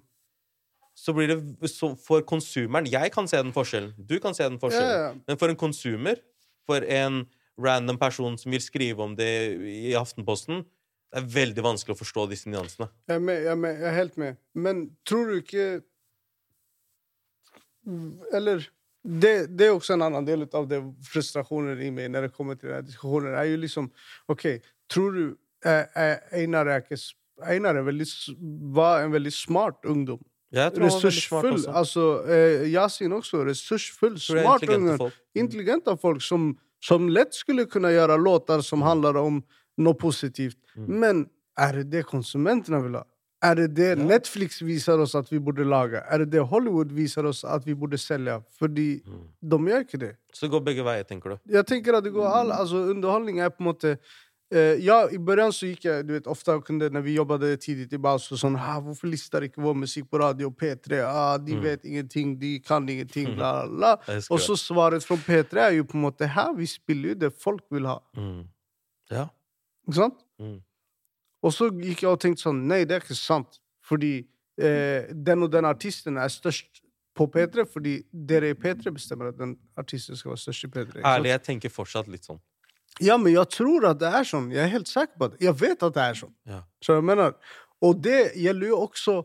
Så 1.00 1.14
blir 1.16 1.32
det 1.32 1.70
så 1.72 1.94
for 2.04 2.26
konsumeren 2.28 2.90
Jeg 2.92 3.14
kan 3.16 3.28
se 3.30 3.40
den 3.40 3.54
forskjellen. 3.56 3.94
Du 3.98 4.18
kan 4.20 4.36
se 4.36 4.44
den 4.44 4.60
forskjellen. 4.60 4.90
Yeah. 4.90 5.20
Men 5.28 5.40
for 5.40 5.52
en 5.52 5.60
konsumer, 5.60 6.20
for 6.68 6.84
en 6.84 7.22
random 7.60 8.00
person 8.00 8.36
som 8.40 8.52
vil 8.52 8.64
skrive 8.64 9.04
om 9.04 9.16
det 9.16 9.30
i 9.70 9.94
Aftenposten, 9.96 10.66
det 11.10 11.22
er 11.22 11.30
veldig 11.34 11.64
vanskelig 11.66 11.96
å 11.96 12.00
forstå 12.00 12.26
disse 12.30 12.52
nyansene. 12.52 12.90
Jeg 13.10 13.18
er, 13.18 13.24
med, 13.24 13.40
jeg, 13.42 13.52
er 13.54 13.62
med, 13.64 13.80
jeg 13.80 13.88
er 13.90 13.96
helt 13.96 14.20
med. 14.22 14.42
Men 14.54 14.84
tror 15.08 15.32
du 15.32 15.40
ikke 15.40 15.70
Eller 18.36 18.68
det, 19.02 19.34
det 19.58 19.66
er 19.66 19.74
også 19.74 19.96
en 19.96 20.04
annen 20.06 20.28
del 20.28 20.44
av 20.54 20.68
det 20.70 20.82
frustrasjonen 21.08 21.80
i 21.82 21.90
meg 21.96 22.12
når 22.12 22.28
det 22.28 22.34
kommer 22.36 22.60
til 22.60 22.70
denne 22.70 22.86
diskusjonen. 22.86 23.34
er 23.34 23.48
jo 23.48 23.62
liksom 23.64 23.88
OK, 24.30 24.46
tror 24.92 25.16
du 25.16 25.24
eh, 25.66 25.88
eh, 25.96 26.44
Einar 26.44 26.70
ikke 26.76 27.00
Einar 27.40 27.80
veldig, 27.88 28.08
var 28.76 29.06
en 29.06 29.14
veldig 29.16 29.32
smart 29.32 29.88
ungdom. 29.88 30.20
Ressursfull. 30.54 31.66
Altså, 31.68 32.06
eh, 32.28 32.66
Yasin 32.74 33.12
også. 33.14 33.44
Ressursfull, 33.46 34.18
smart 34.20 34.66
folk. 34.66 35.14
Intelligente 35.36 35.96
folk 36.02 36.22
som, 36.22 36.58
som 36.82 37.08
lett 37.10 37.34
skulle 37.38 37.66
kunne 37.70 37.92
gjøre 37.94 38.18
låter 38.22 38.62
som 38.66 38.82
handler 38.82 39.18
om 39.18 39.44
noe 39.78 39.94
positivt. 39.94 40.58
Mm. 40.76 40.90
Men 41.00 41.30
er 41.58 41.72
det 41.82 41.90
det 41.92 42.06
konsumentene 42.10 42.82
vil 42.84 42.96
ha? 43.00 43.04
Er 43.42 43.56
det 43.56 43.70
det 43.78 43.94
Netflix 43.98 44.58
viser 44.62 45.00
oss 45.00 45.14
at 45.16 45.30
vi 45.32 45.40
burde 45.40 45.64
lage? 45.64 46.02
Er 46.12 46.18
det 46.26 46.32
det 46.34 46.42
Hollywood 46.50 46.92
viser 46.92 47.24
oss 47.30 47.46
at 47.48 47.64
vi 47.66 47.74
burde 47.74 47.98
selge? 47.98 48.42
Fordi 48.60 49.02
Mm. 49.06 49.22
de 49.50 49.58
gjør 49.58 49.80
ikke 49.86 50.00
det. 50.00 50.16
Så 50.34 50.42
det 50.46 50.52
går 50.52 50.60
begge 50.66 50.84
veier, 50.84 51.04
tenker 51.08 51.30
du? 51.30 51.38
Jeg 51.48 51.66
tenker 51.66 51.96
at 51.96 52.04
det 52.04 52.12
går 52.14 52.28
all, 52.28 52.52
altså 52.52 52.90
Underholdning 52.92 53.40
er 53.40 53.50
på 53.50 53.62
en 53.64 53.66
måte 53.74 53.98
eh, 54.52 54.78
Ja, 54.84 55.10
i 55.12 55.18
början 55.18 55.54
så 55.54 55.70
gikk 55.70 55.86
jeg 55.86 56.06
du 56.08 56.14
vet, 56.14 56.28
ofte 56.28 56.56
kunde 56.66 56.90
Når 56.90 57.02
vi 57.06 57.16
jobbet 57.16 57.62
tidlig 57.62 57.94
i 57.94 57.98
Baus 57.98 58.32
och 58.32 58.40
sånn 58.40 58.56
ah, 58.56 58.80
'Hvorfor 58.80 59.08
lister 59.08 59.42
ikke 59.42 59.62
vår 59.62 59.76
musikk 59.76 60.10
på 60.10 60.20
radio 60.20 60.50
P3?' 60.50 61.02
Ah, 61.06 61.38
'De 61.38 61.56
vet 61.56 61.86
ingenting, 61.86 62.40
de 62.40 62.60
kan 62.60 62.88
ingenting', 62.90 63.36
bla, 63.36 63.68
bla, 63.68 63.96
bla. 63.98 64.16
Og 64.30 64.40
så 64.40 64.56
svaret 64.58 65.04
fra 65.04 65.16
P3 65.16 65.58
er 65.58 65.72
jo 65.78 65.84
på 65.84 65.98
en 65.98 66.06
måte 66.08 66.28
'Her, 66.28 66.54
vi 66.54 66.66
spiller 66.66 67.10
jo 67.10 67.16
det 67.16 67.34
folk 67.34 67.64
vil 67.72 67.86
ha'. 67.86 68.02
Mm. 68.18 68.48
Ja. 69.12 69.28
Ikke 69.88 69.96
sant? 69.96 70.20
Mm. 70.40 70.62
Og 71.44 71.54
så 71.54 71.70
gikk 71.72 72.04
jeg 72.04 72.12
og 72.12 72.20
tenkte 72.20 72.44
sånn 72.44 72.68
Nei, 72.68 72.84
det 72.86 72.98
er 72.98 73.02
ikke 73.02 73.16
sant. 73.16 73.60
Fordi 73.82 74.28
eh, 74.60 75.10
den 75.14 75.44
og 75.44 75.52
den 75.52 75.66
artisten 75.66 76.18
er 76.18 76.28
størst 76.28 76.84
på 77.16 77.28
P3 77.28 77.66
fordi 77.68 77.96
dere 78.12 78.54
i 78.54 78.58
P3 78.58 78.94
bestemmer 78.96 79.32
at 79.34 79.40
den 79.40 79.58
artisten 79.80 80.16
skal 80.20 80.34
være 80.34 80.44
størst 80.44 80.68
i 80.68 80.68
P3. 80.68 80.86
ikke 80.86 81.02
sant? 81.02 81.10
Ærlig, 81.14 81.34
jeg 81.34 81.44
tenker 81.48 81.74
fortsatt 81.74 82.12
litt 82.12 82.28
sånn. 82.28 82.40
Ja, 83.00 83.18
men 83.18 83.34
jeg 83.34 83.48
tror 83.56 83.86
at 83.90 84.00
det 84.02 84.10
er 84.14 84.24
sånn. 84.28 84.50
Jeg 84.52 84.64
er 84.66 84.72
helt 84.74 84.88
sikker 84.92 85.18
på 85.20 85.30
det. 85.32 85.40
Jeg 85.46 85.56
vet 85.60 85.84
at 85.84 85.94
det 85.96 86.04
er 86.04 86.14
sånn. 86.20 86.34
Ja. 86.46 86.62
Så 86.84 86.98
jeg 86.98 87.04
mener, 87.08 87.34
og 87.82 88.02
det 88.04 88.34
gjelder 88.36 88.68
jo 88.68 88.80
også 88.88 89.18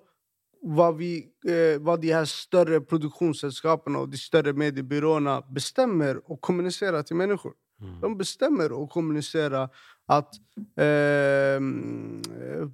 hva, 0.64 0.86
vi, 0.96 1.10
eh, 1.46 1.76
hva 1.84 1.98
de 2.00 2.08
her 2.14 2.24
større 2.24 2.78
produksjonsselskapene 2.80 3.98
og 4.00 4.10
de 4.14 4.16
større 4.16 4.54
mediebyråene 4.56 5.42
bestemmer 5.52 6.22
å 6.30 6.38
kommunisere 6.40 7.02
til 7.04 7.18
mennesker. 7.20 7.52
Mm. 7.82 7.98
De 8.00 8.10
bestemmer 8.16 8.72
å 8.72 8.86
kommunisere 8.88 9.66
at 10.08 10.38
eh, 10.78 11.58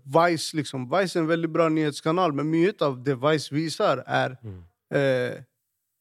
Vice 0.05 0.57
liksom 0.59 0.86
Vice 0.90 1.16
er 1.18 1.22
en 1.24 1.30
veldig 1.30 1.51
bra 1.53 1.68
nyhetskanal, 1.72 2.34
men 2.36 2.51
mye 2.51 2.74
av 2.84 2.98
det 3.05 3.16
Vice 3.22 3.51
viser, 3.55 4.05
er 4.07 4.36
Mm. 4.44 4.62
eh, 4.92 5.40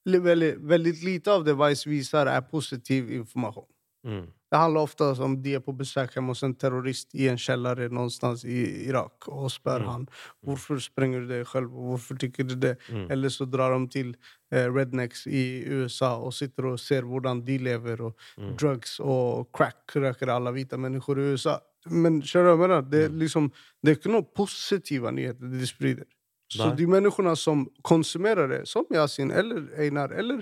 veldig, 0.06 0.58
veldig 0.62 0.94
lite 1.04 1.28
av 1.32 1.44
det 1.46 1.56
Vice 1.58 1.90
viser, 1.90 2.28
er 2.28 2.42
positiv 2.42 3.10
informasjon. 3.12 3.66
Mm. 4.10 4.28
Det 4.50 4.58
handler 4.58 4.82
ofte 4.88 5.06
om 5.22 5.36
de 5.46 5.52
er 5.54 5.62
på 5.62 5.76
besøk 5.78 6.16
hjemme 6.16 6.34
hos 6.34 6.40
en 6.48 6.56
terrorist 6.58 7.12
i 7.14 7.28
en 7.30 7.38
kjeller 7.38 7.84
någonstans 7.94 8.42
i 8.50 8.88
Irak 8.88 9.28
og 9.30 9.52
spør 9.54 9.84
han 9.86 10.08
hvorfor 10.42 10.80
sprenger 10.82 11.22
du 11.22 11.28
det 11.36 11.44
selv, 11.52 11.70
hvorfor 11.70 12.18
tykker 12.18 12.48
du 12.50 12.56
det? 12.58 12.72
Mm. 12.90 13.04
Eller 13.14 13.30
så 13.30 13.46
drar 13.46 13.76
de 13.78 13.86
til 13.94 14.10
eh, 14.52 14.66
rednecks 14.74 15.28
i 15.30 15.44
USA 15.70 16.16
og 16.18 16.34
sitter 16.34 16.72
og 16.72 16.80
ser 16.82 17.06
hvordan 17.06 17.44
de 17.46 17.58
lever, 17.62 18.02
og 18.10 18.16
Mm. 18.40 18.56
drugs 18.58 18.98
og 19.00 19.52
crack 19.54 19.94
røker 19.96 20.32
alle 20.34 20.52
hvite 20.56 20.78
mennesker 20.82 21.20
i 21.22 21.28
USA. 21.36 21.60
Men 21.90 22.22
jeg 22.22 22.58
mener? 22.58 22.82
Det, 22.82 23.04
er 23.06 23.10
liksom, 23.10 23.52
det 23.84 23.92
er 23.92 23.96
ikke 24.00 24.12
noen 24.12 24.28
positive 24.36 25.12
nyheter 25.12 25.48
de 25.54 25.68
sprider. 25.68 26.06
Så 26.50 26.66
Nei. 26.72 26.76
de 26.76 26.88
menneskene 26.90 27.36
som 27.38 27.68
konsumerer 27.86 28.50
det, 28.50 28.64
som 28.68 28.86
Yasin 28.92 29.30
eller 29.32 29.70
Einar 29.78 30.10
eller 30.18 30.42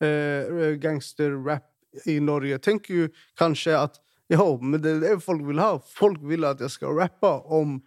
eh, 0.00 0.76
gangsterrap 0.78 1.66
i 2.06 2.18
Norge, 2.20 2.58
tenker 2.58 2.94
jo 2.94 3.08
kanskje 3.38 3.76
at 3.78 3.98
jo, 4.28 4.58
men 4.60 4.76
det 4.84 4.90
er 4.90 4.98
det 5.00 5.14
folk 5.24 5.40
vil 5.46 5.60
ha. 5.62 5.78
Folk 5.80 6.20
vil 6.28 6.44
at 6.44 6.60
jeg 6.60 6.68
skal 6.74 6.92
rappe 6.98 7.30
om 7.48 7.78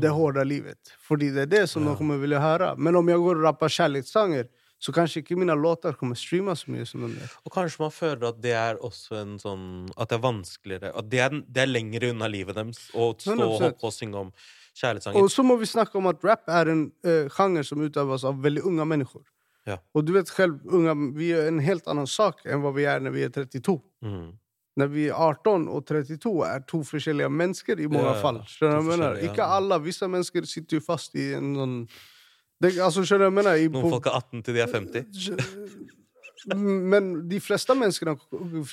det 0.00 0.08
harde 0.16 0.44
livet. 0.48 0.94
Fordi 1.04 1.28
det 1.34 1.42
er 1.42 1.50
det 1.50 1.66
som 1.68 1.84
de 1.84 1.92
kommer 1.98 2.16
vilja 2.22 2.40
høre. 2.40 2.70
Men 2.80 2.96
om 2.96 3.10
jeg 3.12 3.20
går 3.20 3.36
og 3.36 3.44
rapper 3.44 3.68
kjærlighetssanger, 3.74 4.48
så 4.80 4.94
kanskje 4.96 5.20
ikke 5.20 5.36
mine 5.36 5.52
låter 5.60 5.92
kommer 5.92 6.16
streame 6.16 6.54
så 6.56 6.72
mye 6.72 6.86
som 6.88 7.02
de 7.04 7.10
gjør. 7.18 7.34
Og 7.44 7.52
kanskje 7.52 7.82
man 7.82 7.92
føler 7.92 8.24
at 8.30 8.38
det 8.40 8.54
er 8.56 8.80
også 8.80 9.18
en 9.18 9.34
sånn 9.42 9.66
At 9.92 10.08
det 10.08 10.16
er 10.16 10.22
vanskeligere 10.24 10.92
At 10.96 11.10
det 11.12 11.20
er, 11.20 11.36
det 11.44 11.60
er 11.66 11.68
lengre 11.68 12.14
unna 12.14 12.30
livet 12.32 12.56
deres 12.56 12.86
å 12.94 13.10
stå 13.12 13.34
og 13.36 13.42
100%. 13.42 13.66
hoppe 13.66 13.90
og 13.90 13.92
synge 13.92 14.22
om 14.22 14.30
kjærlighetssanger. 14.80 15.20
Og 15.20 15.28
så 15.34 15.44
må 15.44 15.58
vi 15.60 15.68
snakke 15.68 16.00
om 16.00 16.08
at 16.08 16.24
rap 16.24 16.48
er 16.48 16.72
en 16.72 16.86
sjanger 17.36 17.68
som 17.68 17.84
utøves 17.84 18.24
av 18.24 18.40
veldig 18.40 18.64
unge 18.72 18.88
mennesker. 18.94 19.26
Ja. 19.68 19.76
Og 19.94 20.06
du 20.06 20.12
vet 20.16 20.28
selv, 20.32 20.60
unge, 20.72 20.94
vi 21.16 21.32
er 21.36 21.48
en 21.50 21.60
helt 21.60 21.86
annen 21.90 22.06
sak 22.08 22.40
enn 22.46 22.62
hva 22.64 22.72
vi 22.76 22.86
er 22.88 23.02
når 23.04 23.12
vi 23.16 23.24
er 23.26 23.32
32. 23.34 23.74
Mm. 24.06 24.30
Når 24.80 24.88
vi 24.94 25.08
er 25.10 25.18
18 25.18 25.66
og 25.68 25.82
32 25.84 26.32
er 26.46 26.62
to 26.70 26.80
forskjellige 26.86 27.28
mennesker 27.28 27.80
i 27.82 27.88
mange 27.90 28.06
Ja, 28.08 28.14
ja, 28.14 28.22
fall. 28.22 28.38
ja. 28.40 28.54
Du 28.60 28.66
hva 28.66 28.78
jeg 28.78 28.86
mener? 28.88 29.18
Ikke 29.26 29.42
ja. 29.44 29.50
alle. 29.58 29.80
Visse 29.84 30.08
mennesker 30.08 30.46
sitter 30.48 30.78
jo 30.78 30.84
fast 30.86 31.14
i 31.18 31.32
en 31.36 31.52
sånn 31.58 31.76
det, 32.60 32.74
Skjønner 32.76 33.02
du 33.02 33.24
hva 33.24 33.28
jeg 33.28 33.36
mener? 33.40 33.56
I, 33.56 33.68
Noen 33.72 33.90
folk 33.96 34.06
er 34.08 34.16
18 34.20 34.42
til 34.46 34.56
de 34.56 34.60
er 34.64 34.72
50. 34.72 35.86
Men 36.56 37.10
de 37.28 37.40
fleste 37.44 37.74
menneskene 37.76 38.14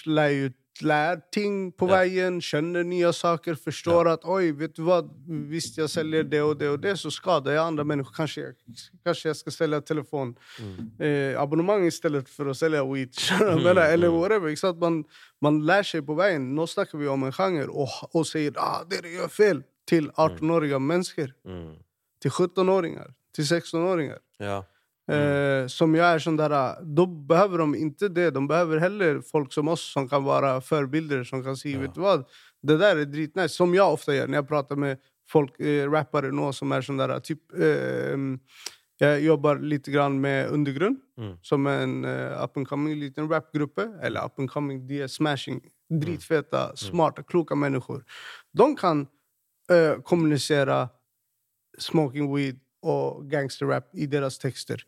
lærer, 0.08 0.52
ut, 0.52 0.58
lærer 0.86 1.22
ting 1.34 1.72
på 1.78 1.88
veien, 1.90 2.40
skjønner 2.44 2.84
nye 2.86 3.10
saker, 3.14 3.56
forstår 3.60 4.10
at 4.14 4.26
oi, 4.26 4.52
vet 4.52 4.74
du 4.78 4.84
hva, 4.88 5.02
hvis 5.50 5.72
jeg 5.78 5.90
selger 5.90 6.24
det 6.28 6.42
og 6.44 6.56
det 6.60 6.70
og 6.74 6.82
det, 6.84 6.96
så 7.00 7.12
skader 7.14 7.56
jeg 7.56 7.62
andre 7.64 7.86
mennesker. 7.88 8.14
Kanskje 8.18 8.54
kanskje 9.06 9.30
jeg 9.32 9.36
skal 9.42 9.56
selge 9.56 9.82
telefon, 9.82 10.36
Mm. 10.60 10.92
eh, 11.00 11.88
i 11.88 11.92
stedet 11.92 12.28
for 12.30 12.46
å 12.46 12.54
selge 12.56 12.82
weed. 12.86 13.14
Skjønner 13.18 13.56
du 13.56 13.64
hva 13.64 13.74
jeg 13.74 13.76
mener? 13.76 13.94
Eller 13.94 14.10
whatever. 14.12 14.48
Ikke 14.50 14.60
sant? 14.66 14.80
Man, 14.80 15.04
man 15.42 15.62
lærer 15.62 15.84
seg 15.84 16.06
på 16.06 16.16
veien. 16.16 16.54
Nå 16.56 16.66
snakker 16.68 16.98
vi 16.98 17.08
om 17.08 17.24
en 17.24 17.32
sjanger 17.32 17.70
og, 17.70 17.90
og 18.14 18.26
sier 18.26 18.52
ah, 18.58 18.84
dere 18.90 19.10
gjør 19.14 19.30
feil. 19.30 19.64
til 19.88 20.10
18-årige 20.20 20.80
mennesker. 20.84 21.30
Mm. 21.48 21.78
Til 22.20 22.32
17-åringer. 22.32 23.14
Til 23.34 23.46
16-åringer. 23.46 24.18
Ja. 24.44 24.62
Eh, 25.16 25.68
som 25.68 25.95
jag 25.95 26.08
är 26.08 26.20
sån 26.20 26.36
där, 26.38 26.84
då 26.84 27.05
behöver 27.05 27.58
de 27.58 27.76
inte 27.76 28.08
det. 28.10 28.32
De 28.32 28.47
behöver 28.47 28.78
heller 28.78 29.22
folk 29.22 29.53
som 29.53 29.68
oss 29.68 29.91
som 29.93 30.10
kan 30.10 30.24
vara 30.24 30.62
förebilder, 30.62 31.24
som 31.24 31.43
kan 31.43 31.58
säga, 31.58 31.80
vet 31.80 31.95
du 31.95 32.01
vad? 32.01 32.26
Det 32.62 32.78
där 32.78 32.95
är 32.97 33.05
dritnice. 33.05 33.49
Som 33.49 33.74
jag 33.76 33.93
ofta 33.93 34.16
gör 34.16 34.28
när 34.28 34.38
jag 34.38 34.47
pratar 34.47 34.76
med 34.76 34.97
folk, 35.30 35.60
eh, 35.60 35.91
rappare 35.91 36.32
nå, 36.32 36.53
som 36.53 36.72
är 36.72 36.82
sån 36.82 36.97
där, 36.97 37.20
typ... 37.20 37.39
Eh, 37.60 38.18
jag 38.99 39.22
jobbar 39.22 39.55
lite 39.60 39.91
grann 39.91 40.22
med 40.22 40.47
Undergrund, 40.49 40.97
Mm. 41.18 41.38
som 41.41 41.68
en 41.68 42.05
uh, 42.05 42.43
up 42.43 42.58
and 42.58 42.68
coming 42.68 42.99
liten 42.99 43.30
rapgrupp. 43.30 43.80
Eller 44.01 44.26
up 44.26 44.39
and 44.39 44.51
coming, 44.51 44.88
de 44.88 45.01
är 45.01 45.08
smashing. 45.08 45.62
Dritfeta, 45.89 46.76
smarta, 46.76 47.24
kloka 47.24 47.55
människor. 47.55 48.03
De 48.53 48.76
kan 48.76 49.08
eh, 49.72 50.01
kommunicera 50.01 50.89
smoking 51.78 52.36
weed 52.36 52.60
och 52.82 53.30
gangsterrap 53.30 53.90
i 53.94 54.06
deras 54.06 54.38
texter. 54.40 54.84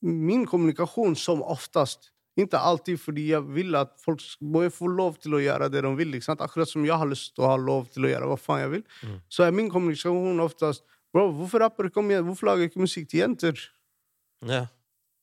Min 0.00 0.46
kommunikation 0.46 1.16
som 1.16 1.42
oftast, 1.42 2.12
inte 2.36 2.58
alltid 2.58 3.00
för 3.00 3.18
jag 3.18 3.42
vill 3.42 3.74
att 3.74 4.00
folk 4.00 4.20
ska 4.20 4.70
få 4.70 4.86
lov 4.86 5.12
till 5.12 5.34
att 5.34 5.42
göra 5.42 5.68
det 5.68 5.80
de 5.80 5.96
vill. 5.96 6.08
Liksom. 6.08 6.36
Akkurat 6.38 6.68
som 6.68 6.86
jag 6.86 6.94
har 6.94 7.06
lust 7.06 7.38
att 7.38 7.44
ha 7.44 7.56
lov 7.56 7.84
till 7.84 8.04
att 8.04 8.10
göra 8.10 8.26
vad 8.26 8.40
fan 8.40 8.60
jag 8.60 8.68
vill. 8.68 8.82
Så 9.28 9.42
är 9.42 9.52
min 9.52 9.70
kommunikation 9.70 10.40
oftast, 10.40 10.84
bro, 11.12 11.30
varför 11.30 11.58
rappar 11.58 11.84
du? 11.84 11.90
Kom 11.90 12.10
igen, 12.10 12.26
varför 12.26 12.46
lagar 12.46 12.70
du 12.74 12.80
musik 12.80 13.08
till 13.08 13.18
jenter? 13.18 13.60
Ja. 14.40 14.66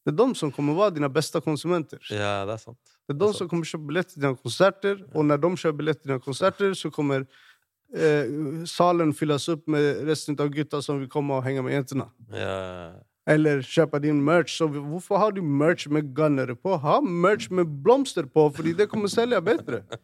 Det 0.06 0.10
är 0.10 0.16
de 0.16 0.36
som 0.36 0.52
kommer 0.52 0.74
vara 0.74 0.90
dina 0.90 1.10
bästa 1.10 1.42
konsumenter. 1.42 2.00
ja, 2.10 2.46
det 2.46 2.54
er 2.54 2.58
sant. 2.58 2.80
Det 3.08 3.14
är 3.14 3.18
de 3.18 3.34
som 3.34 3.50
kommer 3.50 3.64
köpa 3.64 3.84
biljetter 3.84 4.12
till 4.12 4.22
dina 4.22 4.36
konserter. 4.36 5.06
Och 5.14 5.26
när 5.26 5.38
de 5.38 5.58
köper 5.58 5.78
biljetter 5.78 6.02
till 6.02 6.10
dina 6.12 6.20
konserter 6.20 6.74
så 6.74 6.92
kommer 6.92 7.26
eh, 7.96 8.66
salen 8.70 9.14
fylles 9.14 9.48
opp 9.54 9.66
med 9.68 10.04
resten 10.08 10.38
av 10.40 10.52
gutta 10.54 10.82
som 10.82 11.00
vil 11.00 11.10
komme 11.12 11.38
og 11.38 11.44
henge 11.46 11.64
med 11.66 11.78
jentene. 11.78 12.10
Ja. 12.34 12.94
Eller 13.30 13.62
kjøpe 13.64 14.02
din 14.04 14.20
merch. 14.24 14.58
Så 14.58 14.68
hvorfor 14.68 15.20
har 15.22 15.32
du 15.32 15.40
merch 15.42 15.88
med 15.88 16.10
gunner 16.16 16.52
på? 16.60 16.76
Ha 16.84 16.98
merch 17.02 17.48
med 17.52 17.70
blomster 17.84 18.28
på, 18.28 18.50
fordi 18.56 18.74
det 18.76 18.90
kommer 18.92 19.12
selge 19.12 19.42
bedre. 19.42 19.84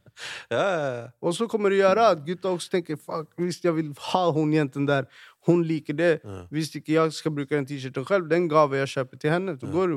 Ja, 0.51 0.59
ja, 0.59 0.87
ja. 0.99 1.31
Så 1.31 1.45
kommer 1.47 1.71
det 1.71 1.77
gjøre 1.79 2.09
at 2.11 2.23
gutta 2.25 2.49
også 2.51 2.73
tenker 2.73 2.97
fuck, 2.99 3.29
visst 3.39 3.63
jeg 3.63 3.71
vil 3.77 3.93
ha 4.09 4.23
hun 4.35 4.51
jenten 4.51 4.83
der, 4.83 5.05
hun 5.47 5.61
liker 5.63 5.95
det. 5.95 6.09
Visst 6.51 6.75
ikke 6.75 6.91
jeg 6.91 7.13
skal 7.15 7.31
bruke 7.37 7.55
den 7.55 7.67
t-shirten 7.69 8.03
selv, 8.03 8.27
Den 8.27 8.49
gave 8.51 8.75
jeg 8.81 8.91
kjøper 8.91 9.21
til 9.21 9.31
henne. 9.31 9.55
Då 9.55 9.71
går 9.71 9.87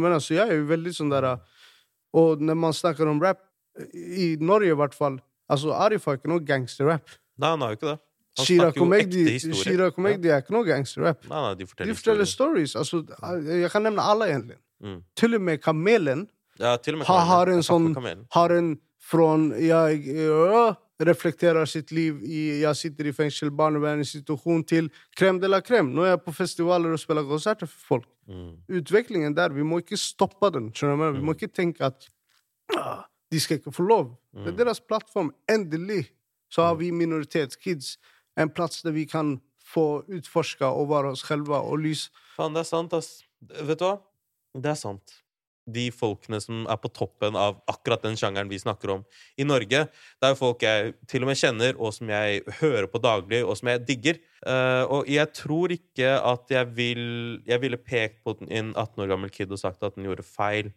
menar? 0.00 0.18
Så 0.18 0.34
jeg 0.34 0.48
er 0.48 0.58
jo 0.58 0.66
veldig 0.66 0.94
sånn 0.96 1.10
der 1.10 1.38
Og 2.12 2.42
når 2.42 2.54
man 2.54 2.72
snakker 2.72 3.06
om 3.06 3.22
rap, 3.22 3.38
i 3.94 4.36
Norge 4.40 4.68
i 4.68 4.76
hvert 4.76 4.94
fall, 4.94 5.20
alltså 5.48 5.70
Arif 5.72 6.04
har 6.04 6.18
ikke 6.18 6.28
noe 6.28 6.44
gangsterrap. 6.44 7.08
Nei, 7.42 7.50
han 7.50 7.64
har 7.64 7.72
jo 7.72 7.80
ikke 7.80 7.90
det. 7.90 7.98
Han 8.38 8.46
Chirac. 8.46 8.76
Shira 9.60 9.90
Komegdi 9.92 10.30
er 10.32 10.40
ikke 10.40 10.54
noe 10.54 10.64
gangsterrap. 10.64 11.26
Nei, 11.28 11.40
nei, 11.44 11.56
de 11.58 11.66
forteller 11.68 11.90
De 11.90 11.98
forteller 11.98 12.28
stories. 12.30 12.76
Altså, 12.80 13.02
jeg 13.44 13.72
kan 13.74 13.84
nevne 13.84 14.04
alle, 14.12 14.30
egentlig. 14.30 14.56
Mm. 14.82 15.02
Til 15.18 15.36
og 15.36 15.44
med 15.48 15.60
Kamelen 15.62 16.24
Ja, 16.60 16.76
til 16.76 16.96
og 16.96 17.02
med 17.02 17.06
kamelen. 17.06 17.28
har 17.28 17.50
en 17.52 17.60
Jeg 17.60 17.64
snakker 17.66 17.84
med 17.84 17.92
sån... 17.92 17.94
kamelen. 17.98 18.24
Har 18.32 18.54
en 18.56 18.72
fra 19.02 19.28
jeg 19.58 20.08
øh, 20.14 20.74
reflekterer 21.06 21.64
sitt 21.66 21.92
liv 21.92 22.22
i... 22.22 22.62
Jeg 22.62 22.76
sitter 22.76 23.10
i 23.10 23.12
fengsel, 23.12 23.50
barnevärnsinstitution 23.50 24.64
til 24.64 24.90
crème 25.18 25.40
de 25.42 25.50
la 25.50 25.60
crème. 25.60 25.92
Nå 25.92 26.06
er 26.06 26.14
jeg 26.14 26.22
på 26.24 26.32
festivaler 26.32 26.94
og 26.94 27.02
spiller 27.02 27.26
konserter 27.28 27.66
for 27.66 27.86
folk. 27.88 28.08
Mm. 28.28 28.54
Utviklingen 28.78 29.36
der, 29.36 29.52
vi 29.52 29.62
må 29.66 29.82
ikke 29.82 29.98
stoppe 29.98 30.52
den. 30.54 30.70
skjønner 30.72 31.12
du? 31.12 31.18
Vi 31.18 31.26
må 31.26 31.34
ikke 31.36 31.52
tenke 31.52 31.84
at 31.84 32.08
ah, 32.78 33.02
de 33.32 33.40
skal 33.40 33.58
ikke 33.58 33.74
få 33.74 33.82
lov. 33.82 34.12
Det 34.32 34.54
er 34.54 34.64
deres 34.64 34.80
plattform. 34.80 35.32
Endelig 35.50 36.06
så 36.52 36.68
har 36.68 36.76
vi 36.80 36.92
minoritetskids 36.92 37.96
en 38.40 38.52
plass 38.52 38.82
der 38.84 38.94
vi 38.96 39.06
kan 39.08 39.38
få 39.72 40.04
utforska 40.10 40.68
og 40.68 40.90
være 40.92 41.14
oss 41.14 41.24
själva 41.24 41.62
og 41.64 41.80
lys. 41.86 42.08
Faen, 42.36 42.54
det 42.54 42.64
er 42.64 42.70
sant, 42.70 42.94
ass. 42.96 43.22
Vet 43.40 43.80
du 43.80 43.86
hva? 43.86 43.96
Det 44.52 44.72
er 44.72 44.78
sant. 44.78 45.18
De 45.72 45.86
folkene 45.94 46.40
som 46.42 46.64
er 46.66 46.78
på 46.82 46.90
toppen 46.90 47.36
av 47.38 47.60
akkurat 47.70 48.02
den 48.02 48.16
sjangeren 48.18 48.50
vi 48.50 48.58
snakker 48.58 48.96
om 48.96 49.04
i 49.38 49.46
Norge, 49.46 49.84
det 49.86 50.26
er 50.26 50.32
jo 50.32 50.40
folk 50.40 50.64
jeg 50.66 50.96
til 51.08 51.22
og 51.22 51.30
med 51.30 51.38
kjenner, 51.38 51.78
og 51.78 51.94
som 51.94 52.10
jeg 52.10 52.42
hører 52.58 52.88
på 52.90 52.98
daglig, 52.98 53.44
og 53.46 53.54
som 53.60 53.70
jeg 53.70 53.84
digger. 53.86 54.18
Uh, 54.42 54.82
og 54.98 55.10
jeg 55.12 55.30
tror 55.38 55.70
ikke 55.70 56.16
at 56.18 56.50
jeg 56.50 56.66
vil 56.74 57.04
Jeg 57.46 57.62
ville 57.62 57.78
pekt 57.78 58.24
på 58.26 58.34
en 58.50 58.72
18 58.74 59.04
år 59.04 59.12
gammel 59.14 59.30
kid 59.30 59.54
og 59.54 59.60
sagt 59.62 59.86
at 59.86 59.94
den 59.94 60.08
gjorde 60.10 60.26
feil. 60.26 60.72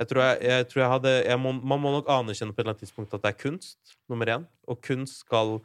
Jeg 0.00 0.08
tror 0.10 0.22
jeg, 0.24 0.40
jeg, 0.48 0.66
tror 0.70 0.80
jeg 0.82 0.90
hadde 0.94 1.10
jeg 1.26 1.40
må, 1.42 1.52
Man 1.60 1.80
må 1.82 1.90
nok 1.92 2.08
anerkjenne 2.08 2.54
på 2.56 2.60
et 2.60 2.64
eller 2.64 2.72
annet 2.74 2.84
tidspunkt 2.86 3.14
at 3.16 3.24
det 3.24 3.32
er 3.34 3.40
kunst, 3.42 3.96
nummer 4.08 4.30
én. 4.32 4.46
Og 4.70 4.80
kunst 4.86 5.22
skal 5.26 5.58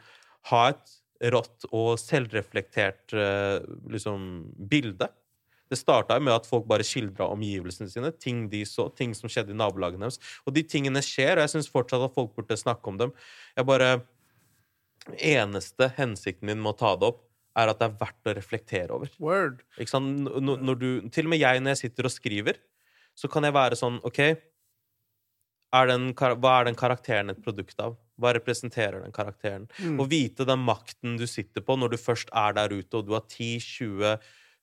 ha 0.51 0.63
et 0.73 0.95
rått 1.31 1.63
og 1.71 1.93
selvreflektert 2.01 3.15
eh, 3.15 3.61
liksom, 3.93 4.25
bilde. 4.69 5.07
Det 5.71 5.79
starta 5.79 6.19
med 6.21 6.35
at 6.35 6.45
folk 6.45 6.67
bare 6.69 6.85
skildra 6.85 7.25
omgivelsene 7.33 7.87
sine, 7.89 8.11
ting 8.21 8.43
de 8.51 8.59
så, 8.69 8.89
ting 8.93 9.15
som 9.17 9.31
skjedde 9.31 9.55
i 9.55 9.57
nabolagene 9.57 10.03
deres. 10.05 10.19
Og 10.45 10.53
de 10.53 10.61
tingene 10.67 11.01
skjer, 11.01 11.39
og 11.39 11.45
jeg 11.47 11.55
syns 11.55 11.71
fortsatt 11.71 12.03
at 12.05 12.13
folk 12.13 12.35
burde 12.35 12.59
snakke 12.59 12.91
om 12.91 12.99
dem. 13.01 13.15
Jeg 13.57 13.65
bare 13.71 13.95
Eneste 15.21 15.91
hensikten 15.99 16.47
min 16.49 16.61
med 16.63 16.71
å 16.73 16.77
ta 16.79 16.91
det 16.97 17.09
opp, 17.11 17.19
er 17.55 17.69
at 17.71 17.77
det 17.79 17.87
er 17.87 17.97
verdt 17.99 18.29
å 18.29 18.33
reflektere 18.35 18.95
over. 18.95 19.11
Word. 19.21 19.59
Ikke 19.79 19.93
sant? 19.93 20.25
N- 20.27 20.63
Når 20.65 20.79
du, 20.81 20.87
til 21.13 21.27
og 21.27 21.31
med 21.31 21.39
jeg, 21.39 21.61
når 21.61 21.75
jeg 21.75 21.81
sitter 21.85 22.09
og 22.09 22.13
skriver, 22.15 22.57
så 23.15 23.29
kan 23.31 23.47
jeg 23.47 23.55
være 23.55 23.79
sånn 23.79 24.01
OK 24.05 24.19
er 25.75 25.89
den, 25.89 26.11
Hva 26.15 26.51
er 26.59 26.67
den 26.69 26.77
karakteren 26.79 27.33
et 27.33 27.41
produkt 27.43 27.79
av? 27.83 27.97
Hva 28.21 28.31
representerer 28.37 29.01
den 29.03 29.11
karakteren? 29.15 29.65
Å 29.99 30.05
vite 30.07 30.45
den 30.47 30.61
makten 30.63 31.17
du 31.19 31.25
sitter 31.27 31.65
på 31.65 31.75
når 31.75 31.95
du 31.95 31.97
først 31.99 32.31
er 32.31 32.55
der 32.55 32.71
ute, 32.71 33.01
og 33.01 33.07
du 33.09 33.15
har 33.17 33.25
10 33.27 33.59
20 33.59 34.17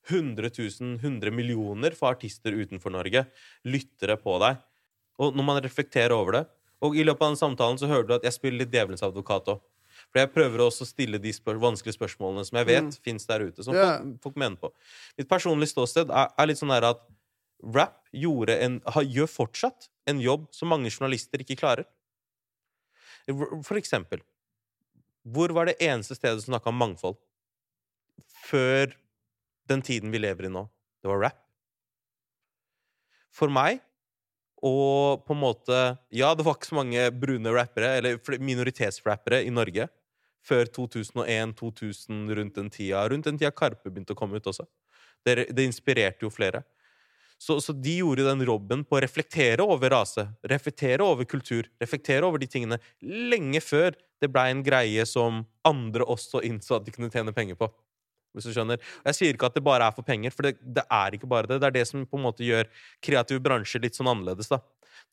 100 0.09 0.49
000, 0.57 0.97
100 0.99 1.31
millioner 1.31 1.93
for 1.95 2.11
artister 2.11 2.51
utenfor 2.51 2.91
Norge, 2.91 3.21
lyttere 3.63 4.17
på 4.19 4.35
deg. 4.43 4.57
Og 5.21 5.37
når 5.37 5.45
man 5.47 5.61
reflekterer 5.63 6.11
over 6.11 6.39
det 6.39 6.41
Og 6.83 6.97
i 6.97 7.03
løpet 7.05 7.21
av 7.21 7.29
den 7.31 7.39
samtalen 7.39 7.77
så 7.79 7.87
hører 7.87 8.07
du 8.09 8.13
at 8.17 8.25
jeg 8.27 8.35
spiller 8.35 8.65
litt 8.65 8.73
djevelens 8.73 9.05
advokat 9.05 9.47
òg. 9.53 9.61
For 10.11 10.19
jeg 10.19 10.31
prøver 10.33 10.65
også 10.65 10.83
å 10.83 10.89
stille 10.89 11.19
de 11.21 11.31
spør 11.31 11.61
vanskelige 11.61 11.95
spørsmålene 11.95 12.43
som 12.43 12.57
jeg 12.59 12.67
vet 12.67 12.89
Mm. 12.89 12.97
finnes 13.05 13.25
der 13.29 13.45
ute. 13.45 13.63
Som 13.63 13.73
yeah. 13.73 13.99
folk, 14.01 14.17
folk 14.25 14.35
mener 14.35 14.57
på. 14.57 14.73
Mitt 15.17 15.29
personlige 15.29 15.71
ståsted 15.71 16.11
er, 16.11 16.27
er 16.37 16.49
litt 16.49 16.59
sånn 16.59 16.73
at 16.75 16.99
rap 17.75 17.99
en, 18.13 18.79
gjør 18.83 19.29
fortsatt 19.29 19.89
en 20.09 20.19
jobb 20.21 20.49
som 20.51 20.71
mange 20.73 20.91
journalister 20.91 21.41
ikke 21.41 21.59
klarer. 21.59 21.87
For 23.63 23.79
eksempel 23.79 24.19
Hvor 25.23 25.53
var 25.55 25.69
det 25.69 25.79
eneste 25.79 26.17
stedet 26.17 26.41
som 26.43 26.51
snakka 26.51 26.69
om 26.69 26.81
mangfold? 26.81 27.15
Før 28.27 28.91
den 29.71 29.81
tiden 29.81 30.11
vi 30.11 30.19
lever 30.19 30.49
i 30.49 30.51
nå. 30.51 30.65
Det 30.99 31.07
var 31.07 31.21
rap. 31.29 31.39
For 33.33 33.49
meg 33.49 33.79
og 34.63 35.23
på 35.27 35.35
en 35.35 35.41
måte 35.41 35.79
Ja, 36.11 36.33
det 36.35 36.45
var 36.45 36.55
ikke 36.55 36.71
så 36.71 36.79
mange 36.79 37.09
brune 37.11 37.51
rappere, 37.55 37.97
eller 37.97 38.39
minoritetsrappere, 38.39 39.43
i 39.43 39.51
Norge 39.51 39.89
før 40.43 40.67
2001-2000, 40.75 42.27
rundt 42.35 42.55
den 42.55 42.69
tida. 42.69 43.05
Rundt 43.09 43.27
den 43.29 43.37
tida 43.39 43.51
Karpe 43.55 43.89
begynte 43.89 44.11
å 44.15 44.19
komme 44.19 44.39
ut 44.39 44.47
også. 44.51 44.65
Det, 45.23 45.47
det 45.55 45.63
inspirerte 45.63 46.25
jo 46.25 46.31
flere. 46.33 46.65
Så, 47.43 47.57
så 47.59 47.73
de 47.75 47.97
gjorde 47.99 48.23
den 48.23 48.43
robben 48.47 48.85
på 48.87 48.95
å 48.95 49.01
reflektere 49.03 49.65
over 49.67 49.91
rase, 49.91 50.23
reflektere 50.47 51.03
over 51.03 51.27
kultur, 51.27 51.67
reflektere 51.81 52.23
over 52.23 52.39
de 52.39 52.47
tingene 52.47 52.77
lenge 53.03 53.59
før 53.63 53.97
det 54.23 54.29
blei 54.31 54.45
en 54.53 54.61
greie 54.63 55.03
som 55.09 55.41
andre 55.67 56.05
også 56.07 56.39
innså 56.47 56.77
at 56.77 56.85
de 56.85 56.93
kunne 56.95 57.11
tjene 57.11 57.33
penger 57.35 57.59
på. 57.59 57.67
Hvis 58.33 58.47
du 58.47 58.53
skjønner. 58.55 58.79
Og 59.03 59.09
jeg 59.11 59.17
sier 59.19 59.35
ikke 59.35 59.49
at 59.51 59.57
det 59.57 59.65
bare 59.65 59.85
er 59.89 59.93
for 59.93 60.07
penger, 60.07 60.31
for 60.33 60.47
det, 60.47 60.55
det 60.63 60.85
er 60.87 61.17
ikke 61.17 61.27
bare 61.29 61.49
det. 61.51 61.59
Det 61.61 61.67
er 61.67 61.75
det 61.75 61.83
som 61.89 62.05
på 62.09 62.17
en 62.17 62.23
måte 62.23 62.47
gjør 62.47 62.69
kreative 63.03 63.43
bransjer 63.45 63.83
litt 63.83 63.99
sånn 63.99 64.09
annerledes. 64.09 64.49
da. 64.49 64.61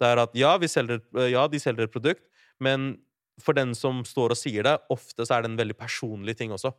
Det 0.00 0.08
er 0.08 0.22
at 0.22 0.38
ja, 0.38 0.54
vi 0.62 0.70
selger, 0.70 1.02
ja, 1.28 1.42
de 1.50 1.60
selger 1.60 1.84
et 1.88 1.92
produkt, 1.92 2.22
men 2.62 2.94
for 3.42 3.56
den 3.56 3.74
som 3.76 4.04
står 4.08 4.32
og 4.36 4.40
sier 4.40 4.64
det, 4.64 4.76
ofte 4.92 5.26
så 5.26 5.36
er 5.36 5.44
det 5.44 5.50
en 5.50 5.58
veldig 5.60 5.76
personlig 5.76 6.36
ting 6.38 6.54
også. 6.56 6.72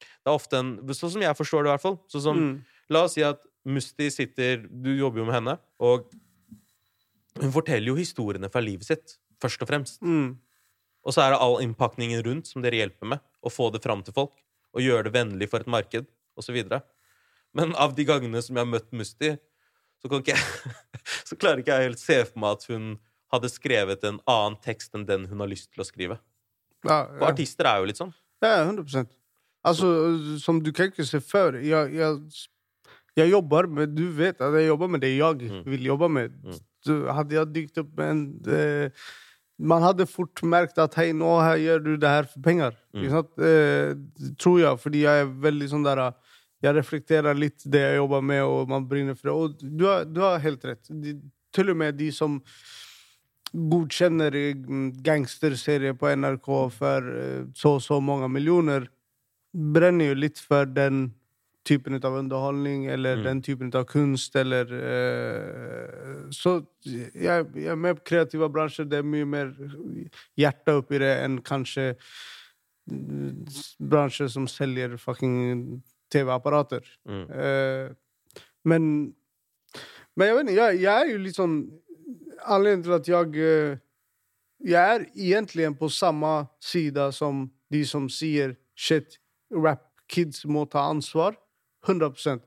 Det 0.00 0.30
er 0.30 0.34
ofte 0.34 0.58
en, 0.58 0.72
Sånn 0.94 1.14
som 1.14 1.22
jeg 1.28 1.38
forstår 1.38 1.62
det, 1.66 1.70
i 1.70 1.74
hvert 1.76 1.84
fall. 1.84 2.00
Sånn 2.10 2.24
som, 2.24 2.42
Mm. 2.42 2.58
La 2.88 3.02
oss 3.04 3.18
si 3.18 3.22
at 3.26 3.42
Musti 3.68 4.08
sitter 4.12 4.64
Du 4.68 4.90
jobber 4.96 5.22
jo 5.22 5.28
med 5.28 5.36
henne, 5.36 5.54
og 5.78 6.08
hun 7.38 7.54
forteller 7.54 7.92
jo 7.92 7.98
historiene 7.98 8.50
fra 8.50 8.62
livet 8.64 8.88
sitt, 8.88 9.18
først 9.42 9.62
og 9.62 9.70
fremst. 9.70 10.00
Mm. 10.02 10.38
Og 11.06 11.14
så 11.14 11.22
er 11.24 11.32
det 11.32 11.40
all 11.44 11.58
innpakningen 11.62 12.22
rundt 12.26 12.50
som 12.50 12.64
dere 12.64 12.80
hjelper 12.80 13.12
med. 13.14 13.22
Å 13.44 13.52
få 13.52 13.70
det 13.74 13.82
fram 13.84 14.02
til 14.04 14.16
folk. 14.16 14.34
Og 14.74 14.82
gjøre 14.84 15.06
det 15.06 15.14
vennlig 15.14 15.48
for 15.50 15.62
et 15.62 15.70
marked, 15.70 16.08
osv. 16.38 16.58
Men 17.56 17.76
av 17.80 17.94
de 17.96 18.06
gangene 18.08 18.42
som 18.44 18.58
jeg 18.58 18.66
har 18.66 18.72
møtt 18.72 18.90
Musti, 18.96 19.36
så, 19.98 20.10
ikke 20.10 20.34
jeg, 20.34 20.74
så 21.28 21.38
klarer 21.38 21.62
ikke 21.62 21.78
jeg 21.78 21.90
helt 21.90 22.02
se 22.02 22.18
for 22.26 22.42
meg 22.42 22.58
at 22.58 22.66
hun 22.72 22.90
hadde 23.32 23.52
skrevet 23.52 24.04
en 24.08 24.20
annen 24.28 24.58
tekst 24.64 24.94
enn 24.96 25.06
den 25.08 25.26
hun 25.30 25.42
har 25.44 25.50
lyst 25.50 25.70
til 25.72 25.84
å 25.84 25.86
skrive. 25.86 26.18
Ja, 26.86 27.04
For 27.10 27.30
artister 27.32 27.68
er 27.68 27.80
jo 27.82 27.88
litt 27.90 28.00
sånn. 28.00 28.12
Ja, 28.44 28.62
100 28.64 29.08
Altså, 29.66 29.88
som 30.38 30.60
du 30.62 30.70
kan 30.72 30.92
ikke 30.92 31.04
se 31.04 31.18
før 31.20 31.58
jeg, 31.58 31.96
jag, 31.98 32.20
jag 33.18 33.28
jobber 33.32 33.66
med... 33.66 33.94
Du 33.96 34.06
vet 34.16 34.40
at 34.40 34.54
jeg 34.58 34.68
jobber 34.70 34.88
med 34.94 35.00
det 35.04 35.10
jeg 35.16 35.48
Mm. 35.50 35.62
vil 35.66 35.86
jobbe 35.90 36.08
med. 36.08 36.34
Mm. 36.44 36.58
Så 36.86 36.98
hadde 37.12 37.34
jeg 37.36 37.52
dykt 37.54 37.78
opp 37.82 37.90
med 37.98 38.10
en... 38.12 38.22
Eh, 38.48 38.90
man 39.58 39.82
hadde 39.82 40.06
fort 40.06 40.38
merket 40.46 40.78
at 40.78 40.94
hei, 40.94 41.08
nå 41.12 41.32
her 41.42 41.56
gjør 41.58 41.80
du 41.82 41.96
det 41.98 42.08
her 42.12 42.28
for 42.30 42.40
penger. 42.44 42.76
Mm. 42.94 43.08
Eh, 43.10 43.94
tror 44.38 44.60
jeg, 44.62 44.78
fordi 44.78 45.00
jeg 45.02 45.24
er 45.24 45.32
veldig 45.48 45.68
sånn 45.72 45.86
der 45.86 46.02
Jeg 46.62 46.74
reflekterer 46.74 47.34
litt 47.38 47.62
det 47.66 47.80
jeg 47.82 47.96
jobber 48.00 48.22
med, 48.22 48.42
og 48.42 48.68
man 48.70 48.86
brenner 48.90 49.14
for 49.18 49.28
det. 49.28 49.34
Og 49.34 49.74
du 49.78 49.84
har, 49.86 50.04
du 50.06 50.20
har 50.22 50.38
helt 50.42 50.64
rett. 50.66 50.86
De, 50.90 51.16
til 51.54 51.70
og 51.70 51.76
med 51.78 51.94
de 51.98 52.10
som 52.14 52.40
godkjenner 53.54 54.34
mm, 54.66 54.88
gangsterserie 55.02 55.94
på 55.96 56.10
NRK 56.18 56.48
for 56.74 57.06
eh, 57.18 57.44
så 57.56 57.76
og 57.78 57.82
så 57.82 57.98
mange 58.04 58.28
millioner, 58.30 58.88
brenner 59.54 60.10
jo 60.12 60.18
litt 60.18 60.38
for 60.42 60.68
den 60.68 61.08
typen 61.68 61.98
av 62.04 62.14
underholdning 62.16 62.86
eller 62.88 63.16
Mm. 63.18 63.24
den 63.24 63.42
typen 63.44 63.70
av 63.76 63.84
kunst 63.84 64.36
eller 64.36 64.64
eh, 64.72 66.30
Så 66.32 66.54
jeg, 66.84 67.46
jeg 67.54 67.66
er 67.72 67.76
med 67.76 67.98
på 67.98 68.04
kreative 68.12 68.48
bransjer. 68.52 68.84
Det 68.88 68.98
er 68.98 69.06
mye 69.06 69.26
mer 69.28 69.52
hjerte 70.38 70.74
oppi 70.80 70.98
det 71.02 71.12
enn 71.24 71.38
kanskje 71.44 71.90
mm, 72.90 73.44
bransjer 73.80 74.28
som 74.32 74.46
selger 74.48 74.96
fucking 75.00 75.82
TV-apparater. 76.12 76.84
Mm. 77.08 77.26
Eh, 77.30 77.90
men 78.64 79.14
Men 80.16 80.26
jeg 80.26 80.36
vet 80.36 80.48
ikke, 80.50 80.62
jeg, 80.64 80.80
jeg 80.82 80.94
er 81.02 81.12
jo 81.12 81.18
litt 81.22 81.36
sånn 81.38 81.58
Anledningen 82.48 82.84
til 82.86 82.94
at 82.94 83.08
jeg 83.10 83.42
eh, 83.44 83.76
Jeg 84.64 84.94
er 84.96 85.04
egentlig 85.14 85.68
på 85.78 85.88
samme 85.90 86.46
side 86.62 87.10
som 87.12 87.50
de 87.70 87.84
som 87.84 88.08
sier 88.08 88.56
shit, 88.78 89.18
rap 89.52 89.84
kids 90.08 90.44
må 90.48 90.64
ta 90.70 90.86
ansvar. 90.88 91.36
100 91.88 92.40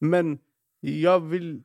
Men 0.00 0.38
jeg 0.82 1.30
vil 1.30 1.64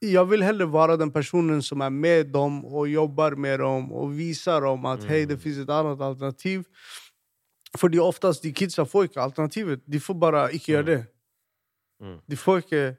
jeg 0.00 0.24
vil 0.30 0.42
heller 0.42 0.66
være 0.66 0.96
den 0.96 1.10
personen 1.12 1.60
som 1.62 1.80
er 1.84 1.90
med 1.92 2.32
dem 2.32 2.64
og 2.64 2.88
jobber 2.88 3.36
med 3.36 3.58
dem 3.58 3.90
og 3.92 4.14
viser 4.16 4.60
dem 4.64 4.86
at 4.88 5.04
hei, 5.04 5.26
det 5.28 5.36
finnes 5.40 5.60
et 5.60 5.70
annet 5.70 6.00
alternativ. 6.00 6.64
Fordi 7.76 7.98
oftest 7.98 8.42
de 8.42 8.52
kidsa 8.52 8.86
får 8.88 9.10
ikke 9.10 9.20
alternativet. 9.20 9.82
De 9.84 10.00
får 10.00 10.14
bare 10.14 10.46
ikke 10.54 10.72
gjøre 10.72 10.86
det. 10.86 11.00
Mm. 12.00 12.16
De 12.30 12.36
får 12.36 12.64
ikke 12.64 12.96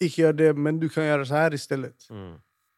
ikke 0.00 0.22
gjøre 0.22 0.36
det, 0.36 0.56
men 0.58 0.80
du 0.80 0.88
kan 0.88 1.04
gjøre 1.04 1.26
så 1.26 1.34
her 1.34 1.54
i 1.54 1.58
stedet. 1.58 2.06
Mm. 2.10 2.34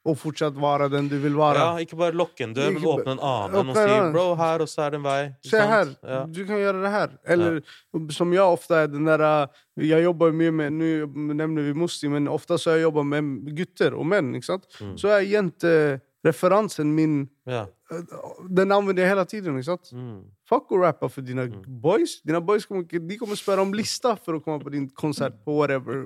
Og 0.06 0.14
fortsatt 0.20 0.56
være 0.62 0.86
den 0.92 1.08
du 1.10 1.16
vil 1.18 1.34
være. 1.38 1.58
Ja, 1.58 1.82
ikke 1.82 1.98
bare 1.98 2.14
lukke 2.14 2.44
en 2.46 2.54
dør, 2.54 2.70
men 2.76 2.84
åpne 2.86 3.16
en 3.16 3.22
annen 3.26 3.72
og 3.72 3.76
si 3.76 3.96
'bro, 4.14 4.26
her, 4.38 4.62
og 4.62 4.68
så 4.70 4.82
er 4.86 4.90
det 4.94 5.00
en 5.00 5.06
vei'. 5.06 5.32
Se 5.50 5.62
her. 5.72 5.92
Ja. 6.06 6.20
du 6.26 6.44
kan 6.46 6.60
gjøre 6.62 6.82
det 6.84 6.90
her. 6.94 7.08
Eller 7.26 7.60
som 8.14 8.32
jeg 8.32 8.42
ofte 8.42 8.74
er 8.74 8.86
den 8.86 9.06
der 9.06 9.24
uh, 9.26 9.46
Jeg 9.76 10.04
jobber 10.04 10.32
mye 10.32 10.50
med 10.50 10.70
Nå 10.72 11.34
nevner 11.34 11.62
vi 11.62 11.72
Musti, 11.76 12.08
men 12.08 12.28
ofte 12.28 12.58
så 12.58 12.76
jeg 12.76 12.86
jobber 12.86 13.02
med 13.04 13.56
gutter 13.56 13.94
og 13.94 14.06
menn. 14.06 14.34
ikke 14.34 14.46
sant? 14.46 14.64
Mm. 14.80 14.94
Så 14.98 15.08
er 15.08 15.26
jentereferansen 15.26 16.94
min 16.94 17.28
Ja. 17.46 17.66
Den 18.50 18.72
anvender 18.72 19.02
jeg 19.04 19.12
hele 19.12 19.24
tiden. 19.24 19.58
ikke 19.58 19.68
sant? 19.68 19.92
Mm. 19.94 20.24
Fuck 20.46 20.70
å 20.74 20.80
rappe 20.82 21.08
for 21.10 21.26
dine 21.26 21.46
boys. 21.82 22.16
Dine 22.26 22.40
boys 22.42 22.66
kommer 22.66 22.84
de 22.86 23.18
kommer 23.18 23.38
spørre 23.38 23.62
om 23.66 23.72
lista 23.74 24.14
for 24.18 24.38
å 24.38 24.42
komme 24.42 24.62
på 24.62 24.72
din 24.74 24.88
konsert 24.90 25.38
på 25.46 25.54
whatever 25.58 26.04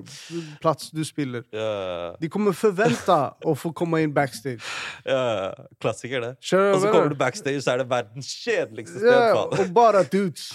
plass 0.61 0.89
du 0.93 1.03
spiller. 1.05 1.45
Yeah. 1.53 2.15
De 2.21 2.29
kommer 2.29 2.57
forvente 2.57 3.17
å 3.45 3.55
få 3.57 3.73
komme 3.73 4.01
inn 4.05 4.13
backstage. 4.13 4.61
ja. 5.05 5.53
Klassiker, 5.81 6.21
det. 6.21 6.33
Og 6.37 6.81
så 6.81 6.91
kommer 6.91 7.09
du 7.09 7.17
backstage, 7.17 7.61
så 7.65 7.75
er 7.75 7.83
det 7.83 7.89
verdens 7.89 8.29
kjedeligste 8.43 9.01
sted. 9.01 9.13
Faen. 9.35 9.59
og 9.61 9.73
bare 9.73 10.03
dudes. 10.09 10.51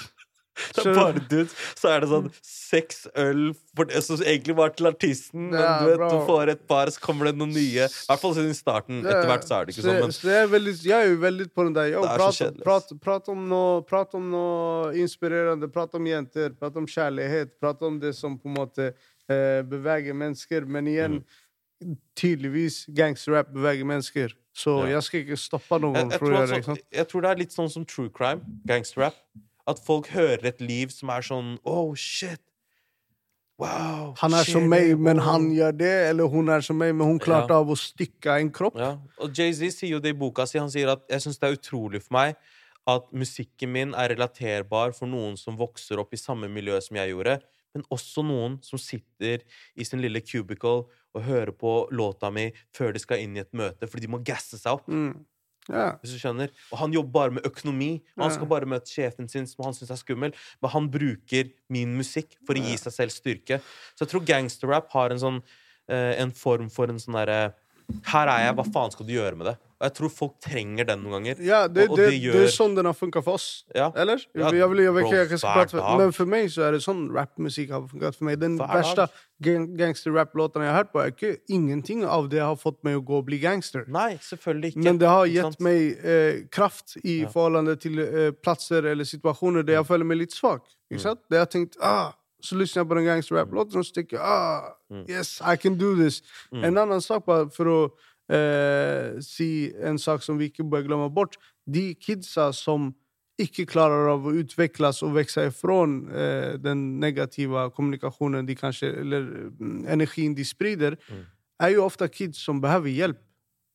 Det 0.76 0.84
er 0.86 0.94
bare 0.96 1.22
dudes. 1.28 1.54
Så 1.76 1.90
er 1.92 2.04
det 2.04 2.08
sånn 2.10 2.28
seks 2.46 3.02
øl 3.22 3.42
som 4.02 4.22
egentlig 4.24 4.56
var 4.56 4.72
til 4.76 4.88
artisten, 4.88 5.50
men 5.52 5.64
du 5.82 5.90
vet, 5.90 6.04
du 6.10 6.18
får 6.28 6.52
et 6.54 6.62
par, 6.68 6.90
så 6.92 7.02
kommer 7.02 7.28
det 7.30 7.36
noen 7.38 7.52
nye. 7.54 7.86
I 7.86 8.08
hvert 8.08 8.22
fall 8.22 8.36
siden 8.38 8.56
starten. 8.56 9.02
Etter 9.04 9.28
hvert 9.30 9.46
så 9.46 9.58
er 9.60 9.66
det 9.68 9.76
ikke 9.76 9.86
sånn, 9.86 10.00
men 10.06 10.14
så 10.16 10.30
jeg, 10.32 10.42
er 10.46 10.52
veldig, 10.54 10.74
jeg 10.86 10.96
er 10.96 11.10
jo 11.12 11.18
veldig 11.22 11.48
på 11.52 11.66
den 11.68 11.76
der. 11.76 11.90
Jo, 11.92 12.04
prat, 12.08 12.40
prat, 12.64 12.94
prat, 13.04 13.32
om 13.34 13.44
noe, 13.50 13.82
prat 13.88 14.16
om 14.18 14.30
noe 14.32 14.92
inspirerende. 15.02 15.68
Prat 15.72 15.94
om 15.98 16.08
jenter, 16.08 16.54
prat 16.58 16.78
om 16.80 16.88
kjærlighet. 16.88 17.56
Prat 17.60 17.82
om 17.86 18.00
det 18.02 18.14
som 18.16 18.38
på 18.40 18.48
en 18.50 18.56
måte 18.56 18.88
eh, 18.92 19.60
beveger 19.66 20.16
mennesker. 20.16 20.66
Men 20.66 20.88
igjen, 20.92 21.20
Mm. 21.76 21.98
tydeligvis 22.16 22.86
gangsterrap 22.96 23.50
beveger 23.52 23.84
mennesker. 23.84 24.32
Så 24.56 24.86
Ja. 24.86 24.94
jeg 24.96 25.02
skal 25.02 25.20
ikke 25.20 25.36
stoppe 25.36 25.78
noen 25.78 25.94
jeg, 25.94 26.10
jeg, 26.10 26.18
tror 26.20 26.32
altså, 26.32 26.76
jeg 26.90 27.08
tror 27.08 27.20
det 27.20 27.30
er 27.30 27.36
litt 27.36 27.52
sånn 27.52 27.70
som 27.70 27.84
true 27.84 28.08
crime, 28.08 28.40
gangsterrap. 28.66 29.14
At 29.66 29.80
folk 29.82 30.08
hører 30.14 30.44
et 30.52 30.60
liv 30.62 30.92
som 30.94 31.10
er 31.10 31.24
sånn 31.26 31.56
Oh, 31.64 31.94
shit! 31.98 32.40
Wow! 33.58 34.12
Han 34.20 34.34
er 34.36 34.44
som 34.44 34.66
meg, 34.68 34.90
men 35.00 35.18
han 35.24 35.46
gjør 35.56 35.72
det. 35.80 35.94
Eller 36.10 36.28
hun 36.28 36.50
er 36.52 36.60
som 36.64 36.76
meg, 36.76 36.92
men 36.94 37.08
hun 37.08 37.18
klarte 37.22 37.54
Ja. 37.54 37.62
av 37.62 37.70
å 37.72 37.76
stykke 37.76 38.34
en 38.40 38.50
kropp. 38.52 38.76
Ja, 38.76 38.98
og 39.18 39.32
Jay-Z 39.32 39.72
sier 39.78 39.96
jo 39.96 39.98
det 40.00 40.12
i 40.12 40.18
boka 40.18 40.44
si. 40.46 40.58
Han 40.60 40.68
sier 40.70 40.92
at 40.92 41.06
jeg 41.08 41.24
syns 41.24 41.38
det 41.40 41.48
er 41.48 41.56
utrolig 41.56 42.02
for 42.04 42.18
meg 42.18 42.36
at 42.86 43.08
musikken 43.12 43.72
min 43.72 43.94
er 43.94 44.12
relaterbar 44.14 44.92
for 44.94 45.06
noen 45.10 45.36
som 45.40 45.56
vokser 45.56 45.98
opp 45.98 46.12
i 46.14 46.20
samme 46.20 46.48
miljø 46.52 46.76
som 46.80 46.96
jeg 47.00 47.10
gjorde, 47.10 47.40
men 47.74 47.82
også 47.90 48.22
noen 48.22 48.62
som 48.62 48.78
sitter 48.78 49.42
i 49.74 49.82
sin 49.84 50.00
lille 50.00 50.20
cubicle 50.20 50.84
og 51.16 51.22
hører 51.26 51.50
på 51.50 51.88
låta 51.90 52.30
mi 52.30 52.52
før 52.76 52.92
de 52.94 53.00
skal 53.02 53.18
inn 53.24 53.34
i 53.36 53.40
et 53.42 53.52
møte, 53.52 53.88
fordi 53.88 54.06
de 54.06 54.12
må 54.12 54.22
gasse 54.22 54.60
seg 54.60 54.78
opp. 54.78 54.86
Mm. 54.86 55.24
Ja. 55.68 55.96
Hvis 56.00 56.14
du 56.14 56.20
skjønner. 56.20 56.52
Og 56.70 56.80
han 56.80 56.94
jobber 56.94 57.12
bare 57.16 57.36
med 57.38 57.46
økonomi. 57.48 57.90
og 58.16 58.26
Han 58.26 58.34
skal 58.34 58.50
bare 58.50 58.68
møte 58.70 58.90
sjefen 58.92 59.30
sin, 59.30 59.48
som 59.50 59.64
han 59.66 59.76
syns 59.76 59.92
er 59.94 60.00
skummel. 60.00 60.34
Men 60.62 60.74
han 60.74 60.88
bruker 60.92 61.50
min 61.72 61.96
musikk 61.98 62.36
for 62.46 62.58
å 62.58 62.62
gi 62.62 62.76
seg 62.80 62.94
selv 62.94 63.14
styrke. 63.14 63.60
Så 63.94 64.04
jeg 64.04 64.12
tror 64.14 64.26
gangsterrap 64.28 64.90
har 64.94 65.14
en 65.14 65.22
sånn 65.22 65.40
eh, 65.90 66.14
En 66.22 66.32
form 66.34 66.70
for 66.72 66.90
en 66.90 67.00
sånn 67.02 67.18
derre 67.18 67.40
Her 68.10 68.30
er 68.32 68.46
jeg, 68.46 68.56
hva 68.58 68.66
faen 68.74 68.94
skal 68.94 69.06
du 69.08 69.14
gjøre 69.14 69.38
med 69.38 69.50
det? 69.52 69.56
Og 69.76 69.84
jeg 69.84 69.92
tror 69.98 70.08
folk 70.08 70.34
trenger 70.40 70.86
den 70.88 71.02
noen 71.04 71.12
ganger. 71.18 71.40
Ja, 71.44 71.66
det, 71.68 71.82
Og- 71.84 71.90
og 71.90 71.98
det, 71.98 72.06
det 72.22 72.32
det 72.32 72.42
er 72.46 72.52
sånn 72.54 72.74
den 72.74 72.86
har 72.88 72.94
funka 72.96 73.20
for 73.22 73.34
oss. 73.36 73.64
Ja. 73.74 73.90
Eller? 73.94 74.16
Ja, 74.34 74.48
jeg 74.50 74.70
vil, 74.70 74.78
jeg 74.86 74.94
vil 74.94 75.04
jeg 75.12 75.38
skal 75.38 75.68
for, 75.68 75.98
men 75.98 76.12
for 76.16 76.24
meg 76.24 76.48
så 76.48 76.62
er 76.64 76.72
det 76.72 76.80
sånn 76.80 77.10
rappmusikk 77.12 77.70
har 77.74 77.82
funket 77.90 78.16
for 78.16 78.24
meg. 78.24 78.38
Den 78.40 78.56
Hver 78.56 78.72
verste 78.72 79.08
gang, 79.42 79.66
gangster-rap-låtene 79.76 80.64
jeg 80.64 80.72
har 80.72 80.78
hørt 80.80 80.92
på, 80.94 81.02
er 81.04 81.12
ikke 81.12 81.36
ingenting 81.52 82.04
av 82.08 82.30
det 82.32 82.40
har 82.40 82.56
fått 82.56 82.78
meg 82.88 82.96
å 82.96 83.04
gå 83.04 83.18
og 83.20 83.26
bli 83.28 83.38
gangster. 83.42 83.84
Nei, 83.86 84.16
selvfølgelig 84.16 84.72
ikke. 84.72 84.84
Men 84.88 84.98
det 84.98 85.08
har 85.12 85.26
gitt 85.26 85.60
meg 85.60 86.04
eh, 86.04 86.40
kraft 86.50 86.96
i 87.04 87.20
Ja. 87.22 87.28
forhold 87.28 87.76
til 87.80 87.98
eh, 88.00 88.30
plasser 88.32 88.82
eller 88.86 89.04
situasjoner 89.04 89.62
der 89.62 89.74
jeg 89.82 89.86
føler 89.92 90.04
meg 90.08 90.18
litt 90.24 90.32
svak. 90.32 90.62
Mm. 90.64 90.96
Ikke 90.96 91.02
sant? 91.02 91.20
Der 91.28 91.36
jeg 91.36 91.44
har 91.44 91.52
tenkt 91.52 91.76
ah, 91.82 92.12
Så 92.40 92.54
lysner 92.56 92.82
jeg 92.84 92.88
på 92.88 92.94
den 92.94 93.04
gangster-rap-låten 93.08 93.76
og 93.80 93.84
så 93.84 93.92
tenker 93.92 94.16
jeg 94.16 94.24
ah, 94.24 94.72
Mm. 94.88 95.04
Yes, 95.10 95.40
I 95.42 95.56
can 95.56 95.74
do 95.76 95.96
this. 95.96 96.22
En 96.52 96.76
annen 96.78 97.00
sak 97.02 97.24
bare 97.26 97.50
for 97.50 97.66
å 97.66 97.90
eh, 98.32 99.18
si 99.24 99.72
en 99.82 99.98
sak 99.98 100.22
som 100.22 100.38
vi 100.38 100.50
ikke 100.50 100.66
bør 100.66 100.86
glemme 100.86 101.10
bort. 101.14 101.36
De 101.66 101.94
kidsa 101.94 102.52
som 102.56 102.92
ikke 103.40 103.66
klarer 103.68 104.08
av 104.14 104.24
å 104.24 104.32
utvikles 104.40 105.02
og 105.04 105.16
vokse 105.18 105.44
ifra 105.50 105.82
eh, 105.84 106.56
den 106.62 106.86
negative 107.02 107.68
kommunikasjonen 107.76 108.48
de 108.48 108.56
kanskje, 108.56 108.94
eller 109.02 109.28
mm, 109.60 109.84
energien 109.92 110.34
de 110.36 110.44
sprider, 110.44 110.96
er 111.60 111.74
jo 111.74 111.84
ofte 111.84 112.08
kids 112.08 112.40
som 112.44 112.60
behøver 112.60 112.92
hjelp. 112.92 113.22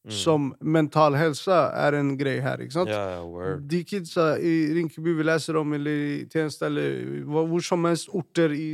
Som 0.10 0.48
mental 0.66 1.14
helse 1.14 1.54
er 1.54 1.94
en 1.94 2.16
greie 2.18 2.42
her. 2.42 2.58
ikke 2.64 2.74
sant? 2.74 2.90
Word. 3.22 3.68
De 3.70 3.84
kidsa 3.86 4.32
i 4.42 4.74
Rinkeby 4.74 5.14
vi 5.20 5.28
leser 5.28 5.60
om, 5.60 5.76
eller 5.78 5.92
i 5.92 6.16
tjeneste, 6.26 6.66
eller 6.66 7.22
hvor 7.30 7.62
som 7.62 7.86
helst 7.86 8.10
orter 8.10 8.50
i 8.50 8.72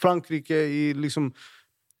Frankrike, 0.00 0.56
i 0.56 0.94
liksom 0.96 1.28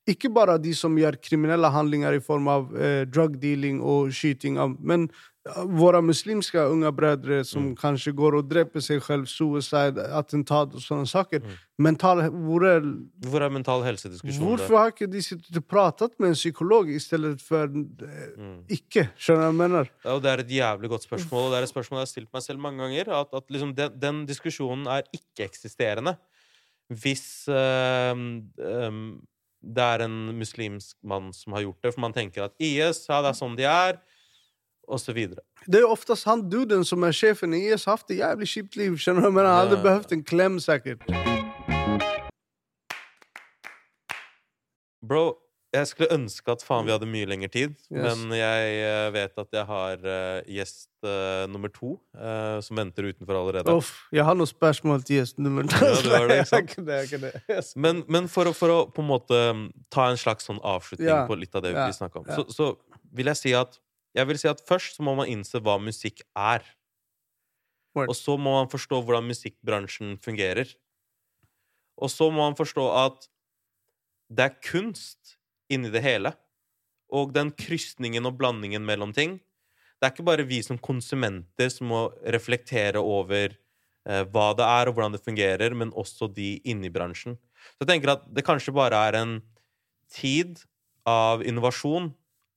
Ikke 0.08 0.30
bare 0.32 0.58
de 0.62 0.72
som 0.76 0.94
gjør 0.96 1.18
kriminelle 1.20 1.68
handlinger 1.72 2.16
i 2.16 2.22
form 2.24 2.48
av 2.48 2.70
eh, 2.76 3.02
drug 3.08 3.36
dealing 3.42 3.82
og 3.84 4.12
skyting 4.14 4.56
av 4.60 4.76
Men 4.80 5.04
eh, 5.44 5.58
våre 5.78 6.00
muslimske 6.04 6.62
unge 6.72 6.90
brødre 6.96 7.42
som 7.44 7.74
kanskje 7.76 8.14
går 8.16 8.38
og 8.38 8.48
dreper 8.48 8.84
seg 8.84 9.02
selv, 9.04 9.28
suicide, 9.28 10.06
attentat 10.16 10.74
og 10.76 10.84
sånne 10.84 11.08
saker. 11.08 11.44
Mental, 11.78 12.24
hvor 12.32 12.64
er, 12.70 12.88
Hvor 13.28 13.44
er 13.44 13.52
mental 13.52 13.84
helsediskusjon? 13.86 14.42
hvorfor 14.46 14.80
har 14.80 14.94
ikke 14.94 15.10
de 15.12 15.22
sittet 15.24 15.60
og 15.60 15.68
pratet 15.68 16.16
med 16.18 16.32
en 16.32 16.40
psykolog 16.40 16.88
i 16.90 16.98
stedet 17.02 17.36
for 17.44 17.68
eh, 17.68 18.50
ikke? 18.80 19.10
Skjønner 19.20 19.44
du 19.44 19.46
hva 19.46 19.52
jeg 19.52 19.60
mener? 19.62 19.92
Ja, 20.04 20.16
og 20.16 20.24
Det 20.24 20.32
er 20.32 20.44
et 20.46 20.58
jævlig 20.58 20.92
godt 20.96 21.08
spørsmål, 21.08 21.48
og 21.48 21.52
det 21.52 21.60
er 21.60 21.68
et 21.68 21.76
spørsmål 21.76 22.00
jeg 22.00 22.08
har 22.08 22.14
stilt 22.16 22.32
meg 22.32 22.48
selv 22.48 22.64
mange 22.64 22.84
ganger. 22.86 23.12
At, 23.20 23.34
at 23.42 23.50
liksom 23.52 23.76
den, 23.76 23.96
den 24.00 24.24
diskusjonen 24.28 24.88
er 24.88 25.04
ikke-eksisterende. 25.12 26.16
Hvis 26.88 27.44
øh, 27.52 28.16
øhm, 28.64 29.18
det 29.62 29.82
er 29.82 30.04
en 30.06 30.18
muslimsk 30.38 30.96
mann 31.02 31.32
som 31.34 31.52
har 31.56 31.62
gjort 31.66 31.82
det, 31.82 31.94
for 31.94 32.00
man 32.04 32.12
tenker 32.14 32.44
at 32.46 32.54
IS, 32.62 33.04
ja, 33.08 33.20
det 33.22 33.32
er 33.32 33.38
sånn 33.38 33.56
de 33.58 33.64
er, 33.68 33.98
videre. 35.12 35.42
Det 35.66 35.80
er 35.80 35.84
jo 35.84 35.90
oftest 35.92 36.24
han 36.24 36.46
duden 36.48 36.84
som 36.86 37.02
er 37.04 37.12
sjefen 37.12 37.52
i 37.54 37.64
IS, 37.72 37.84
har 37.84 37.98
hatt 37.98 38.10
et 38.14 38.20
jævlig 38.22 38.46
kjipt 38.48 38.76
liv. 38.80 38.94
Skjønner 38.96 39.26
du? 39.26 39.30
Men 39.34 39.44
han 39.44 39.58
hadde 39.66 39.76
Ja. 39.76 39.82
behøvd 39.82 40.12
en 40.12 40.22
klem, 40.24 40.58
sikkert. 40.62 41.02
Bro, 45.02 45.38
jeg 45.74 45.88
skulle 45.90 46.08
ønske 46.14 46.52
at 46.54 46.62
faen 46.64 46.86
vi 46.86 46.92
hadde 46.94 47.06
mye 47.10 47.26
lengre 47.28 47.50
tid, 47.52 47.74
Yes. 47.92 48.16
men 48.16 48.32
jeg 48.38 48.76
eh, 48.86 49.08
vet 49.12 49.40
at 49.42 49.52
jeg 49.52 49.66
har 49.68 50.04
uh, 50.06 50.38
gjest 50.48 50.88
uh, 51.04 51.44
nummer 51.52 51.68
to 51.72 51.90
uh, 52.16 52.56
som 52.64 52.80
venter 52.80 53.10
utenfor 53.10 53.36
allerede. 53.36 53.74
Uff, 53.76 54.06
jeg 54.14 54.24
har 54.24 54.38
noen 54.38 54.48
spørsmål 54.48 55.04
til 55.04 55.20
gjesten 55.20 55.44
nummer 55.44 55.68
to. 55.68 55.76
Ja, 55.84 56.22
det, 56.24 56.38
ikke 56.40 56.48
sant? 56.54 56.74
Det, 56.88 57.02
ikke 57.10 57.20
det. 57.26 57.32
Yes. 57.52 57.74
Men, 57.76 58.00
men 58.08 58.30
for, 58.32 58.48
å, 58.48 58.54
for 58.56 58.72
å 58.72 58.78
på 58.88 59.04
en 59.04 59.10
måte 59.10 59.42
mm, 59.58 59.68
ta 59.92 60.08
en 60.08 60.20
slags 60.20 60.48
sånn 60.48 60.60
avslutning 60.64 61.10
Ja, 61.10 61.20
på 61.28 61.36
litt 61.36 61.52
av 61.58 61.66
det 61.66 61.74
ja, 61.76 61.84
vi 61.84 62.00
snakka 62.00 62.22
om, 62.24 62.28
ja. 62.32 62.40
så, 62.40 62.48
så 62.48 63.04
vil 63.18 63.28
jeg 63.34 63.42
si 63.42 63.54
at 63.56 63.76
Jeg 64.16 64.28
vil 64.30 64.40
si 64.40 64.48
at 64.48 64.64
først 64.66 64.96
så 64.96 65.04
må 65.04 65.12
man 65.18 65.28
innse 65.28 65.60
hva 65.60 65.76
musikk 65.78 66.24
er. 66.32 66.64
Word. 67.96 68.08
Og 68.08 68.16
så 68.16 68.38
må 68.40 68.56
man 68.56 68.70
forstå 68.72 69.02
hvordan 69.04 69.28
musikkbransjen 69.28 70.16
fungerer. 70.24 70.70
Og 72.00 72.08
så 72.12 72.30
må 72.32 72.40
man 72.40 72.56
forstå 72.56 72.86
at 73.04 73.28
det 74.28 74.44
er 74.48 74.56
kunst 74.64 75.37
inni 75.72 75.90
det 75.92 76.02
hele. 76.04 76.32
Og 77.08 77.32
den 77.32 77.50
krysningen 77.56 78.28
og 78.28 78.36
blandingen 78.36 78.84
mellom 78.84 79.14
ting 79.16 79.38
Det 79.98 80.04
er 80.04 80.12
ikke 80.12 80.26
bare 80.26 80.44
vi 80.46 80.60
som 80.62 80.76
konsumenter 80.78 81.70
som 81.72 81.88
må 81.90 82.00
reflektere 82.30 83.00
over 83.02 83.56
eh, 84.06 84.22
hva 84.30 84.52
det 84.54 84.62
er, 84.62 84.86
og 84.86 84.94
hvordan 84.94 85.16
det 85.16 85.24
fungerer, 85.24 85.74
men 85.74 85.90
også 85.90 86.28
de 86.30 86.60
inni 86.62 86.86
bransjen. 86.86 87.34
Så 87.74 87.82
jeg 87.82 87.88
tenker 87.90 88.12
at 88.12 88.22
det 88.30 88.44
kanskje 88.46 88.76
bare 88.76 89.00
er 89.08 89.18
en 89.18 89.32
tid 90.14 90.60
av 91.08 91.42
innovasjon, 91.42 92.12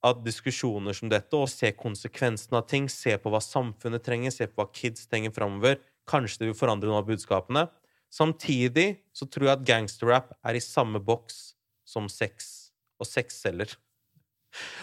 av 0.06 0.22
diskusjoner 0.22 0.94
som 0.94 1.10
dette, 1.10 1.34
og 1.34 1.50
se 1.50 1.72
konsekvensene 1.74 2.58
av 2.58 2.66
ting, 2.70 2.86
se 2.86 3.16
på 3.18 3.30
hva 3.34 3.42
samfunnet 3.42 4.06
trenger, 4.06 4.34
se 4.34 4.46
på 4.46 4.62
hva 4.62 4.70
kids 4.70 5.10
trenger 5.10 5.34
framover. 5.34 5.78
Kanskje 6.06 6.42
det 6.44 6.52
vil 6.52 6.58
forandre 6.58 6.90
noen 6.90 7.02
av 7.02 7.10
budskapene. 7.10 7.66
Samtidig 8.12 9.02
så 9.16 9.26
tror 9.26 9.48
jeg 9.48 9.56
at 9.56 9.66
gangsterrap 9.66 10.34
er 10.44 10.58
i 10.58 10.62
samme 10.62 11.00
boks 11.02 11.54
som 11.88 12.08
sex, 12.12 12.61
og 13.02 13.08
sex 13.10 13.42
selger. 13.44 13.74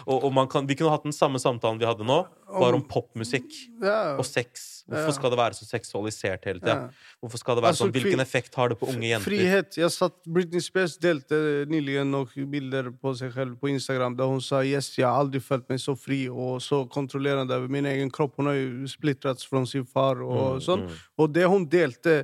Og, 0.10 0.24
og 0.26 0.32
man 0.34 0.48
kan, 0.50 0.66
vi 0.66 0.74
kunne 0.74 0.90
hatt 0.90 1.04
den 1.06 1.14
samme 1.14 1.38
samtalen 1.38 1.78
vi 1.78 1.86
hadde 1.86 2.02
nå, 2.02 2.16
bare 2.50 2.74
om 2.74 2.82
popmusikk 2.90 3.52
Ja. 3.84 4.16
og 4.18 4.26
sex. 4.26 4.80
Hvorfor 4.90 5.14
skal 5.14 5.30
det 5.30 5.38
være 5.38 5.54
så 5.60 5.68
seksualisert 5.70 6.48
hele 6.50 6.58
tida? 6.64 6.74
Ja. 6.90 7.12
Hvorfor 7.22 7.38
skal 7.38 7.60
det 7.60 7.62
være 7.68 7.76
Altså, 7.76 7.86
sånn? 7.86 7.92
Hvilken 7.94 8.24
effekt 8.24 8.58
har 8.58 8.72
det 8.74 8.80
på 8.82 8.88
unge 8.90 9.12
jenter? 9.12 9.30
Frihet. 9.30 9.78
Jeg 9.78 9.94
satt, 9.94 10.16
Britney 10.26 10.64
Spears 10.66 10.96
delte 10.98 11.38
nylig 11.70 12.00
noen 12.10 12.50
bilder 12.50 12.90
på 12.98 13.14
seg 13.20 13.30
selv 13.38 13.60
på 13.62 13.70
Instagram 13.70 14.18
der 14.18 14.32
hun 14.34 14.42
sa 14.42 14.64
yes, 14.66 14.90
jeg 14.98 15.06
har 15.06 15.22
aldri 15.22 15.38
følt 15.46 15.70
meg 15.70 15.84
så 15.86 15.94
fri 15.94 16.24
og 16.34 16.58
så 16.66 16.82
kontrollerende 16.90 17.54
over 17.62 17.70
min 17.70 17.86
egen 17.94 18.10
kropp. 18.10 18.40
Hun 18.42 18.50
har 18.50 18.58
jo 18.58 18.90
splittrats 18.90 19.46
fra 19.46 19.62
sin 19.70 19.86
far 19.86 20.24
og 20.26 20.58
Mm, 20.58 20.66
sånn. 20.66 20.88
mm. 20.90 20.98
Og 21.22 21.30
det 21.38 21.46
hun 21.46 21.70
delte 21.70 22.24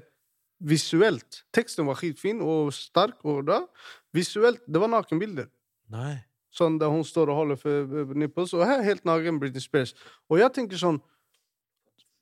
visuelt 0.66 1.43
Teksten 1.54 1.86
var 1.86 1.98
skitfin 2.00 2.41
og 2.41 2.74
sterk, 2.74 3.22
og 3.28 3.46
da 3.46 3.62
Visuelt, 4.16 4.62
det 4.66 4.80
var 4.80 4.88
nakenbilder. 4.88 5.50
Nei. 5.91 6.23
Sånn 6.55 6.79
der 6.79 6.88
hun 6.89 7.03
står 7.03 7.29
og 7.29 7.36
holder 7.36 7.57
for 7.59 8.13
nipples, 8.15 8.53
og 8.53 8.63
her 8.65 8.79
er 8.79 8.83
helt 8.88 9.03
naken 9.03 9.39
Britney 9.41 9.59
Spears. 9.61 9.93
Og 10.31 10.39
jeg 10.39 10.53
tenker 10.53 10.77
sånn 10.79 11.01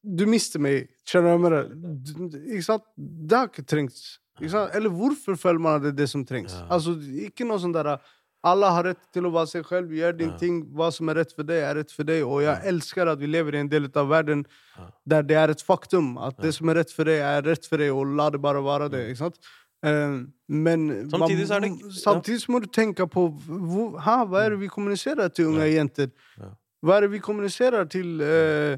Du 0.04 0.26
mister 0.28 0.60
meg, 0.60 0.90
kjenner 1.08 1.38
du 1.38 1.44
med 1.46 2.04
Du- 2.04 2.40
Ikke 2.56 2.64
sant? 2.66 2.84
Det 2.98 3.38
har 3.38 3.48
ikke 3.48 3.64
trengt. 3.66 4.02
Ikke 4.42 4.50
sant? 4.52 4.74
Eller 4.76 4.90
hvorfor 4.90 5.38
føler 5.40 5.60
man 5.62 5.76
at 5.78 5.82
det 5.84 5.94
er 5.94 6.02
det 6.04 6.10
som 6.10 6.26
trengs? 6.26 6.52
Ja. 6.58 6.66
Altså, 6.76 6.98
ikke 7.00 7.46
noe 7.48 7.60
sånn 7.60 7.74
der 7.74 8.00
Alle 8.46 8.66
har 8.76 8.84
rett 8.84 9.00
til 9.14 9.24
å 9.24 9.32
være 9.32 9.48
seg 9.48 9.64
selv, 9.66 9.88
gjør 9.96 10.18
din 10.18 10.30
Ja. 10.32 10.38
ting. 10.38 10.66
Hva 10.76 10.92
som 10.92 11.08
er 11.08 11.16
rett 11.16 11.32
for 11.32 11.44
deg, 11.44 11.64
er 11.64 11.76
rett 11.76 11.90
for 11.92 12.04
deg. 12.04 12.24
Og 12.28 12.42
jeg 12.42 12.60
elsker 12.66 13.08
at 13.08 13.18
vi 13.18 13.26
lever 13.28 13.56
i 13.56 13.60
en 13.60 13.70
del 13.70 13.86
av 13.96 14.10
verden 14.10 14.46
Ja. 14.78 14.90
der 15.08 15.22
det 15.24 15.38
er 15.38 15.50
et 15.52 15.62
faktum 15.64 16.18
at 16.22 16.36
det 16.42 16.54
som 16.54 16.68
er 16.68 16.74
rett 16.76 16.92
for 16.92 17.06
deg, 17.06 17.22
er 17.22 17.42
rett 17.42 17.66
for 17.66 17.78
deg, 17.78 17.90
og 17.94 18.06
la 18.06 18.30
det 18.30 18.42
bare 18.42 18.60
være 18.62 18.90
det. 18.92 19.08
ikke 19.12 19.18
sant? 19.18 19.40
Eh, 19.84 20.20
men 20.48 21.10
Samtidig 21.12 21.50
er 21.52 21.60
det- 21.60 21.70
ja. 21.82 21.90
samtidig 21.92 22.50
må 22.50 22.60
du 22.64 22.68
tenke 22.68 23.08
på 23.08 23.28
hvor, 23.48 23.98
ha, 24.00 24.24
hva 24.26 24.46
er 24.46 24.50
det 24.52 24.60
vi 24.60 24.68
kommuniserer 24.68 25.28
til 25.34 25.46
unge 25.52 25.66
jenter. 25.74 26.08
Ja. 26.40 26.54
Hva 26.84 26.98
er 26.98 27.02
det 27.02 27.12
vi 27.12 27.20
kommuniserer 27.20 27.84
til 27.90 28.22
eh, 28.22 28.78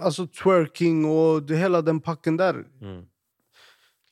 Altså 0.00 0.26
twerking 0.26 1.06
og 1.08 1.46
det, 1.48 1.56
hele 1.58 1.80
den 1.82 2.00
pakken 2.00 2.36
der. 2.38 2.62
Mm. 2.82 3.02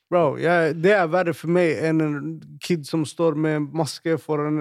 Bro, 0.09 0.39
jeg, 0.41 0.71
det 0.81 0.89
er 0.97 1.05
verre 1.13 1.35
for 1.37 1.51
meg 1.53 1.83
enn 1.85 1.99
en 2.01 2.13
kid 2.65 2.87
som 2.89 3.03
står 3.05 3.35
med 3.37 3.67
maske 3.77 4.15
foran 4.17 4.55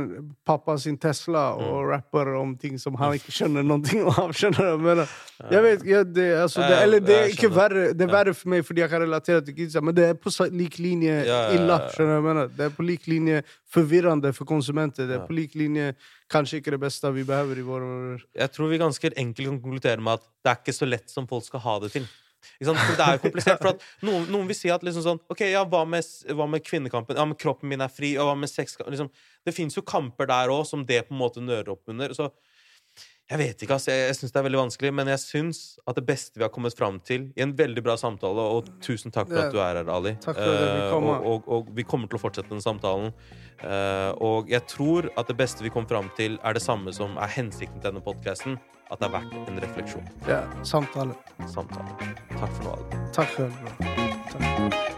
pappa 0.45 0.75
sin 0.77 0.99
Tesla 1.01 1.55
og 1.57 1.79
Mm. 1.79 1.89
rapper 1.89 2.29
om 2.37 2.51
ting 2.61 2.77
som 2.79 2.95
han 3.01 3.15
ikke 3.17 3.33
skjønner 3.33 3.65
noe 3.65 3.81
av. 4.13 4.35
Skjønner 4.37 4.77
du? 4.77 4.85
hva 4.85 5.07
jeg 5.49 5.63
vet, 5.65 5.87
ja, 5.89 6.03
det, 6.05 6.27
altså, 6.43 6.61
det, 6.69 6.77
eller 6.83 7.01
det 7.01 7.17
er 7.17 7.33
ikke 7.33 7.49
verre 7.55 7.87
Det 7.97 8.05
er 8.05 8.13
verre 8.13 8.35
for 8.37 8.51
meg 8.53 8.65
fordi 8.67 8.83
jeg 8.83 8.91
kan 8.93 9.01
relatere 9.07 9.41
til 9.47 9.55
kidsa, 9.57 9.81
men 9.81 9.95
det 9.97 10.05
er 10.11 10.15
på 10.21 10.29
lik 10.53 10.77
linje 10.83 11.17
ille. 11.55 11.65
ja. 11.81 11.81
Skjønner 11.97 12.21
du 12.21 12.29
hva? 12.29 12.47
Det 12.59 12.69
er 12.69 12.77
på 12.77 12.85
lik 12.85 13.09
linje 13.09 13.41
forvirrende 13.73 14.35
for 14.37 14.45
konsumenter. 14.45 15.09
Det 15.09 15.17
er 15.17 15.27
på 15.27 15.33
lik 15.39 15.55
linje 15.57 15.95
kanskje 16.29 16.61
ikke 16.61 16.77
det 16.77 16.81
beste 16.85 17.09
vi 17.17 17.25
behøver 17.25 17.57
i 17.57 17.65
våre 17.65 18.19
Jeg 18.37 18.53
tror 18.53 18.69
vi 18.69 18.85
ganske 18.85 19.15
enkelt 19.17 19.49
kan 19.49 19.61
konkludere 19.65 20.01
med 20.05 20.19
at 20.21 20.29
det 20.45 20.53
er 20.53 20.61
ikke 20.61 20.77
så 20.77 20.89
lett 20.93 21.09
som 21.09 21.27
folk 21.31 21.45
skal 21.49 21.61
ha 21.65 21.79
det 21.87 21.95
til. 21.97 22.05
For 22.59 22.97
det 22.99 23.05
er 23.05 23.17
jo 23.17 23.23
komplisert. 23.23 23.63
For 23.63 24.07
noen, 24.07 24.27
noen 24.33 24.51
vil 24.51 24.59
si 24.59 24.71
at 24.73 24.85
liksom 24.87 25.05
sånn 25.05 25.23
OK, 25.33 25.45
ja, 25.51 25.65
hva 25.69 25.85
med, 25.89 26.07
hva 26.35 26.49
med 26.51 26.65
kvinnekampen? 26.67 27.19
Ja, 27.19 27.27
men 27.29 27.39
kroppen 27.39 27.71
min 27.71 27.85
er 27.85 27.93
fri. 27.93 28.15
Og 28.19 28.31
hva 28.31 28.37
med 28.39 28.51
sex? 28.51 28.79
Liksom, 28.85 29.11
det 29.47 29.55
fins 29.57 29.79
jo 29.79 29.85
kamper 29.87 30.31
der 30.31 30.53
òg 30.55 30.65
som 30.69 30.87
det 30.89 31.05
på 31.09 31.17
en 31.17 31.23
måte 31.23 31.45
nører 31.45 31.75
opp 31.75 31.91
under. 31.93 32.15
Så 32.17 32.31
jeg 33.29 33.39
vet 33.39 33.63
ikke, 33.63 33.77
ass. 33.77 33.89
Jeg, 33.91 34.07
jeg 34.09 34.17
syns 34.17 34.33
det 34.33 34.41
er 34.41 34.47
veldig 34.47 34.61
vanskelig. 34.63 34.93
Men 34.97 35.11
jeg 35.13 35.21
syns 35.21 35.59
at 35.89 35.99
det 35.99 36.05
beste 36.09 36.41
vi 36.41 36.47
har 36.47 36.53
kommet 36.55 36.77
fram 36.79 36.97
til 37.05 37.29
i 37.37 37.45
en 37.45 37.53
veldig 37.59 37.83
bra 37.85 37.97
samtale 38.01 38.45
Og 38.57 38.71
tusen 38.85 39.13
takk 39.13 39.29
for 39.29 39.43
at 39.43 39.53
du 39.53 39.61
er 39.61 39.83
her, 39.83 39.91
Ali. 39.93 40.15
Takk 40.25 40.39
for 40.39 40.55
at 40.55 40.65
vi 40.65 40.79
Eh, 40.89 40.95
og, 40.95 41.27
og, 41.27 41.49
og 41.49 41.69
vi 41.77 41.85
kommer 41.85 42.09
til 42.09 42.19
å 42.19 42.23
fortsette 42.23 42.51
den 42.53 42.63
samtalen. 42.65 43.13
Eh, 43.61 44.11
og 44.25 44.49
jeg 44.51 44.65
tror 44.71 45.11
at 45.19 45.29
det 45.29 45.37
beste 45.39 45.65
vi 45.67 45.73
kom 45.75 45.87
fram 45.91 46.11
til, 46.17 46.39
er 46.45 46.57
det 46.57 46.63
samme 46.65 46.93
som 46.95 47.19
er 47.21 47.33
hensikten 47.37 47.81
til 47.83 47.91
denne 47.91 48.05
podkasten. 48.05 48.59
At 48.89 49.03
det 49.03 49.11
er 49.11 49.19
verdt 49.19 49.51
en 49.51 49.61
refleksjon. 49.61 50.07
ja, 50.29 50.41
samtale. 50.65 51.17
Samtale. 51.53 52.15
Takk 52.39 52.55
for 52.57 52.65
nå, 52.65 52.79
Ali. 52.79 53.03
Takk 53.13 53.37
for 53.37 53.53
nå. 53.53 53.77
Takk. 54.33 54.98